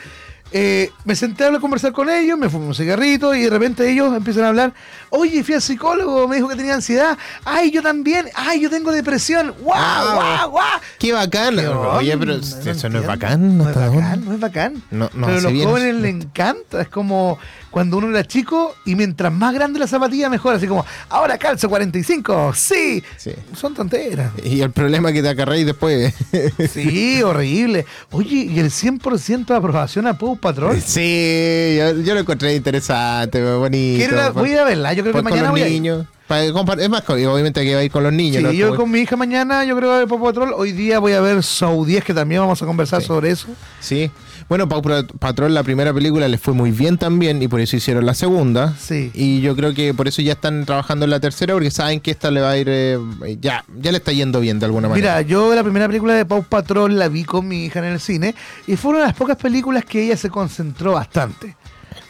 eh, 0.57 0.91
me 1.05 1.17
senté 1.17 1.43
a 1.43 1.47
hablar- 1.49 1.61
conversar 1.61 1.93
con 1.93 2.09
ellos, 2.11 2.39
me 2.39 2.49
fumé 2.49 2.67
un 2.67 2.75
cigarrito 2.75 3.35
y 3.35 3.43
de 3.43 3.51
repente 3.51 3.91
ellos 3.91 4.15
empiezan 4.17 4.45
a 4.45 4.49
hablar, 4.49 4.73
oye, 5.11 5.43
fui 5.43 5.55
al 5.55 5.63
psicólogo, 5.63 6.29
me 6.29 6.37
dijo 6.37 6.49
que 6.49 6.55
tenía 6.57 6.75
ansiedad, 6.75 7.17
ay, 7.45 7.71
yo 7.73 7.83
también, 7.83 8.27
ay, 8.35 8.61
yo 8.61 8.71
tengo 8.71 8.93
depresión, 8.93 9.53
guau, 9.61 10.15
guau, 10.15 10.51
guau. 10.51 10.81
Qué 10.99 11.13
bacán. 11.13 11.57
¿Qué 11.57 11.67
Oye, 11.67 12.17
pero 12.19 12.35
No 12.37 12.71
eso 12.71 12.89
no 12.89 13.01
es 13.01 13.07
bacán. 13.07 13.59
No 13.59 13.69
es 13.71 13.77
¿hasta 13.77 13.89
bacán, 13.89 14.25
no 14.25 14.33
es 14.33 14.41
bacán. 14.41 14.83
No, 14.93 15.11
no, 15.15 15.27
Pero 15.27 15.39
a 15.39 15.51
los 15.51 15.65
jóvenes 15.65 15.95
les 15.97 16.15
encanta. 16.15 16.83
Es 16.83 16.89
como 16.89 17.39
cuando 17.75 17.99
uno 17.99 18.09
era 18.09 18.25
chico 18.25 18.73
y 18.85 18.95
mientras 18.95 19.33
más 19.33 19.53
grande 19.53 19.81
la 19.81 19.89
zapatilla, 19.89 20.31
mejor. 20.31 20.55
Así 20.55 20.69
como, 20.69 20.87
ahora 21.09 21.37
calzo 21.39 21.69
45. 21.69 22.53
Sí. 22.55 23.03
Sí. 23.17 23.33
Son 23.57 23.75
tonteras. 23.75 24.31
Y 24.45 24.61
el 24.61 24.71
problema 24.71 25.13
que 25.13 25.21
te 25.23 25.29
acarréis 25.29 25.67
después. 25.67 26.15
Sí, 26.73 27.21
horrible. 27.23 27.85
Oye, 28.13 28.47
¿y 28.49 28.59
el 28.61 28.71
100% 28.71 29.47
de 29.47 29.55
aprobación 29.57 30.07
a 30.07 30.17
Pau 30.17 30.37
Patrol? 30.37 30.81
sí, 30.81 31.75
yo, 31.77 32.01
yo 32.01 32.15
lo 32.15 32.21
encontré 32.21 32.55
interesante, 32.55 33.43
bonito. 33.57 33.99
Quiero 33.99 34.15
ir 34.15 34.21
a- 34.23 34.31
voy 34.31 34.53
a 34.55 34.63
verla. 34.65 34.93
Yo 34.93 35.03
creo 35.03 35.15
que 35.17 35.23
mañana 35.23 35.51
voy 35.51 35.63
a 35.63 35.69
ir. 35.69 36.05
Para 36.29 36.45
es 36.45 36.89
más, 36.89 37.03
obviamente 37.09 37.63
que 37.65 37.75
va 37.75 37.81
a 37.81 37.85
ir 37.85 37.91
con 37.91 38.03
los 38.05 38.13
niños. 38.13 38.37
Sí, 38.39 38.43
¿no? 38.45 38.53
yo 38.53 38.77
con 38.77 38.89
mi 38.91 39.01
hija 39.01 39.17
mañana, 39.17 39.65
yo 39.65 39.77
creo 39.77 39.81
que 39.81 39.87
voy 39.89 39.97
a 39.97 39.99
ver 39.99 40.09
Pau 40.09 40.23
Patrol. 40.23 40.55
Hoy 40.57 40.71
día 40.73 41.01
voy 41.01 41.13
a 41.13 41.21
ver 41.21 41.41
10, 41.85 42.05
que 42.05 42.15
también 42.15 42.41
vamos 42.41 42.63
a 42.63 42.67
conversar 42.67 43.01
Sí. 43.03 43.09
sobre 43.09 43.31
eso. 43.31 43.49
Sí. 43.81 44.11
Bueno, 44.49 44.69
Pau 44.69 44.83
Patrol, 45.19 45.55
la 45.55 45.63
primera 45.63 45.93
película 45.95 46.29
les 46.29 46.41
fue 46.41 46.53
muy 46.55 46.71
bien 46.71 46.99
también 46.99 47.41
y 47.43 47.49
por 47.49 47.61
eso 47.61 47.77
hicieron 47.77 48.05
la 48.05 48.15
segunda. 48.15 48.75
Sí. 48.79 49.11
Y 49.15 49.41
yo 49.41 49.57
creo 49.57 49.73
que 49.75 49.95
por 49.95 50.07
eso 50.07 50.21
ya 50.23 50.33
están 50.33 50.67
trabajando 50.67 51.05
en 51.07 51.11
la 51.11 51.21
tercera 51.21 51.55
porque 51.55 51.71
saben 51.71 52.01
que 52.01 52.11
esta 52.11 52.31
le 52.31 52.41
va 52.41 52.51
a 52.51 52.59
ir. 52.59 52.67
eh, 52.71 52.99
ya, 53.41 53.65
ya 53.81 53.91
le 53.91 53.99
está 53.99 54.13
yendo 54.13 54.41
bien 54.41 54.59
de 54.59 54.67
alguna 54.67 54.89
manera. 54.89 55.17
Mira, 55.17 55.23
yo 55.23 55.55
la 55.55 55.63
primera 55.63 55.87
película 55.87 56.15
de 56.15 56.25
Pau 56.27 56.43
Patrol 56.45 56.99
la 56.99 57.09
vi 57.09 57.25
con 57.25 57.49
mi 57.49 57.65
hija 57.65 57.79
en 57.81 57.87
el 57.87 58.01
cine 58.01 58.35
y 58.67 58.77
fue 58.77 58.91
una 58.91 59.01
de 59.01 59.07
las 59.07 59.15
pocas 59.15 59.37
películas 59.37 59.85
que 59.85 60.05
ella 60.05 60.17
se 60.17 60.29
concentró 60.31 60.93
bastante. 60.93 61.57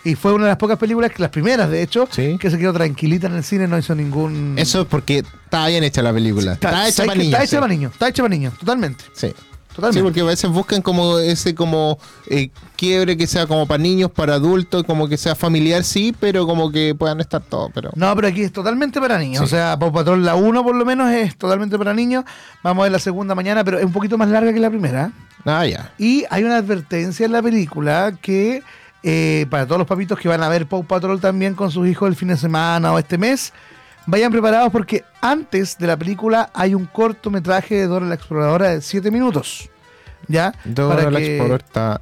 Y 0.02 0.16
fue 0.16 0.32
una 0.34 0.44
de 0.44 0.50
las 0.50 0.58
pocas 0.58 0.78
películas, 0.78 1.12
que 1.12 1.22
las 1.22 1.30
primeras 1.30 1.70
de 1.70 1.82
hecho, 1.82 2.06
Sí. 2.10 2.36
que 2.38 2.50
se 2.50 2.58
quedó 2.58 2.72
tranquilita 2.74 3.26
en 3.26 3.34
el 3.36 3.44
cine, 3.44 3.66
no 3.66 3.78
hizo 3.78 3.94
ningún... 3.94 4.54
Eso 4.58 4.82
es 4.82 4.86
porque 4.86 5.18
está 5.18 5.66
bien 5.68 5.82
hecha 5.84 6.02
la 6.02 6.12
película. 6.12 6.54
Está, 6.54 6.88
hecha 6.88 6.96
¿sabes 6.96 7.08
para 7.08 7.14
niños. 7.18 7.32
Está 7.32 7.44
hecha 7.44 7.50
sí. 7.50 7.56
para 7.56 7.68
niños, 7.68 7.92
está 7.92 8.08
hecha 8.08 8.22
para 8.22 8.34
niños, 8.34 8.58
totalmente. 8.58 9.04
Sí. 9.14 9.32
Sí, 9.92 10.00
porque 10.02 10.20
a 10.20 10.24
veces 10.24 10.50
buscan 10.50 10.82
como 10.82 11.18
ese 11.18 11.54
como 11.54 11.98
eh, 12.28 12.50
quiebre 12.76 13.16
que 13.16 13.26
sea 13.26 13.46
como 13.46 13.66
para 13.66 13.82
niños, 13.82 14.10
para 14.10 14.34
adultos, 14.34 14.84
como 14.84 15.08
que 15.08 15.16
sea 15.16 15.34
familiar, 15.34 15.84
sí, 15.84 16.14
pero 16.18 16.46
como 16.46 16.70
que 16.70 16.94
puedan 16.94 17.20
estar 17.20 17.42
todos. 17.42 17.70
Pero 17.74 17.90
No, 17.94 18.14
pero 18.14 18.28
aquí 18.28 18.42
es 18.42 18.52
totalmente 18.52 19.00
para 19.00 19.18
niños. 19.18 19.38
Sí. 19.38 19.44
O 19.44 19.48
sea, 19.48 19.78
Pau 19.78 19.92
Patrol 19.92 20.24
la 20.24 20.34
1 20.34 20.62
por 20.62 20.74
lo 20.74 20.84
menos 20.84 21.10
es 21.10 21.36
totalmente 21.36 21.78
para 21.78 21.94
niños. 21.94 22.24
Vamos 22.62 22.82
a 22.82 22.84
ver 22.84 22.92
la 22.92 22.98
segunda 22.98 23.34
mañana, 23.34 23.64
pero 23.64 23.78
es 23.78 23.84
un 23.84 23.92
poquito 23.92 24.16
más 24.18 24.28
larga 24.28 24.52
que 24.52 24.60
la 24.60 24.70
primera. 24.70 25.12
ah, 25.44 25.66
ya. 25.66 25.92
Y 25.98 26.24
hay 26.30 26.44
una 26.44 26.56
advertencia 26.56 27.26
en 27.26 27.32
la 27.32 27.42
película 27.42 28.16
que 28.20 28.62
eh, 29.02 29.46
para 29.50 29.66
todos 29.66 29.78
los 29.78 29.86
papitos 29.86 30.18
que 30.18 30.28
van 30.28 30.42
a 30.42 30.48
ver 30.48 30.66
Paw 30.66 30.82
Patrol 30.84 31.20
también 31.20 31.54
con 31.54 31.70
sus 31.70 31.86
hijos 31.86 32.08
el 32.08 32.16
fin 32.16 32.28
de 32.28 32.38
semana 32.38 32.90
o 32.92 32.98
este 32.98 33.18
mes, 33.18 33.52
vayan 34.06 34.30
preparados 34.32 34.70
porque 34.70 35.04
antes 35.20 35.78
de 35.78 35.86
la 35.86 35.96
película 35.96 36.50
hay 36.54 36.74
un 36.74 36.86
cortometraje 36.86 37.74
de 37.76 37.86
Dora 37.86 38.06
la 38.06 38.14
Exploradora 38.14 38.68
de 38.70 38.80
7 38.80 39.10
minutos. 39.10 39.70
¿Ya? 40.26 40.54
Dora 40.64 41.10
la 41.10 41.18
que- 41.18 41.36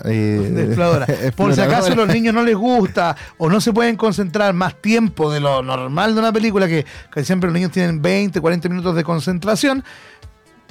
eh, 0.04 0.08
de 0.54 0.64
exploradora. 0.66 1.06
Por 1.36 1.54
si 1.54 1.60
acaso 1.60 1.92
a 1.92 1.96
los 1.96 2.08
niños 2.08 2.32
no 2.32 2.44
les 2.44 2.54
gusta 2.56 3.16
o 3.36 3.50
no 3.50 3.60
se 3.60 3.72
pueden 3.72 3.96
concentrar 3.96 4.54
más 4.54 4.76
tiempo 4.80 5.32
de 5.32 5.40
lo 5.40 5.60
normal 5.62 6.14
de 6.14 6.20
una 6.20 6.32
película, 6.32 6.68
que, 6.68 6.86
que 7.12 7.24
siempre 7.24 7.48
los 7.48 7.54
niños 7.54 7.72
tienen 7.72 8.00
20, 8.00 8.40
40 8.40 8.68
minutos 8.68 8.94
de 8.94 9.02
concentración, 9.02 9.82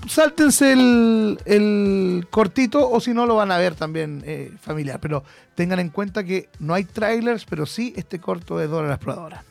sáltense 0.08 0.72
el, 0.72 1.39
el 1.46 2.28
cortito 2.30 2.89
o 2.89 3.00
si 3.02 3.13
no 3.13 3.26
lo 3.26 3.36
van 3.36 3.52
a 3.52 3.58
ver 3.58 3.76
también 3.76 4.24
eh, 4.26 4.52
familiar. 4.62 5.00
Pero 5.02 5.24
tengan 5.54 5.80
en 5.80 5.89
cuenta 5.89 6.24
que 6.24 6.48
no 6.60 6.74
hay 6.74 6.86
trailers, 6.86 7.44
pero 7.44 7.65
sí 7.65 7.94
este 7.98 8.20
corto 8.20 8.58
de 8.58 8.67
Dora 8.67 8.88
la 8.88 8.94
Exploradora. 8.96 9.44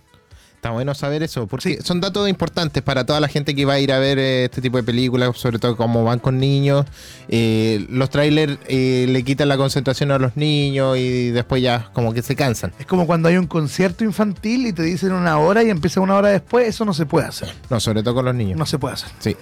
Está 0.61 0.73
bueno 0.73 0.95
saber 0.95 1.23
eso, 1.23 1.47
porque 1.47 1.81
son 1.83 2.03
datos 2.03 2.29
importantes 2.29 2.83
para 2.83 3.07
toda 3.07 3.19
la 3.19 3.29
gente 3.29 3.55
que 3.55 3.65
va 3.65 3.73
a 3.73 3.81
ir 3.81 3.91
a 3.95 3.99
ver 3.99 4.19
eh, 4.19 4.45
este 4.45 4.61
tipo 4.61 4.77
de 4.77 4.83
películas, 4.83 5.35
sobre 5.39 5.59
todo 5.59 5.75
como 5.75 6.05
van 6.05 6.19
con 6.19 6.39
niños. 6.39 6.85
Eh, 7.29 7.87
los 7.89 8.11
trailers 8.11 8.59
eh, 8.69 9.07
le 9.09 9.23
quitan 9.23 9.49
la 9.49 9.57
concentración 9.57 10.11
a 10.11 10.19
los 10.19 10.37
niños 10.37 10.99
y 10.99 11.31
después 11.31 11.63
ya 11.63 11.89
como 11.95 12.13
que 12.13 12.21
se 12.21 12.37
cansan. 12.37 12.75
Es 12.79 12.85
como 12.85 13.07
cuando 13.07 13.31
hay 13.31 13.39
un 13.39 13.47
concierto 13.47 14.05
infantil 14.05 14.67
y 14.67 14.75
te 14.75 14.83
dicen 14.83 15.13
una 15.13 15.39
hora 15.39 15.63
y 15.65 15.71
empieza 15.71 16.03
una 16.03 16.17
hora 16.17 16.29
después, 16.29 16.69
eso 16.69 16.85
no 16.85 16.93
se 16.93 17.07
puede 17.07 17.27
hacer. 17.27 17.49
No, 17.71 17.81
sobre 17.81 18.03
todo 18.03 18.17
con 18.17 18.27
los 18.27 18.35
niños. 18.35 18.59
No 18.59 18.67
se 18.67 18.79
puede 18.79 18.93
hacer. 18.93 19.09
Sí. 19.19 19.35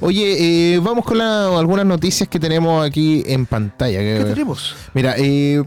Oye, 0.00 0.74
eh, 0.74 0.78
vamos 0.82 1.04
con 1.04 1.18
la- 1.18 1.48
algunas 1.58 1.84
noticias 1.84 2.30
que 2.30 2.40
tenemos 2.40 2.82
aquí 2.82 3.22
en 3.26 3.44
pantalla. 3.44 3.98
¿Qué 3.98 4.24
tenemos? 4.26 4.74
Mira, 4.94 5.16
eh, 5.18 5.62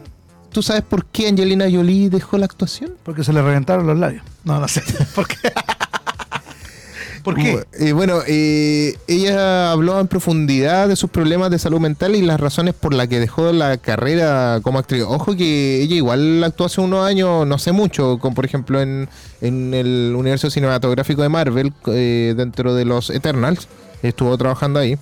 ¿tú 0.56 0.62
sabes 0.62 0.84
por 0.84 1.06
qué 1.08 1.28
Angelina 1.28 1.66
Jolie 1.70 2.10
dejó 2.10 2.38
la 2.38 2.46
actuación? 2.46 2.94
Porque 3.04 3.26
se 3.26 3.34
le 3.34 3.42
reventaron 3.42 3.86
los 3.86 4.00
labios. 4.00 4.24
No, 4.46 4.58
no 4.58 4.70
sé. 4.70 4.82
¿Por 5.14 5.28
qué? 5.28 5.52
¿Por 7.24 7.36
qué? 7.36 7.66
Eh, 7.78 7.92
bueno, 7.92 8.20
eh, 8.26 8.96
ella 9.06 9.74
habló 9.74 10.00
en 10.00 10.08
profundidad 10.08 10.88
de 10.88 10.96
sus 10.96 11.10
problemas 11.10 11.52
de 11.52 11.60
salud 11.60 11.82
mental 11.82 12.16
y 12.16 12.22
las 12.22 12.40
razones 12.40 12.74
por 12.74 12.94
las 12.94 13.10
que 13.10 13.20
dejó 13.20 13.52
la 13.52 13.76
carrera 13.76 14.62
como 14.62 14.80
actriz. 14.80 15.04
Ojo 15.06 15.36
que 15.36 15.82
ella 15.82 15.96
igual 15.96 16.42
actuó 16.42 16.68
hace 16.68 16.80
unos 16.80 17.06
años, 17.06 17.46
no 17.46 17.58
sé 17.58 17.74
mucho, 17.74 18.18
como 18.20 18.34
por 18.34 18.46
ejemplo 18.46 18.82
en, 18.82 19.10
en 19.42 19.74
el 19.74 20.14
universo 20.16 20.50
cinematográfico 20.50 21.22
de 21.22 21.28
Marvel, 21.28 21.74
eh, 21.88 22.34
dentro 22.38 22.74
de 22.76 22.86
los 22.86 23.10
Eternals, 23.10 23.68
estuvo 24.04 24.38
trabajando 24.38 24.80
ahí, 24.80 24.98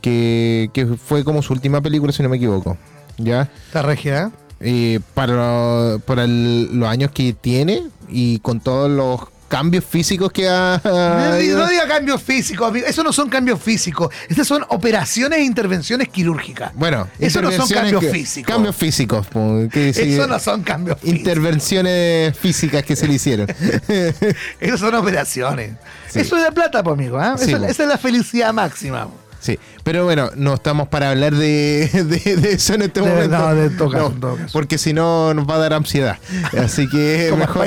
que, 0.00 0.70
que 0.72 0.86
fue 0.86 1.24
como 1.24 1.42
su 1.42 1.54
última 1.54 1.80
película, 1.80 2.12
si 2.12 2.22
no 2.22 2.28
me 2.28 2.36
equivoco. 2.36 2.76
¿Ya? 3.18 3.50
Está 3.66 3.82
regia, 3.82 4.32
¿eh? 4.62 4.94
eh, 4.94 5.00
para, 5.14 5.98
para 6.06 6.24
el- 6.24 6.68
los 6.78 6.88
años 6.88 7.10
que 7.12 7.32
tiene 7.32 7.82
y 8.08 8.38
con 8.40 8.60
todos 8.60 8.90
los 8.90 9.20
cambios 9.48 9.84
físicos 9.84 10.32
que 10.32 10.48
ha... 10.48 10.80
No 10.82 11.36
diga- 11.36 11.56
no 11.58 11.68
diga 11.68 11.86
cambios 11.86 12.22
físicos, 12.22 12.68
amigo. 12.70 12.86
Eso 12.86 13.02
no 13.04 13.12
son 13.12 13.28
cambios 13.28 13.60
físicos. 13.60 14.08
Estas 14.30 14.46
son 14.46 14.64
operaciones 14.70 15.40
e 15.40 15.42
intervenciones 15.42 16.08
quirúrgicas. 16.08 16.72
Bueno, 16.74 17.06
Eso 17.18 17.42
no 17.42 17.52
son 17.52 17.68
cambios 17.68 18.00
que- 18.00 18.10
físicos. 18.10 18.50
Cambios 18.50 18.74
físicos. 18.74 19.26
que 19.70 19.90
Eso 19.90 20.26
no 20.26 20.38
son 20.38 20.62
cambios 20.62 20.98
físicos. 21.00 21.18
Intervenciones 21.18 22.34
físicas 22.38 22.82
que 22.82 22.96
se 22.96 23.06
le 23.06 23.12
hicieron. 23.14 23.46
Eso 24.60 24.78
son 24.78 24.94
operaciones. 24.94 25.72
Sí. 26.08 26.20
Eso 26.20 26.36
es 26.38 26.44
de 26.44 26.52
plata, 26.52 26.82
pues, 26.82 26.94
amigo. 26.94 27.18
po. 27.18 27.42
esa 27.42 27.66
es 27.68 27.78
la 27.88 27.98
felicidad 27.98 28.54
máxima. 28.54 29.08
Sí, 29.42 29.58
pero 29.84 30.04
bueno, 30.04 30.30
no 30.36 30.54
estamos 30.54 30.88
para 30.88 31.10
hablar 31.10 31.34
de, 31.34 31.90
de- 32.24 32.36
de 32.36 32.52
eso 32.52 32.72
en 32.74 32.82
este 32.82 33.00
De- 33.02 33.08
momento. 33.08 33.38
no, 33.38 33.54
de 33.54 33.68
todo 33.70 33.90
caso, 33.90 34.14
No. 34.18 34.36
Porque 34.52 34.78
si 34.78 34.92
no 34.94 35.34
nos 35.34 35.46
va 35.46 35.56
a 35.56 35.58
dar 35.58 35.72
ansiedad. 35.74 36.16
Así 36.58 36.88
que 36.88 37.26
Como 37.30 37.40
mejor. 37.44 37.66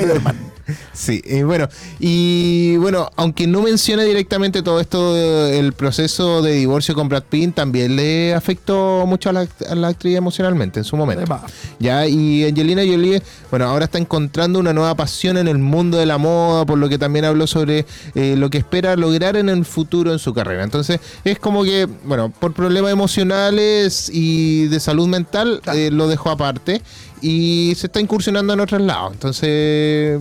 Sí, 0.92 1.22
y 1.24 1.42
bueno, 1.42 1.68
y 2.00 2.76
bueno, 2.78 3.10
aunque 3.16 3.46
no 3.46 3.62
menciona 3.62 4.02
directamente 4.02 4.62
todo 4.62 4.80
esto, 4.80 5.16
eh, 5.16 5.58
el 5.58 5.72
proceso 5.72 6.42
de 6.42 6.52
divorcio 6.52 6.94
con 6.94 7.08
Brad 7.08 7.24
Pitt 7.24 7.54
también 7.54 7.96
le 7.96 8.34
afectó 8.34 9.04
mucho 9.06 9.30
a 9.30 9.32
la, 9.32 9.48
a 9.68 9.74
la 9.74 9.88
actriz 9.88 10.16
emocionalmente 10.16 10.80
en 10.80 10.84
su 10.84 10.96
momento. 10.96 11.22
Además. 11.22 11.52
Ya, 11.78 12.06
y 12.06 12.44
Angelina 12.44 12.82
Jolie, 12.82 13.22
bueno, 13.50 13.66
ahora 13.66 13.84
está 13.84 13.98
encontrando 13.98 14.58
una 14.58 14.72
nueva 14.72 14.94
pasión 14.94 15.36
en 15.36 15.48
el 15.48 15.58
mundo 15.58 15.98
de 15.98 16.06
la 16.06 16.18
moda, 16.18 16.66
por 16.66 16.78
lo 16.78 16.88
que 16.88 16.98
también 16.98 17.24
habló 17.24 17.46
sobre 17.46 17.86
eh, 18.14 18.34
lo 18.36 18.50
que 18.50 18.58
espera 18.58 18.96
lograr 18.96 19.36
en 19.36 19.48
el 19.48 19.64
futuro 19.64 20.12
en 20.12 20.18
su 20.18 20.34
carrera. 20.34 20.64
Entonces, 20.64 21.00
es 21.24 21.38
como 21.38 21.64
que, 21.64 21.86
bueno, 22.04 22.30
por 22.30 22.52
problemas 22.52 22.92
emocionales 22.92 24.10
y 24.12 24.66
de 24.66 24.80
salud 24.80 25.06
mental, 25.06 25.60
eh, 25.74 25.90
lo 25.92 26.08
dejó 26.08 26.30
aparte 26.30 26.82
y 27.20 27.72
se 27.76 27.86
está 27.86 28.00
incursionando 28.00 28.52
en 28.52 28.60
otros 28.60 28.80
lados. 28.80 29.12
Entonces, 29.12 30.20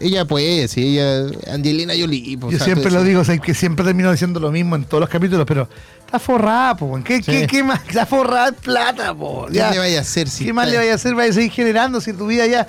ella 0.00 0.24
puede, 0.24 0.66
sí, 0.68 0.98
ella, 0.98 1.26
Angelina 1.52 1.92
Jolie. 1.98 2.36
pues, 2.38 2.52
Yo 2.52 2.56
o 2.56 2.58
sea, 2.58 2.64
siempre 2.74 2.90
lo 2.90 3.04
digo, 3.04 3.20
o 3.20 3.24
sea, 3.24 3.36
que 3.38 3.54
siempre 3.54 3.84
termino 3.84 4.10
diciendo 4.10 4.40
lo 4.40 4.50
mismo 4.50 4.74
en 4.76 4.84
todos 4.84 5.00
los 5.02 5.10
capítulos, 5.10 5.44
pero 5.46 5.68
está 6.04 6.18
forrada, 6.18 6.76
po. 6.76 6.98
¿Qué, 7.04 7.16
Sí. 7.22 7.30
qué, 7.30 7.46
qué 7.46 7.62
más? 7.62 7.80
Está 7.86 8.06
forrada 8.06 8.48
en 8.48 8.54
plata, 8.54 9.14
po. 9.14 9.46
¿Qué 9.46 9.54
Ya. 9.58 9.70
le 9.70 9.78
vaya 9.78 9.98
a 9.98 10.00
hacer 10.02 10.28
si 10.28 10.44
¿Qué 10.46 10.52
más 10.52 10.68
le 10.70 10.76
vaya 10.78 10.92
a 10.92 10.94
hacer? 10.96 11.14
Vaya 11.14 11.30
a 11.30 11.34
seguir 11.34 11.50
generando 11.52 12.00
si 12.00 12.12
tu 12.12 12.26
vida 12.26 12.46
ya. 12.46 12.66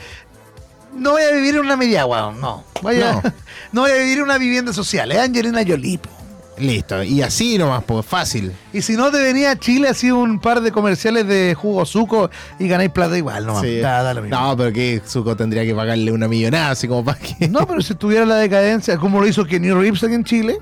No 0.95 1.11
voy 1.11 1.21
a 1.23 1.31
vivir 1.31 1.55
en 1.55 1.61
una 1.61 1.77
media, 1.77 2.05
weón. 2.05 2.39
No. 2.41 2.63
Vaya, 2.81 3.13
No. 3.13 3.33
no. 3.71 3.81
voy 3.81 3.91
a 3.91 3.95
vivir 3.95 4.17
en 4.17 4.23
una 4.25 4.37
vivienda 4.37 4.73
social. 4.73 5.11
Es 5.11 5.17
Angelina 5.19 5.61
Jolie, 5.65 5.97
po. 5.99 6.09
Listo, 6.57 7.01
y 7.01 7.21
así 7.21 7.57
nomás, 7.57 7.83
pues 7.85 8.05
fácil. 8.05 8.51
Y 8.73 8.81
si 8.81 8.95
no 8.95 9.09
te 9.09 9.19
venía 9.21 9.51
a 9.51 9.55
Chile, 9.55 9.87
así 9.87 10.11
un 10.11 10.39
par 10.39 10.61
de 10.61 10.71
comerciales 10.71 11.25
de 11.25 11.55
jugo 11.55 11.85
suco 11.85 12.29
y 12.59 12.67
ganáis 12.67 12.91
plata 12.91 13.17
igual, 13.17 13.45
no 13.47 13.59
Sí. 13.61 13.79
Da, 13.79 14.03
da 14.03 14.13
lo 14.13 14.21
mismo. 14.21 14.37
No, 14.39 14.55
pero 14.57 14.71
que 14.71 15.01
Zuko 15.07 15.35
tendría 15.35 15.63
que 15.63 15.73
pagarle 15.73 16.11
una 16.11 16.27
millonada, 16.27 16.71
así 16.71 16.87
como 16.87 17.03
para 17.05 17.17
que. 17.19 17.47
No, 17.47 17.65
pero 17.67 17.81
si 17.81 17.95
tuviera 17.95 18.25
la 18.25 18.35
decadencia, 18.35 18.97
como 18.97 19.21
lo 19.21 19.27
hizo 19.27 19.45
Kenny 19.45 19.71
Reeves 19.71 20.03
aquí 20.03 20.13
en 20.13 20.23
Chile, 20.23 20.59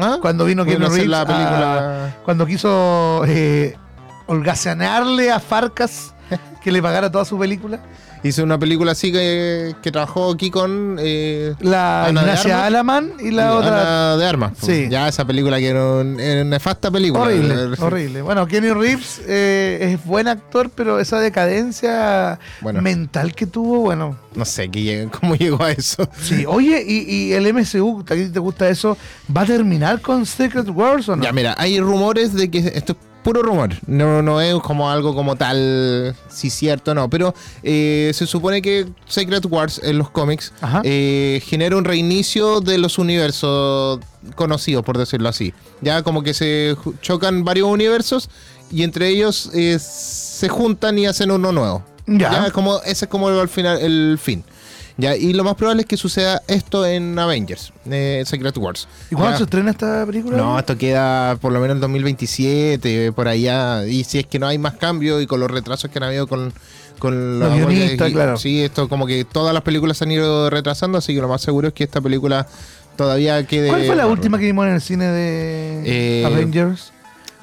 ¿Ah? 0.00 0.18
cuando 0.20 0.44
vino 0.44 0.64
Kenny 0.64 0.84
Reeves, 0.86 1.06
la 1.08 1.22
a- 1.22 1.26
película. 1.26 2.16
cuando 2.24 2.46
quiso 2.46 3.24
eh, 3.26 3.76
holgazanearle 4.26 5.30
a 5.30 5.40
Farcas 5.40 6.14
que 6.62 6.70
le 6.70 6.80
pagara 6.82 7.10
toda 7.10 7.24
su 7.24 7.38
película. 7.38 7.80
Hizo 8.24 8.42
una 8.44 8.58
película 8.58 8.92
así 8.92 9.10
que, 9.10 9.74
que 9.82 9.90
trabajó 9.90 10.30
aquí 10.32 10.50
con. 10.50 10.96
Eh, 11.00 11.54
La 11.60 12.06
Ana 12.06 12.20
Ignacia. 12.22 12.64
Alamán 12.66 13.12
y 13.20 13.30
la 13.32 13.48
Ana 13.48 13.54
otra. 13.56 14.16
de 14.16 14.26
Armas. 14.26 14.52
pues. 14.60 14.76
Sí. 14.76 14.88
Ya 14.88 15.08
esa 15.08 15.24
película 15.24 15.58
que 15.58 15.68
era, 15.68 15.84
un- 15.84 16.20
era 16.20 16.42
una 16.42 16.50
nefasta 16.50 16.90
película. 16.90 17.24
Horrible, 17.24 17.54
horrible. 17.80 18.22
Bueno, 18.22 18.46
Kenny 18.46 18.70
Reeves 18.70 19.20
eh, 19.26 19.78
es 19.94 20.04
buen 20.04 20.28
actor, 20.28 20.70
pero 20.74 21.00
esa 21.00 21.18
decadencia 21.20 22.38
Bueno. 22.60 22.80
mental 22.82 23.34
que 23.34 23.46
tuvo, 23.46 23.80
bueno. 23.80 24.16
No 24.34 24.44
sé 24.44 24.70
cómo 25.20 25.34
llegó 25.34 25.62
a 25.62 25.72
eso. 25.72 26.08
Sí, 26.20 26.44
oye, 26.46 26.82
y, 26.86 27.00
y 27.10 27.32
el 27.34 27.52
MCU, 27.52 28.00
¿a 28.08 28.14
ti 28.14 28.28
te 28.28 28.38
gusta 28.38 28.68
eso? 28.68 28.96
¿Va 29.36 29.42
a 29.42 29.46
terminar 29.46 30.00
con 30.00 30.24
Secret 30.24 30.68
Wars 30.70 31.08
o 31.08 31.16
no? 31.16 31.22
Ya, 31.22 31.32
mira, 31.32 31.54
hay 31.58 31.80
rumores 31.80 32.32
de 32.32 32.50
que 32.50 32.58
esto 32.74 32.92
es 32.92 32.98
puro 33.22 33.42
rumor. 33.42 33.70
No, 33.86 34.22
no 34.22 34.40
es 34.40 34.54
como 34.62 34.90
algo 34.90 35.14
como 35.14 35.36
tal, 35.36 36.14
si 36.28 36.50
cierto 36.50 36.94
no. 36.94 37.08
Pero 37.08 37.34
eh, 37.62 38.10
se 38.14 38.26
supone 38.26 38.62
que 38.62 38.86
Secret 39.06 39.44
Wars 39.46 39.80
en 39.82 39.98
los 39.98 40.10
cómics 40.10 40.52
eh, 40.84 41.40
genera 41.44 41.76
un 41.76 41.84
reinicio 41.84 42.60
de 42.60 42.78
los 42.78 42.98
universos 42.98 44.00
conocidos, 44.34 44.84
por 44.84 44.98
decirlo 44.98 45.28
así. 45.28 45.54
Ya 45.80 46.02
como 46.02 46.22
que 46.22 46.34
se 46.34 46.76
chocan 47.00 47.44
varios 47.44 47.68
universos 47.68 48.28
y 48.70 48.82
entre 48.82 49.08
ellos 49.08 49.50
eh, 49.54 49.78
se 49.78 50.48
juntan 50.48 50.98
y 50.98 51.06
hacen 51.06 51.30
uno 51.30 51.52
nuevo. 51.52 51.84
Ya. 52.06 52.50
como, 52.50 52.78
ese 52.82 53.04
es 53.04 53.08
como 53.08 53.28
al 53.28 53.48
final 53.48 53.78
el 53.80 54.18
fin. 54.20 54.44
Ya, 54.98 55.16
y 55.16 55.32
lo 55.32 55.42
más 55.42 55.54
probable 55.54 55.82
es 55.82 55.88
que 55.88 55.96
suceda 55.96 56.42
esto 56.48 56.84
en 56.86 57.18
Avengers, 57.18 57.72
eh, 57.90 58.22
Secret 58.26 58.56
Wars. 58.58 58.86
¿Y 59.10 59.14
cuándo 59.14 59.38
se 59.38 59.44
estrena 59.44 59.70
esta 59.70 60.04
película? 60.04 60.36
No, 60.36 60.58
esto 60.58 60.76
queda 60.76 61.36
por 61.36 61.50
lo 61.52 61.60
menos 61.60 61.76
el 61.76 61.80
2027, 61.80 63.12
por 63.12 63.28
allá. 63.28 63.86
Y 63.86 64.04
si 64.04 64.18
es 64.18 64.26
que 64.26 64.38
no 64.38 64.46
hay 64.46 64.58
más 64.58 64.74
cambios 64.74 65.22
y 65.22 65.26
con 65.26 65.40
los 65.40 65.50
retrasos 65.50 65.90
que 65.90 65.98
han 65.98 66.04
habido 66.04 66.26
con, 66.26 66.52
con 66.98 67.40
Los 67.40 67.54
guionistas, 67.54 68.10
y- 68.10 68.12
claro. 68.12 68.36
Sí, 68.36 68.62
esto 68.62 68.88
como 68.88 69.06
que 69.06 69.24
todas 69.24 69.54
las 69.54 69.62
películas 69.62 69.96
se 69.96 70.04
han 70.04 70.12
ido 70.12 70.50
retrasando, 70.50 70.98
así 70.98 71.14
que 71.14 71.20
lo 71.20 71.28
más 71.28 71.40
seguro 71.42 71.68
es 71.68 71.74
que 71.74 71.84
esta 71.84 72.00
película 72.00 72.46
todavía 72.96 73.44
quede. 73.46 73.68
¿Cuál 73.68 73.80
fue 73.86 73.96
la 73.96 74.02
Marvel. 74.02 74.12
última 74.18 74.38
que 74.38 74.44
vimos 74.44 74.66
en 74.66 74.74
el 74.74 74.80
cine 74.82 75.06
de 75.06 75.82
Eh, 76.20 76.24
Avengers? 76.26 76.92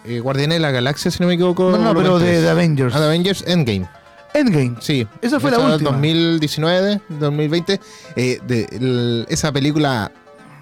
Eh, 0.06 0.20
Guardianes 0.20 0.56
de 0.58 0.60
la 0.60 0.72
Galaxia, 0.72 1.12
si 1.12 1.18
no 1.20 1.28
me 1.28 1.34
equivoco. 1.34 1.72
No, 1.72 1.78
no, 1.80 1.94
pero 1.96 2.20
de, 2.20 2.42
de 2.42 2.50
Avengers. 2.50 2.96
Ah, 2.96 3.00
de 3.00 3.08
Avengers 3.08 3.44
Endgame. 3.48 3.88
Endgame. 4.34 4.76
Sí. 4.80 5.08
Esa 5.22 5.40
fue 5.40 5.52
la 5.52 5.60
última. 5.60 5.92
2019, 5.92 7.02
2020. 7.10 7.80
Eh, 8.16 8.40
de, 8.46 8.68
el- 8.72 9.26
esa 9.30 9.52
película 9.52 10.12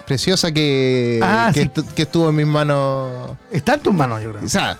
preciosa 0.05 0.51
que, 0.51 1.19
Ah, 1.21 1.51
que, 1.53 1.63
sí. 1.63 1.67
estu- 1.73 1.85
que 1.93 2.01
estuvo 2.03 2.29
en 2.29 2.35
mis 2.35 2.47
manos. 2.47 3.31
Está 3.51 3.73
en 3.75 3.81
tus 3.81 3.93
manos, 3.93 4.21
yo 4.23 4.31
creo. 4.31 4.45
O 4.45 4.49
sea, 4.49 4.77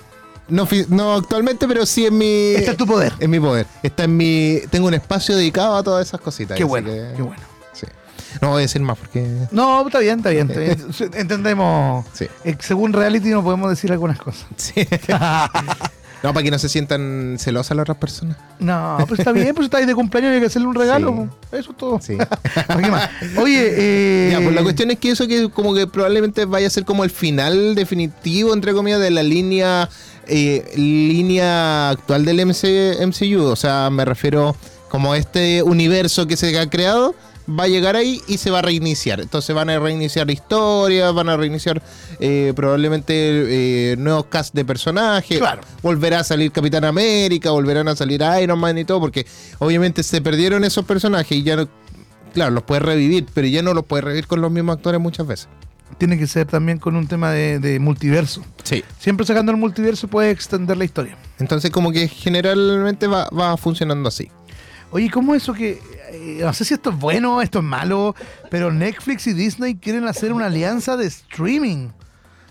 no, 0.47 0.65
no 0.87 1.15
actualmente, 1.15 1.67
pero 1.67 1.85
sí 1.85 2.05
en 2.05 2.17
mi. 2.17 2.53
Está 2.55 2.71
en 2.71 2.77
tu 2.77 2.85
poder. 2.87 3.13
en 3.19 3.29
mi 3.29 3.39
poder. 3.39 3.67
Está 3.83 4.05
en 4.05 4.15
mi. 4.15 4.61
Tengo 4.69 4.87
un 4.87 4.93
espacio 4.93 5.35
dedicado 5.35 5.75
a 5.75 5.83
todas 5.83 6.07
esas 6.07 6.21
cositas. 6.21 6.57
Qué 6.57 6.63
bueno, 6.63 6.87
que- 6.89 7.13
qué 7.17 7.21
bueno. 7.21 7.41
sí. 7.73 7.85
No 8.41 8.49
voy 8.51 8.59
a 8.59 8.61
decir 8.61 8.81
más 8.81 8.97
porque. 8.97 9.27
No, 9.51 9.85
está 9.85 9.99
bien, 9.99 10.19
está 10.19 10.29
bien. 10.29 10.49
está 10.49 10.61
bien. 10.61 11.11
Entendemos. 11.13 12.05
Sí. 12.13 12.27
Eh, 12.45 12.55
según 12.59 12.93
reality 12.93 13.29
no 13.29 13.43
podemos 13.43 13.69
decir 13.69 13.91
algunas 13.91 14.17
cosas. 14.19 14.45
Sí. 14.55 14.73
no, 16.23 16.33
para 16.33 16.43
que 16.43 16.51
no 16.51 16.59
se 16.59 16.69
sientan 16.69 17.37
celosas 17.39 17.77
las 17.77 17.83
otras 17.83 17.97
personas. 17.97 18.37
No, 18.59 18.97
pues 19.07 19.19
está 19.19 19.31
bien, 19.31 19.53
pues 19.53 19.65
está 19.65 19.77
ahí 19.77 19.85
de 19.85 19.95
cumpleaños 19.95 20.31
y 20.31 20.35
hay 20.35 20.39
que 20.39 20.47
hacerle 20.47 20.67
un 20.67 20.75
regalo. 20.75 21.29
Eso 21.51 21.71
es 21.71 21.77
todo. 21.77 21.99
Sí. 22.01 22.17
¿Para 22.67 22.81
qué 22.81 22.91
más? 22.91 23.09
Oye, 23.37 23.67
eh, 23.77 24.29
Ya, 24.31 24.41
pues 24.41 24.55
la 24.55 24.63
cuestión 24.63 24.91
es 24.91 24.99
que 24.99 25.11
eso 25.11 25.27
que 25.27 25.49
como 25.49 25.73
que 25.73 25.87
probablemente 25.87 26.45
vaya 26.45 26.67
a 26.67 26.69
ser 26.69 26.85
como 26.85 27.03
el 27.03 27.09
final 27.09 27.75
definitivo, 27.75 28.53
entre 28.53 28.73
comillas, 28.73 28.99
de 28.99 29.11
la 29.11 29.23
línea 29.23 29.89
eh, 30.27 30.73
línea 30.75 31.89
actual 31.89 32.25
del 32.25 32.45
MC, 32.45 32.97
MCU. 33.05 33.43
O 33.43 33.55
sea, 33.55 33.89
me 33.89 34.03
refiero 34.05 34.55
como 34.89 35.13
a 35.13 35.17
este 35.17 35.63
universo 35.63 36.27
que 36.27 36.37
se 36.37 36.57
ha 36.57 36.69
creado, 36.69 37.15
va 37.47 37.63
a 37.63 37.67
llegar 37.67 37.95
ahí 37.95 38.21
y 38.27 38.37
se 38.37 38.51
va 38.51 38.59
a 38.59 38.61
reiniciar. 38.61 39.21
Entonces 39.21 39.55
van 39.55 39.69
a 39.69 39.79
reiniciar 39.79 40.29
historias, 40.29 41.13
van 41.13 41.29
a 41.29 41.37
reiniciar 41.37 41.81
eh, 42.19 42.53
probablemente 42.55 43.13
eh, 43.13 43.95
nuevos 43.97 44.25
cast 44.25 44.53
de 44.53 44.65
personajes. 44.65 45.37
Claro. 45.37 45.61
Volverá 45.81 46.19
a 46.19 46.23
salir 46.23 46.51
Capitán 46.51 46.83
América, 46.83 47.51
volverán 47.51 47.87
a 47.87 47.95
salir 47.95 48.23
Iron 48.41 48.59
Man 48.59 48.77
y 48.77 48.85
todo, 48.85 48.99
porque 48.99 49.25
obviamente 49.59 50.03
se 50.03 50.21
perdieron 50.21 50.63
esos 50.63 50.85
personajes 50.85 51.37
y 51.37 51.43
ya 51.43 51.55
no. 51.55 51.69
Claro, 52.33 52.51
los 52.51 52.63
puedes 52.63 52.83
revivir, 52.83 53.25
pero 53.33 53.47
ya 53.47 53.61
no 53.63 53.73
los 53.73 53.85
puedes 53.85 54.03
revivir 54.03 54.27
con 54.27 54.41
los 54.41 54.51
mismos 54.51 54.75
actores 54.77 54.99
muchas 55.01 55.25
veces. 55.25 55.47
Tiene 55.97 56.19
que 56.19 56.27
ser 56.27 56.45
también 56.45 56.77
con 56.77 56.95
un 56.95 57.07
tema 57.07 57.31
de, 57.31 57.59
de 57.59 57.79
multiverso. 57.79 58.43
Sí. 58.63 58.83
Siempre 58.99 59.25
sacando 59.25 59.51
el 59.51 59.57
multiverso 59.57 60.07
puedes 60.07 60.33
extender 60.33 60.77
la 60.77 60.83
historia. 60.85 61.17
Entonces, 61.39 61.71
como 61.71 61.91
que 61.91 62.07
generalmente 62.09 63.07
va, 63.07 63.29
va 63.29 63.55
funcionando 63.57 64.09
así. 64.09 64.29
Oye, 64.91 65.09
¿cómo 65.09 65.33
eso 65.33 65.53
que.? 65.53 65.79
Eh, 66.11 66.39
no 66.41 66.53
sé 66.53 66.65
si 66.65 66.73
esto 66.73 66.89
es 66.91 66.97
bueno, 66.97 67.41
esto 67.41 67.59
es 67.59 67.65
malo, 67.65 68.15
pero 68.49 68.71
Netflix 68.71 69.27
y 69.27 69.33
Disney 69.33 69.75
quieren 69.75 70.07
hacer 70.07 70.33
una 70.33 70.47
alianza 70.47 70.97
de 70.97 71.05
streaming. 71.07 71.89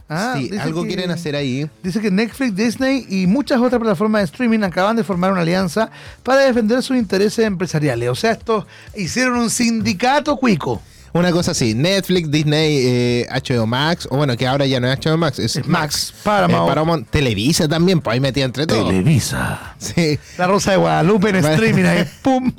Ah, 0.09 0.35
sí, 0.39 0.51
algo 0.59 0.83
que- 0.83 0.89
quieren 0.89 1.11
hacer 1.11 1.35
ahí. 1.35 1.69
Dice 1.83 2.01
que 2.01 2.13
Netflix, 2.13 2.55
Disney 2.55 3.05
y 3.09 3.27
muchas 3.27 3.61
otras 3.61 3.81
plataformas 3.81 4.21
de 4.21 4.25
streaming 4.27 4.61
acaban 4.63 4.95
de 4.95 5.03
formar 5.03 5.33
una 5.33 5.41
alianza 5.41 5.91
para 6.23 6.43
defender 6.43 6.81
sus 6.83 6.97
intereses 6.97 7.45
empresariales. 7.45 8.09
O 8.09 8.15
sea, 8.15 8.31
estos 8.33 8.67
hicieron 8.95 9.37
un 9.39 9.51
sindicato 9.51 10.37
cuico. 10.37 10.81
Una 11.13 11.33
cosa 11.33 11.53
así, 11.53 11.75
Netflix, 11.75 12.31
Disney, 12.31 12.79
eh, 12.85 13.27
HBO 13.31 13.67
Max, 13.67 14.07
o 14.11 14.17
bueno, 14.17 14.37
que 14.37 14.47
ahora 14.47 14.67
ya 14.67 14.81
no 14.81 14.91
es 14.91 14.99
HBO 14.99 15.17
Max, 15.17 15.39
es, 15.39 15.57
Es 15.57 15.67
Max, 15.67 16.13
Max, 16.13 16.15
Paramount. 16.23 16.65
Eh, 16.65 16.69
Paramount, 16.69 17.11
Televisa 17.11 17.69
también, 17.69 18.01
pues 18.01 18.15
ahí 18.15 18.21
metía 18.21 18.45
entre 18.45 18.67
todo. 18.67 18.87
Televisa. 18.87 19.75
Sí, 19.79 20.19
La 20.37 20.47
Rosa 20.47 20.73
de 20.73 20.77
Guadalupe 20.77 21.31
en 21.31 21.37
streaming 21.45 21.85
ahí. 21.85 22.05
¡Pum! 22.23 22.53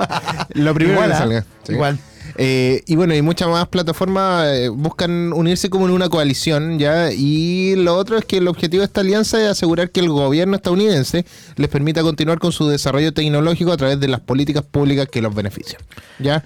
lo 0.53 0.73
primero 0.73 0.95
Igual, 0.95 1.09
que 1.09 1.15
¿ah? 1.15 1.19
salga. 1.19 1.45
sí. 1.65 1.73
Igual. 1.73 1.99
Eh, 2.35 2.83
y 2.85 2.95
bueno, 2.95 3.15
y 3.15 3.21
muchas 3.21 3.47
más 3.47 3.67
plataformas 3.67 4.47
eh, 4.47 4.69
buscan 4.69 5.33
unirse 5.33 5.69
como 5.69 5.85
en 5.85 5.91
una 5.91 6.09
coalición, 6.09 6.79
¿ya? 6.79 7.11
Y 7.11 7.75
lo 7.75 7.95
otro 7.95 8.17
es 8.17 8.25
que 8.25 8.37
el 8.37 8.47
objetivo 8.47 8.81
de 8.81 8.85
esta 8.85 9.01
alianza 9.01 9.41
es 9.41 9.49
asegurar 9.49 9.91
que 9.91 9.99
el 9.99 10.09
gobierno 10.09 10.55
estadounidense 10.55 11.25
les 11.55 11.67
permita 11.69 12.01
continuar 12.01 12.39
con 12.39 12.51
su 12.51 12.67
desarrollo 12.67 13.13
tecnológico 13.13 13.71
a 13.71 13.77
través 13.77 13.99
de 13.99 14.07
las 14.07 14.19
políticas 14.19 14.63
públicas 14.63 15.07
que 15.09 15.21
los 15.21 15.33
benefician, 15.33 15.81
¿ya? 16.19 16.43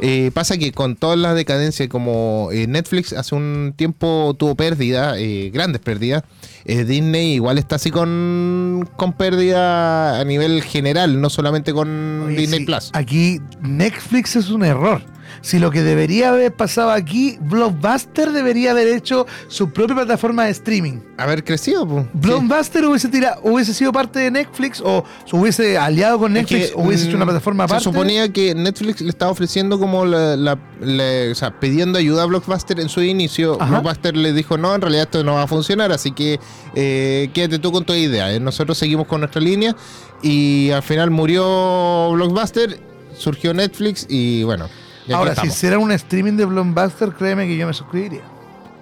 Eh, 0.00 0.30
pasa 0.34 0.56
que 0.58 0.72
con 0.72 0.96
toda 0.96 1.16
la 1.16 1.34
decadencia, 1.34 1.88
como 1.88 2.48
Netflix 2.52 3.12
hace 3.12 3.34
un 3.34 3.74
tiempo 3.76 4.34
tuvo 4.38 4.54
pérdida, 4.54 5.18
eh, 5.18 5.50
grandes 5.52 5.80
pérdidas, 5.80 6.24
eh, 6.64 6.84
Disney 6.84 7.34
igual 7.34 7.58
está 7.58 7.76
así 7.76 7.90
con, 7.90 8.88
con 8.96 9.12
pérdida 9.12 10.20
a 10.20 10.24
nivel 10.24 10.62
general, 10.62 11.20
no 11.20 11.30
solamente 11.30 11.72
con 11.72 12.22
Oye, 12.26 12.36
Disney 12.36 12.60
sí, 12.60 12.64
Plus. 12.66 12.90
Aquí 12.92 13.40
Netflix 13.62 14.36
es 14.36 14.50
un 14.50 14.64
error. 14.64 15.02
Si 15.40 15.58
lo 15.58 15.70
que 15.70 15.82
debería 15.82 16.28
haber 16.30 16.54
pasado 16.54 16.90
aquí, 16.90 17.36
Blockbuster 17.40 18.30
debería 18.30 18.70
haber 18.70 18.88
hecho 18.88 19.26
su 19.48 19.70
propia 19.72 19.96
plataforma 19.96 20.44
de 20.44 20.50
streaming. 20.52 21.00
Haber 21.18 21.42
crecido, 21.44 21.86
pues. 21.86 22.04
Sí. 22.04 22.10
Blockbuster 22.14 22.84
hubiese, 22.86 23.08
tira- 23.08 23.38
hubiese 23.42 23.74
sido 23.74 23.92
parte 23.92 24.20
de 24.20 24.30
Netflix 24.30 24.80
o 24.82 25.04
se 25.26 25.36
hubiese 25.36 25.76
aliado 25.76 26.18
con 26.18 26.32
Netflix 26.32 26.64
Es 26.66 26.70
que, 26.70 26.76
o 26.76 26.82
hubiese 26.84 27.06
hecho 27.08 27.16
una 27.16 27.24
mm, 27.24 27.28
plataforma 27.28 27.64
aparte. 27.64 27.84
Se 27.84 27.90
suponía 27.90 28.32
que 28.32 28.54
Netflix 28.54 29.00
le 29.00 29.08
estaba 29.10 29.30
ofreciendo 29.32 29.78
como 29.78 30.04
la, 30.06 30.36
la- 30.36 30.58
la- 30.80 31.32
o 31.32 31.34
sea, 31.34 31.58
pidiendo 31.58 31.98
ayuda 31.98 32.22
a 32.22 32.26
Blockbuster 32.26 32.78
en 32.80 32.88
su 32.88 33.02
inicio. 33.02 33.60
Ajá. 33.60 33.70
Blockbuster 33.80 34.16
le 34.16 34.32
dijo, 34.32 34.56
no, 34.56 34.74
en 34.74 34.80
realidad 34.80 35.04
esto 35.04 35.24
no 35.24 35.34
va 35.34 35.42
a 35.42 35.46
funcionar, 35.48 35.90
así 35.92 36.12
que 36.12 36.38
eh, 36.74 37.30
quédate 37.32 37.58
tú 37.58 37.72
con 37.72 37.84
tu 37.84 37.92
idea. 37.92 38.32
Eh, 38.32 38.40
Nosotros 38.40 38.76
seguimos 38.78 39.06
con 39.06 39.20
nuestra 39.20 39.40
línea 39.40 39.74
y 40.22 40.70
al 40.70 40.82
final 40.82 41.10
murió 41.10 42.10
Blockbuster, 42.12 42.78
surgió 43.16 43.52
Netflix 43.54 44.06
y 44.08 44.42
bueno. 44.44 44.68
Ahora, 45.12 45.34
si 45.36 45.48
hiciera 45.48 45.78
un 45.78 45.92
streaming 45.92 46.32
de 46.32 46.46
Blockbuster, 46.46 47.10
créeme 47.12 47.46
que 47.46 47.56
yo 47.56 47.66
me 47.66 47.74
suscribiría. 47.74 48.22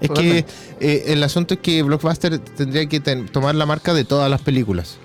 Es 0.01 0.11
que 0.11 0.45
eh, 0.81 1.05
el 1.09 1.23
asunto 1.23 1.55
es 1.55 1.61
que 1.61 1.83
Blockbuster 1.83 2.39
tendría 2.39 2.87
que 2.87 3.01
ten- 3.01 3.27
tomar 3.29 3.55
la 3.55 3.67
marca 3.67 3.93
de 3.95 4.05
todas 4.05 4.29
las 4.31 4.41
películas. 4.41 4.99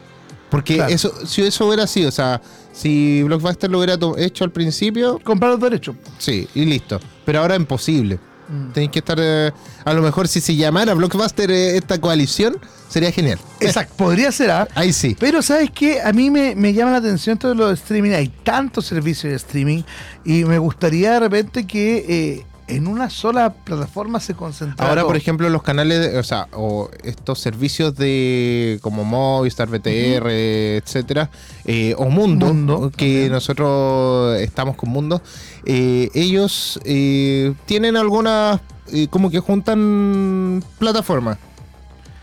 Porque 0.50 0.76
Claro. 0.76 0.94
eso, 0.94 1.14
si 1.28 1.42
eso 1.42 1.68
hubiera 1.68 1.86
sido, 1.88 2.10
o 2.10 2.12
sea, 2.12 2.42
si 2.72 3.22
Blockbuster 3.24 3.70
lo 3.70 3.80
hubiera 3.80 3.98
hecho 4.18 4.44
al 4.44 4.52
principio, 4.52 5.20
Comprar 5.24 5.52
los 5.52 5.60
derechos. 5.60 5.96
Sí, 6.20 6.48
y 6.56 6.66
listo. 6.66 7.00
Pero 7.26 7.42
ahora 7.42 7.56
es 7.56 7.60
imposible. 7.60 8.18
Mm. 8.50 8.72
Tenéis 8.74 8.92
que 8.92 9.00
estar. 9.00 9.18
eh, 9.22 9.52
a 9.86 9.94
lo 9.94 10.02
mejor 10.02 10.28
si 10.28 10.40
se 10.42 10.56
llamara 10.56 10.94
Blockbuster 10.94 11.52
eh, 11.52 11.78
esta 11.78 12.00
coalición, 12.00 12.58
sería 12.90 13.12
genial. 13.12 13.40
Exacto, 13.60 13.94
podría 13.98 14.32
ser, 14.32 14.52
¿ah? 14.52 14.68
Ahí 14.76 14.94
sí. 14.94 15.16
Pero 15.20 15.42
¿sabes 15.42 15.70
qué? 15.72 16.02
A 16.02 16.14
mí 16.14 16.30
me, 16.32 16.56
me 16.56 16.74
llama 16.74 16.92
la 16.92 16.98
atención 16.98 17.34
esto 17.34 17.50
de 17.50 17.56
los 17.56 17.74
streaming. 17.80 18.12
Hay 18.12 18.30
tantos 18.44 18.86
servicios 18.86 19.32
de 19.32 19.36
streaming 19.38 19.84
y 20.24 20.46
me 20.46 20.58
gustaría 20.60 21.12
de 21.14 21.20
repente 21.20 21.68
que 21.68 22.06
eh, 22.38 22.46
en 22.70 22.86
una 22.88 23.10
sola 23.10 23.54
plataforma 23.54 24.20
se 24.20 24.34
concentrara 24.34 24.90
Ahora, 24.90 25.02
todo. 25.04 25.10
por 25.12 25.16
ejemplo, 25.18 25.50
los 25.50 25.64
canales, 25.64 26.00
de- 26.12 26.18
o 26.20 26.24
sea, 26.24 26.48
o 26.52 26.90
estos 27.04 27.40
servicios 27.40 27.96
de 27.96 28.78
como 28.82 29.06
Movistar, 29.06 29.70
BTR, 29.70 30.28
etcétera, 30.30 31.30
eh, 31.64 31.96
o 31.98 32.10
Mundo, 32.10 32.48
Mundo, 32.48 32.92
que 32.96 33.06
también. 33.06 33.32
nosotros 33.32 34.38
estamos 34.42 34.76
con 34.76 34.90
Mundo, 34.90 35.22
eh, 35.70 36.10
ellos 36.14 36.80
eh, 36.86 37.54
tienen 37.66 37.98
algunas, 37.98 38.62
eh, 38.94 39.08
como 39.10 39.30
que 39.30 39.40
juntan 39.40 40.64
plataformas. 40.80 41.38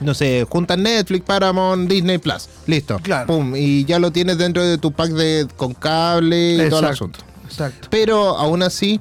No 0.01 0.15
sé, 0.15 0.47
juntan 0.49 0.83
Netflix, 0.83 1.25
Paramount, 1.27 1.89
Disney 1.91 2.17
Plus. 2.17 2.49
Listo. 2.67 2.99
Claro. 3.03 3.27
Pum. 3.27 3.55
Y 3.55 3.85
ya 3.85 3.99
lo 3.99 4.11
tienes 4.13 4.39
dentro 4.39 4.65
de 4.65 4.79
tu 4.79 4.93
pack 4.93 5.11
de 5.11 5.47
con 5.57 5.75
cable 5.75 6.55
y 6.55 6.57
todo 6.57 6.65
el 6.65 6.73
Exacto, 6.73 6.89
asunto. 6.89 7.19
Exacto. 7.45 7.89
Pero 7.91 8.37
aún 8.39 8.63
así, 8.63 8.99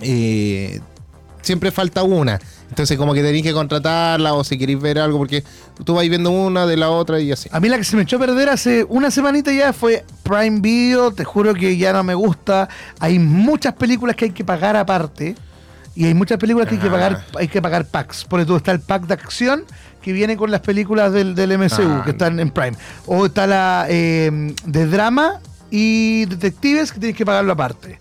eh, 0.00 0.80
siempre 1.44 1.70
falta 1.70 2.02
una. 2.02 2.40
Entonces, 2.68 2.96
como 2.98 3.14
que 3.14 3.22
tenéis 3.22 3.44
que 3.44 3.52
contratarla 3.52 4.34
o 4.34 4.42
si 4.42 4.58
queréis 4.58 4.80
ver 4.80 4.98
algo, 4.98 5.18
porque 5.18 5.44
tú 5.84 5.94
vais 5.94 6.08
viendo 6.10 6.30
una 6.30 6.66
de 6.66 6.76
la 6.76 6.90
otra 6.90 7.20
y 7.20 7.30
así. 7.30 7.48
A 7.52 7.60
mí 7.60 7.68
la 7.68 7.76
que 7.78 7.84
se 7.84 7.94
me 7.96 8.02
echó 8.02 8.16
a 8.16 8.20
perder 8.20 8.48
hace 8.48 8.84
una 8.88 9.10
semanita 9.12 9.52
ya 9.52 9.72
fue 9.72 10.04
Prime 10.24 10.60
Video. 10.60 11.12
Te 11.12 11.24
juro 11.24 11.54
que 11.54 11.76
ya 11.76 11.92
no 11.92 12.02
me 12.02 12.14
gusta. 12.14 12.68
Hay 12.98 13.18
muchas 13.18 13.74
películas 13.74 14.16
que 14.16 14.24
hay 14.26 14.30
que 14.32 14.44
pagar 14.44 14.76
aparte. 14.76 15.36
Y 15.96 16.06
hay 16.06 16.14
muchas 16.14 16.38
películas 16.38 16.66
que 16.68 16.74
hay 16.74 16.80
que 16.80 16.88
Ah. 16.88 16.92
pagar, 16.92 17.24
hay 17.38 17.46
que 17.46 17.62
pagar 17.62 17.86
packs. 17.86 18.24
Por 18.24 18.40
eso 18.40 18.56
está 18.56 18.72
el 18.72 18.80
pack 18.80 19.06
de 19.06 19.14
acción 19.14 19.64
que 20.02 20.12
viene 20.12 20.36
con 20.36 20.50
las 20.50 20.60
películas 20.60 21.12
del, 21.12 21.36
del 21.36 21.52
MCU, 21.52 21.88
Ah. 21.88 22.02
que 22.04 22.10
están 22.10 22.40
en 22.40 22.50
Prime. 22.50 22.76
O 23.06 23.26
está 23.26 23.46
la 23.46 23.86
eh, 23.88 24.52
de 24.64 24.86
drama 24.86 25.38
y 25.70 26.24
detectives 26.24 26.90
que 26.90 26.98
tienes 26.98 27.16
que 27.16 27.24
pagarlo 27.24 27.52
aparte. 27.52 28.00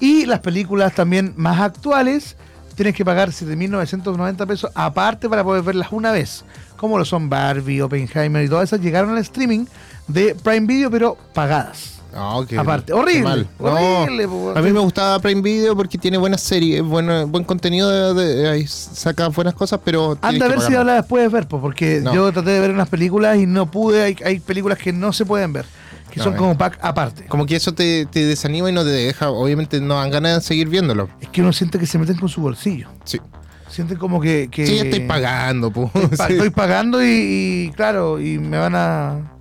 Y 0.00 0.24
las 0.24 0.40
películas 0.40 0.94
también 0.94 1.34
más 1.36 1.60
actuales 1.60 2.36
tienes 2.74 2.94
que 2.94 3.04
pagar 3.04 3.30
7.990 3.30 4.46
pesos 4.46 4.70
aparte 4.74 5.28
para 5.28 5.42
poder 5.44 5.62
verlas 5.62 5.88
una 5.90 6.12
vez. 6.12 6.44
Como 6.76 6.98
lo 6.98 7.04
son 7.04 7.28
Barbie, 7.30 7.80
Oppenheimer 7.80 8.44
y 8.44 8.48
todas 8.48 8.64
esas 8.70 8.80
llegaron 8.80 9.10
al 9.12 9.18
streaming 9.18 9.64
de 10.08 10.34
Prime 10.34 10.66
Video, 10.66 10.90
pero 10.90 11.16
pagadas. 11.32 11.92
No, 12.12 12.46
qué- 12.46 12.56
Aparte, 12.56 12.92
horrible. 12.92 13.46
No, 13.58 13.72
horrible, 14.02 14.24
a 14.54 14.62
mí 14.62 14.70
me 14.72 14.78
gustaba 14.78 15.18
Prime 15.18 15.40
Video 15.42 15.74
porque 15.76 15.98
tiene 15.98 16.16
buenas 16.16 16.42
series, 16.42 16.80
bueno, 16.82 17.26
buen 17.26 17.42
contenido, 17.42 18.14
de, 18.14 18.34
de- 18.36 18.66
saca 18.68 19.28
buenas 19.28 19.54
cosas, 19.54 19.80
pero. 19.84 20.16
Anda 20.22 20.46
a 20.46 20.48
ver 20.48 20.60
si 20.60 20.74
ahora 20.76 20.96
las 20.96 21.06
puedes 21.06 21.32
ver, 21.32 21.48
po, 21.48 21.60
porque 21.60 22.00
No. 22.02 22.14
yo 22.14 22.30
traté 22.32 22.50
de 22.50 22.60
ver 22.60 22.70
unas 22.70 22.88
películas 22.88 23.38
y 23.38 23.46
no 23.46 23.68
pude. 23.68 24.02
Hay, 24.04 24.16
hay 24.24 24.38
películas 24.38 24.78
que 24.78 24.92
no 24.92 25.12
se 25.12 25.26
pueden 25.26 25.52
ver, 25.52 25.66
que 26.14 26.18
No, 26.20 26.24
son 26.24 26.36
como 26.36 26.56
pack 26.56 26.78
aparte. 26.80 27.26
Como 27.26 27.44
que 27.44 27.56
eso 27.56 27.74
te, 27.74 28.06
te 28.06 28.24
desanima 28.24 28.70
y 28.70 28.72
no 28.72 28.82
te 28.84 28.90
deja, 28.90 29.30
obviamente 29.30 29.80
no 29.80 29.96
dan 29.96 30.10
ganas 30.10 30.36
de 30.36 30.40
seguir 30.40 30.68
viéndolo. 30.68 31.08
Es 31.20 31.28
que 31.28 31.42
uno 31.42 31.52
siente 31.52 31.78
que 31.78 31.86
se 31.86 31.98
meten 31.98 32.16
con 32.16 32.28
su 32.28 32.40
bolsillo. 32.40 32.88
Sí, 33.04 33.20
Siente 33.68 33.96
como 33.96 34.20
que. 34.20 34.48
que 34.52 34.66
sí 34.66 34.78
estoy 34.78 35.00
pagando, 35.00 35.70
pu. 35.72 35.88
Pa- 35.90 36.00
Sí. 36.28 36.34
Estoy 36.34 36.50
pagando 36.50 37.04
y, 37.04 37.08
y, 37.08 37.72
claro, 37.74 38.20
y 38.20 38.38
me 38.38 38.56
van 38.56 38.74
a 38.76 39.32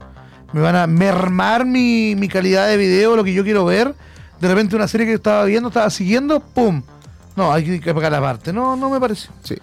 me 0.51 0.61
van 0.61 0.76
a 0.76 0.88
mermar 0.88 1.65
mi, 1.65 2.15
mi 2.15 2.28
calidad 2.28 2.67
de 2.67 2.78
video, 2.78 3.15
lo 3.15 3.24
que 3.24 3.34
yo 3.34 3.43
quiero 3.43 3.63
ver. 3.65 3.93
De 4.41 4.47
repente 4.47 4.76
una 4.76 4.88
serie 4.88 5.05
que 5.05 5.13
estaba 5.13 5.45
viendo, 5.45 5.69
estaba 5.69 5.89
siguiendo, 5.91 6.39
¡pum! 6.39 6.82
No, 7.36 7.51
hay 7.53 7.80
que 7.80 7.93
pagar 7.93 8.13
aparte. 8.15 8.51
No, 8.53 8.76
no 8.76 8.89
me 8.89 8.99
parece. 8.99 9.30
Sí. 9.43 9.55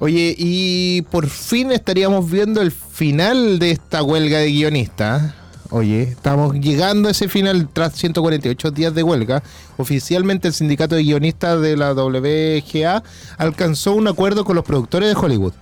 Oye, 0.00 0.34
y 0.38 1.02
por 1.10 1.28
fin 1.28 1.72
estaríamos 1.72 2.30
viendo 2.30 2.60
el 2.62 2.70
final 2.70 3.58
de 3.58 3.72
esta 3.72 4.02
huelga 4.02 4.38
de 4.38 4.50
guionistas. 4.52 5.34
Oye, 5.70 6.02
estamos 6.02 6.54
llegando 6.54 7.08
a 7.08 7.10
ese 7.10 7.28
final 7.28 7.68
tras 7.70 7.94
148 7.94 8.70
días 8.70 8.94
de 8.94 9.02
huelga. 9.02 9.42
Oficialmente 9.76 10.48
el 10.48 10.54
sindicato 10.54 10.94
de 10.94 11.02
guionistas 11.02 11.60
de 11.60 11.76
la 11.76 11.92
WGA 11.92 13.02
alcanzó 13.36 13.92
un 13.92 14.08
acuerdo 14.08 14.44
con 14.44 14.56
los 14.56 14.64
productores 14.64 15.10
de 15.10 15.20
Hollywood. 15.20 15.52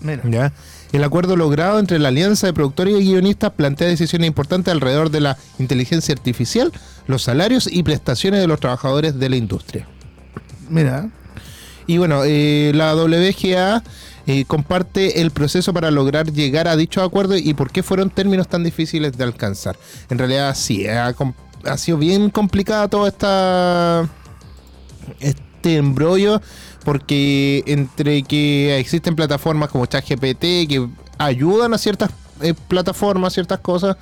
Mira. 0.00 0.22
¿ya? 0.28 0.52
El 0.92 1.04
acuerdo 1.04 1.36
logrado 1.36 1.80
entre 1.80 1.98
la 1.98 2.08
Alianza 2.08 2.46
de 2.46 2.52
Productores 2.52 2.94
y 2.94 3.04
Guionistas 3.04 3.52
plantea 3.52 3.88
decisiones 3.88 4.28
importantes 4.28 4.72
alrededor 4.72 5.10
de 5.10 5.20
la 5.20 5.36
inteligencia 5.58 6.14
artificial, 6.14 6.72
los 7.06 7.22
salarios 7.22 7.68
y 7.70 7.82
prestaciones 7.82 8.40
de 8.40 8.46
los 8.46 8.60
trabajadores 8.60 9.18
de 9.18 9.28
la 9.28 9.36
industria. 9.36 9.86
Mira. 10.70 11.10
Y 11.86 11.98
bueno, 11.98 12.22
eh, 12.24 12.72
la 12.74 12.94
WGA 12.94 13.82
eh, 14.26 14.44
comparte 14.46 15.20
el 15.20 15.30
proceso 15.30 15.74
para 15.74 15.90
lograr 15.90 16.32
llegar 16.32 16.68
a 16.68 16.76
dicho 16.76 17.02
acuerdo 17.02 17.36
y 17.36 17.52
por 17.54 17.70
qué 17.70 17.82
fueron 17.82 18.10
términos 18.10 18.48
tan 18.48 18.64
difíciles 18.64 19.16
de 19.16 19.24
alcanzar. 19.24 19.76
En 20.08 20.18
realidad 20.18 20.54
sí, 20.56 20.86
ha 20.86 21.76
sido 21.76 21.98
bien 21.98 22.30
complicada 22.30 22.88
toda 22.88 23.08
esta 23.08 24.08
este 25.20 25.76
embrollo 25.76 26.40
porque 26.84 27.62
entre 27.66 28.22
que 28.22 28.78
existen 28.78 29.16
plataformas 29.16 29.70
como 29.70 29.86
ChatGPT 29.86 30.68
que 30.68 30.88
ayudan 31.18 31.74
a 31.74 31.78
ciertas 31.78 32.10
eh, 32.42 32.54
plataformas, 32.68 33.32
ciertas 33.32 33.60
cosas, 33.60 33.96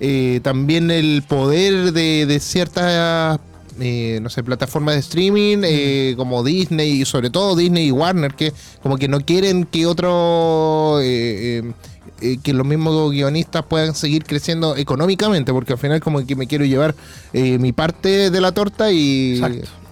eh, 0.00 0.40
también 0.42 0.90
el 0.90 1.22
poder 1.26 1.92
de, 1.92 2.26
de 2.26 2.40
ciertas 2.40 3.38
eh, 3.78 4.18
no 4.22 4.28
sé, 4.30 4.42
plataformas 4.42 4.94
de 4.94 5.00
streaming 5.00 5.58
eh, 5.64 6.14
como 6.16 6.42
Disney 6.42 7.02
y 7.02 7.04
sobre 7.04 7.30
todo 7.30 7.54
Disney 7.56 7.86
y 7.86 7.90
Warner 7.90 8.34
que 8.34 8.52
como 8.82 8.96
que 8.96 9.08
no 9.08 9.20
quieren 9.20 9.64
que 9.64 9.86
otro 9.86 10.98
eh, 11.00 11.58
eh, 11.58 11.72
eh, 12.20 12.38
que 12.42 12.52
los 12.52 12.66
mismos 12.66 13.12
guionistas 13.12 13.64
puedan 13.64 13.94
seguir 13.94 14.24
creciendo 14.24 14.76
económicamente 14.76 15.52
porque 15.52 15.74
al 15.74 15.78
final 15.78 16.00
como 16.00 16.26
que 16.26 16.36
me 16.36 16.46
quiero 16.46 16.64
llevar 16.64 16.94
mi 17.32 17.72
parte 17.72 18.30
de 18.30 18.40
la 18.40 18.52
torta 18.52 18.90
y, 18.90 19.40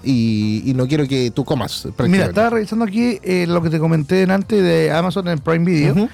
y, 0.03 0.63
y 0.67 0.75
no 0.75 0.87
quiero 0.89 1.07
que 1.07 1.31
tú 1.31 1.45
comas. 1.45 1.87
Mira, 2.07 2.27
estaba 2.27 2.51
revisando 2.51 2.85
aquí 2.85 3.19
lo 3.47 3.63
que 3.63 3.71
te 3.71 3.79
comenté 3.79 4.25
antes 4.25 4.63
de 4.63 4.91
Amazon 4.91 5.29
en 5.29 5.39
Prime 5.39 5.65
Video. 5.65 6.09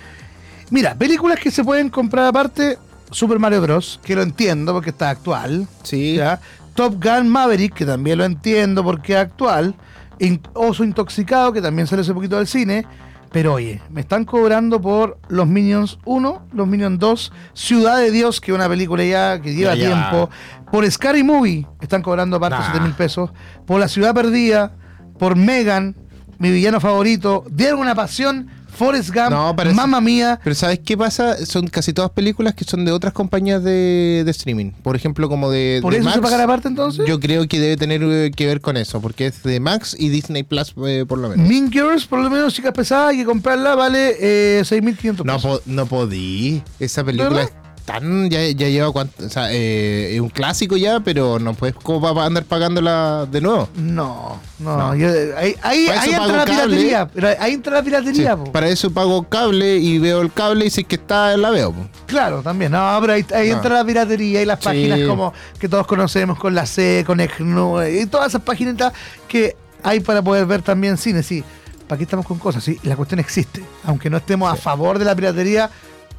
Mira, 0.70 0.94
películas 0.94 1.38
que 1.38 1.50
se 1.50 1.62
pueden 1.62 1.90
comprar 1.90 2.26
aparte, 2.26 2.78
Super 3.10 3.38
Mario 3.38 3.60
Bros., 3.60 4.00
que 4.02 4.16
lo 4.16 4.22
entiendo 4.22 4.72
porque 4.72 4.90
está 4.90 5.10
actual. 5.10 5.68
Sí. 5.82 6.14
¿ya? 6.14 6.40
Top 6.74 7.02
Gun 7.02 7.28
Maverick, 7.28 7.74
que 7.74 7.86
también 7.86 8.18
lo 8.18 8.24
entiendo 8.24 8.82
porque 8.84 9.12
es 9.14 9.18
actual. 9.20 9.74
In- 10.18 10.40
Oso 10.54 10.84
Intoxicado, 10.84 11.52
que 11.52 11.60
también 11.62 11.86
sale 11.86 12.02
hace 12.02 12.14
poquito 12.14 12.36
del 12.36 12.46
cine. 12.46 12.86
Pero 13.32 13.54
oye, 13.54 13.82
me 13.90 14.00
están 14.00 14.24
cobrando 14.24 14.80
por 14.80 15.18
Los 15.28 15.48
Minions 15.48 15.98
1, 16.04 16.46
Los 16.52 16.68
Minions 16.68 17.00
2, 17.00 17.32
Ciudad 17.52 17.98
de 17.98 18.12
Dios, 18.12 18.40
que 18.40 18.52
es 18.52 18.54
una 18.54 18.68
película 18.68 19.04
ya 19.04 19.40
que 19.40 19.52
lleva 19.54 19.74
Ya, 19.74 19.88
ya. 19.88 19.94
tiempo. 20.10 20.30
Por 20.70 20.88
Scary 20.88 21.24
Movie, 21.24 21.66
están 21.80 22.00
cobrando 22.02 22.36
aparte 22.36 22.58
Nah. 22.58 22.70
7 22.70 22.80
mil 22.80 22.92
pesos. 22.92 23.30
Por 23.66 23.80
La 23.80 23.88
Ciudad 23.88 24.14
Perdida, 24.14 24.72
por 25.18 25.34
Megan, 25.34 25.96
mi 26.38 26.52
villano 26.52 26.78
favorito. 26.78 27.44
Dieron 27.50 27.80
una 27.80 27.96
pasión, 27.96 28.48
Forrest 28.74 29.10
Gump, 29.14 29.30
No, 29.30 29.54
Mamma 29.74 30.00
Mía. 30.00 30.38
Pero 30.42 30.54
¿sabes 30.54 30.80
qué 30.84 30.96
pasa? 30.96 31.44
Son 31.46 31.66
casi 31.68 31.92
todas 31.92 32.10
películas 32.10 32.54
que 32.54 32.64
son 32.64 32.84
de 32.84 32.92
otras 32.92 33.12
compañías 33.12 33.62
de, 33.62 34.22
de 34.24 34.30
streaming. 34.30 34.72
Por 34.82 34.96
ejemplo, 34.96 35.28
como 35.28 35.50
de. 35.50 35.78
¿Por 35.82 35.92
de 35.92 36.00
eso 36.00 36.10
se 36.10 36.16
Max. 36.20 36.30
pagan 36.30 36.40
aparte 36.44 36.68
entonces? 36.68 37.06
Yo 37.06 37.18
creo 37.20 37.46
que 37.48 37.58
debe 37.60 37.76
tener 37.76 38.02
eh, 38.02 38.30
que 38.34 38.46
ver 38.46 38.60
con 38.60 38.76
eso, 38.76 39.00
porque 39.00 39.26
es 39.26 39.42
de 39.42 39.60
Max 39.60 39.96
y 39.98 40.08
Disney 40.08 40.42
Plus 40.42 40.74
eh, 40.86 41.04
por 41.08 41.18
lo 41.18 41.28
menos. 41.28 41.48
Mean 41.48 41.70
Girls, 41.70 42.06
por 42.06 42.20
lo 42.20 42.30
menos, 42.30 42.54
chicas 42.54 42.72
pesadas, 42.72 43.10
hay 43.10 43.18
que 43.18 43.24
comprarla, 43.24 43.74
vale 43.74 44.16
eh, 44.20 44.62
6.500 44.64 45.24
No, 45.24 45.36
pesos. 45.36 45.42
po- 45.42 45.62
no 45.66 45.86
podí. 45.86 46.62
Esa 46.78 47.04
película 47.04 47.30
¿Verdad? 47.30 47.50
Tan. 47.84 48.30
Ya, 48.30 48.42
ya 48.50 48.68
lleva 48.68 48.90
cuánto. 48.92 49.24
O 49.24 49.28
sea, 49.28 49.52
eh, 49.52 50.14
es 50.14 50.20
un 50.20 50.28
clásico 50.28 50.76
ya, 50.76 51.00
pero 51.00 51.38
no 51.38 51.54
puedes 51.54 51.74
como 51.76 52.00
para 52.14 52.26
andar 52.26 52.44
pagándola 52.44 53.26
de 53.30 53.40
nuevo. 53.40 53.68
No, 53.76 54.40
no, 54.58 54.76
No. 54.76 54.94
yo- 54.94 55.08
ahí, 55.36 55.54
ahí, 55.62 55.88
ahí 55.88 56.10
entra 56.12 56.36
la 56.36 56.44
piratería. 56.44 57.10
Ahí 57.40 57.52
entra 57.54 57.72
la 57.74 57.78
Sí, 57.80 57.84
piratería, 57.84 58.36
po. 58.36 58.52
para 58.52 58.68
eso 58.68 58.90
pago 58.90 59.22
cable 59.28 59.76
y 59.76 59.98
veo 59.98 60.20
el 60.22 60.32
cable 60.32 60.66
y 60.66 60.70
si 60.70 60.82
es 60.82 60.86
que 60.86 60.96
está, 60.96 61.36
la 61.36 61.50
veo. 61.50 61.72
po. 61.72 61.86
Claro, 62.06 62.42
también. 62.42 62.72
No, 62.72 62.96
pero 63.00 63.12
ahí, 63.14 63.24
ahí 63.34 63.48
No. 63.50 63.56
entra 63.56 63.74
la 63.74 63.84
piratería 63.84 64.42
y 64.42 64.46
las 64.46 64.58
Sí. 64.60 64.64
páginas 64.64 65.00
como 65.06 65.32
que 65.58 65.68
todos 65.68 65.86
conocemos 65.86 66.38
con 66.38 66.54
la 66.54 66.66
C, 66.66 67.04
con 67.06 67.20
EGNU 67.20 67.82
y 67.86 68.06
todas 68.06 68.28
esas 68.28 68.42
páginas 68.42 68.92
que 69.28 69.56
hay 69.82 70.00
para 70.00 70.22
poder 70.22 70.46
ver 70.46 70.62
también 70.62 70.96
cine. 70.96 71.22
Sí, 71.22 71.44
¿para 71.86 71.98
qué 71.98 72.04
estamos 72.04 72.24
con 72.26 72.38
cosas? 72.38 72.64
Sí, 72.64 72.78
la 72.84 72.96
cuestión 72.96 73.20
existe. 73.20 73.62
Aunque 73.84 74.08
no 74.08 74.16
estemos 74.16 74.50
a 74.50 74.56
favor 74.56 74.98
de 74.98 75.04
la 75.04 75.14
piratería, 75.14 75.70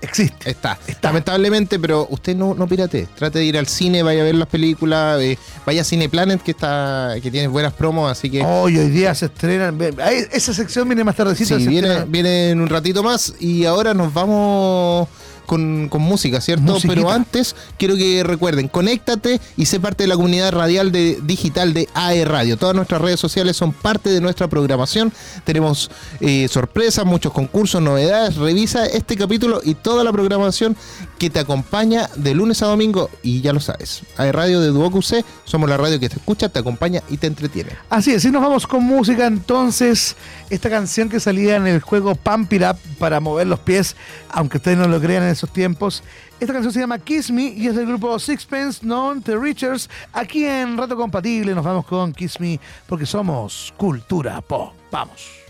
existe. 0.01 0.49
Está, 0.49 0.77
lamentablemente, 1.01 1.79
pero 1.79 2.07
usted 2.09 2.35
no, 2.35 2.53
no 2.53 2.67
pirate. 2.67 3.07
Trate 3.15 3.39
de 3.39 3.45
ir 3.45 3.57
al 3.57 3.67
cine, 3.67 4.03
vaya 4.03 4.21
a 4.21 4.25
ver 4.25 4.35
las 4.35 4.47
películas, 4.47 5.21
eh, 5.21 5.37
vaya 5.65 5.81
a 5.81 5.83
Cine 5.83 6.09
Planet 6.09 6.41
que 6.41 6.51
está, 6.51 7.15
que 7.21 7.31
tiene 7.31 7.47
buenas 7.47 7.73
promos, 7.73 8.11
así 8.11 8.29
que 8.29 8.43
Hoy, 8.43 8.77
hoy 8.77 8.89
día 8.89 9.13
se 9.15 9.25
estrenan. 9.27 9.77
ve- 9.77 9.93
ahí, 10.03 10.23
esa 10.31 10.53
sección 10.53 10.87
viene 10.87 11.03
más 11.03 11.15
tardecito. 11.15 11.57
sí, 11.57 11.63
se 11.63 11.69
viene, 11.69 12.05
viene 12.07 12.51
en 12.51 12.61
un 12.61 12.67
ratito 12.69 13.03
más 13.03 13.33
y 13.39 13.65
ahora 13.65 13.93
nos 13.93 14.13
vamos 14.13 15.07
con, 15.45 15.89
con 15.89 16.01
música, 16.01 16.41
¿cierto? 16.41 16.73
Musiquita. 16.73 16.93
Pero 16.93 17.11
antes 17.11 17.55
quiero 17.77 17.95
que 17.95 18.23
recuerden, 18.23 18.67
conéctate 18.67 19.39
y 19.57 19.65
sé 19.65 19.79
parte 19.79 20.03
de 20.03 20.07
la 20.07 20.15
comunidad 20.15 20.51
radial 20.51 20.91
de, 20.91 21.19
digital 21.23 21.73
de 21.73 21.87
AE 21.93 22.25
Radio. 22.25 22.57
Todas 22.57 22.75
nuestras 22.75 23.01
redes 23.01 23.19
sociales 23.19 23.57
son 23.57 23.73
parte 23.73 24.09
de 24.09 24.21
nuestra 24.21 24.47
programación. 24.47 25.11
Tenemos 25.43 25.89
eh, 26.19 26.47
sorpresas, 26.49 27.05
muchos 27.05 27.31
concursos, 27.31 27.81
novedades. 27.81 28.35
Revisa 28.35 28.85
este 28.85 29.15
capítulo 29.15 29.61
y 29.63 29.75
toda 29.75 30.03
la 30.03 30.11
programación 30.11 30.75
que 31.17 31.29
te 31.29 31.39
acompaña 31.39 32.09
de 32.15 32.33
lunes 32.33 32.61
a 32.61 32.67
domingo 32.67 33.09
y 33.23 33.41
ya 33.41 33.53
lo 33.53 33.59
sabes. 33.59 34.01
AE 34.17 34.31
Radio 34.31 34.59
de 34.59 34.67
Duoc 34.67 34.95
UC, 34.95 35.23
somos 35.45 35.69
la 35.69 35.77
radio 35.77 35.99
que 35.99 36.09
te 36.09 36.15
escucha, 36.15 36.49
te 36.49 36.59
acompaña 36.59 37.01
y 37.09 37.17
te 37.17 37.27
entretiene. 37.27 37.71
Así 37.89 38.11
es, 38.11 38.25
y 38.25 38.31
nos 38.31 38.41
vamos 38.41 38.67
con 38.67 38.83
música 38.83 39.27
entonces. 39.27 40.15
Esta 40.49 40.69
canción 40.69 41.09
que 41.09 41.19
salía 41.19 41.55
en 41.55 41.67
el 41.67 41.79
juego 41.81 42.15
Pump 42.15 42.51
It 42.53 42.63
Up 42.63 42.77
para 42.99 43.19
mover 43.19 43.47
los 43.47 43.59
pies, 43.59 43.95
aunque 44.29 44.57
ustedes 44.57 44.77
no 44.77 44.87
lo 44.87 44.99
crean 44.99 45.23
en 45.23 45.34
esos 45.35 45.51
tiempos. 45.51 46.03
Esta 46.39 46.53
canción 46.53 46.73
se 46.73 46.79
llama 46.79 46.99
Kiss 46.99 47.31
Me 47.31 47.43
y 47.49 47.67
es 47.67 47.75
del 47.75 47.85
grupo 47.85 48.17
Sixpence 48.19 48.85
Non 48.85 49.21
The 49.21 49.37
Richards. 49.37 49.89
Aquí 50.13 50.45
en 50.45 50.77
Rato 50.77 50.95
Compatible 50.95 51.53
nos 51.53 51.63
vamos 51.63 51.85
con 51.85 52.13
Kiss 52.13 52.39
Me 52.39 52.59
porque 52.87 53.05
somos 53.05 53.73
cultura 53.77 54.41
pop. 54.41 54.73
Vamos. 54.91 55.44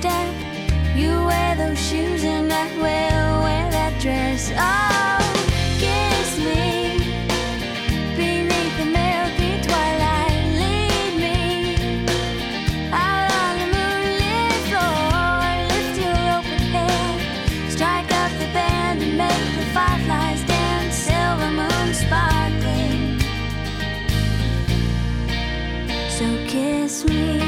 Step. 0.00 0.34
You 0.94 1.10
wear 1.26 1.56
those 1.56 1.78
shoes 1.78 2.24
and 2.24 2.52
I 2.52 2.66
will 2.76 3.42
wear 3.44 3.70
that 3.70 3.94
dress. 4.00 4.50
Oh, 4.54 5.18
kiss 5.82 6.38
me 6.38 7.02
beneath 8.16 8.74
the 8.78 8.88
milky 8.98 9.52
twilight. 9.66 10.44
Lead 10.62 11.12
me 11.24 11.38
out 12.92 13.30
on 13.42 13.54
the 13.60 13.68
moonlit 13.74 14.58
floor, 14.68 15.42
lift 15.72 15.96
your 16.04 16.20
open 16.38 17.70
strike 17.70 18.10
up 18.22 18.32
the 18.42 18.48
band 18.56 19.02
and 19.02 19.16
make 19.18 19.48
the 19.58 19.66
fireflies 19.74 20.42
dance, 20.44 20.94
silver 20.94 21.50
moon 21.58 21.88
sparkling. 22.02 23.18
So 26.16 26.26
kiss 26.46 27.04
me. 27.04 27.47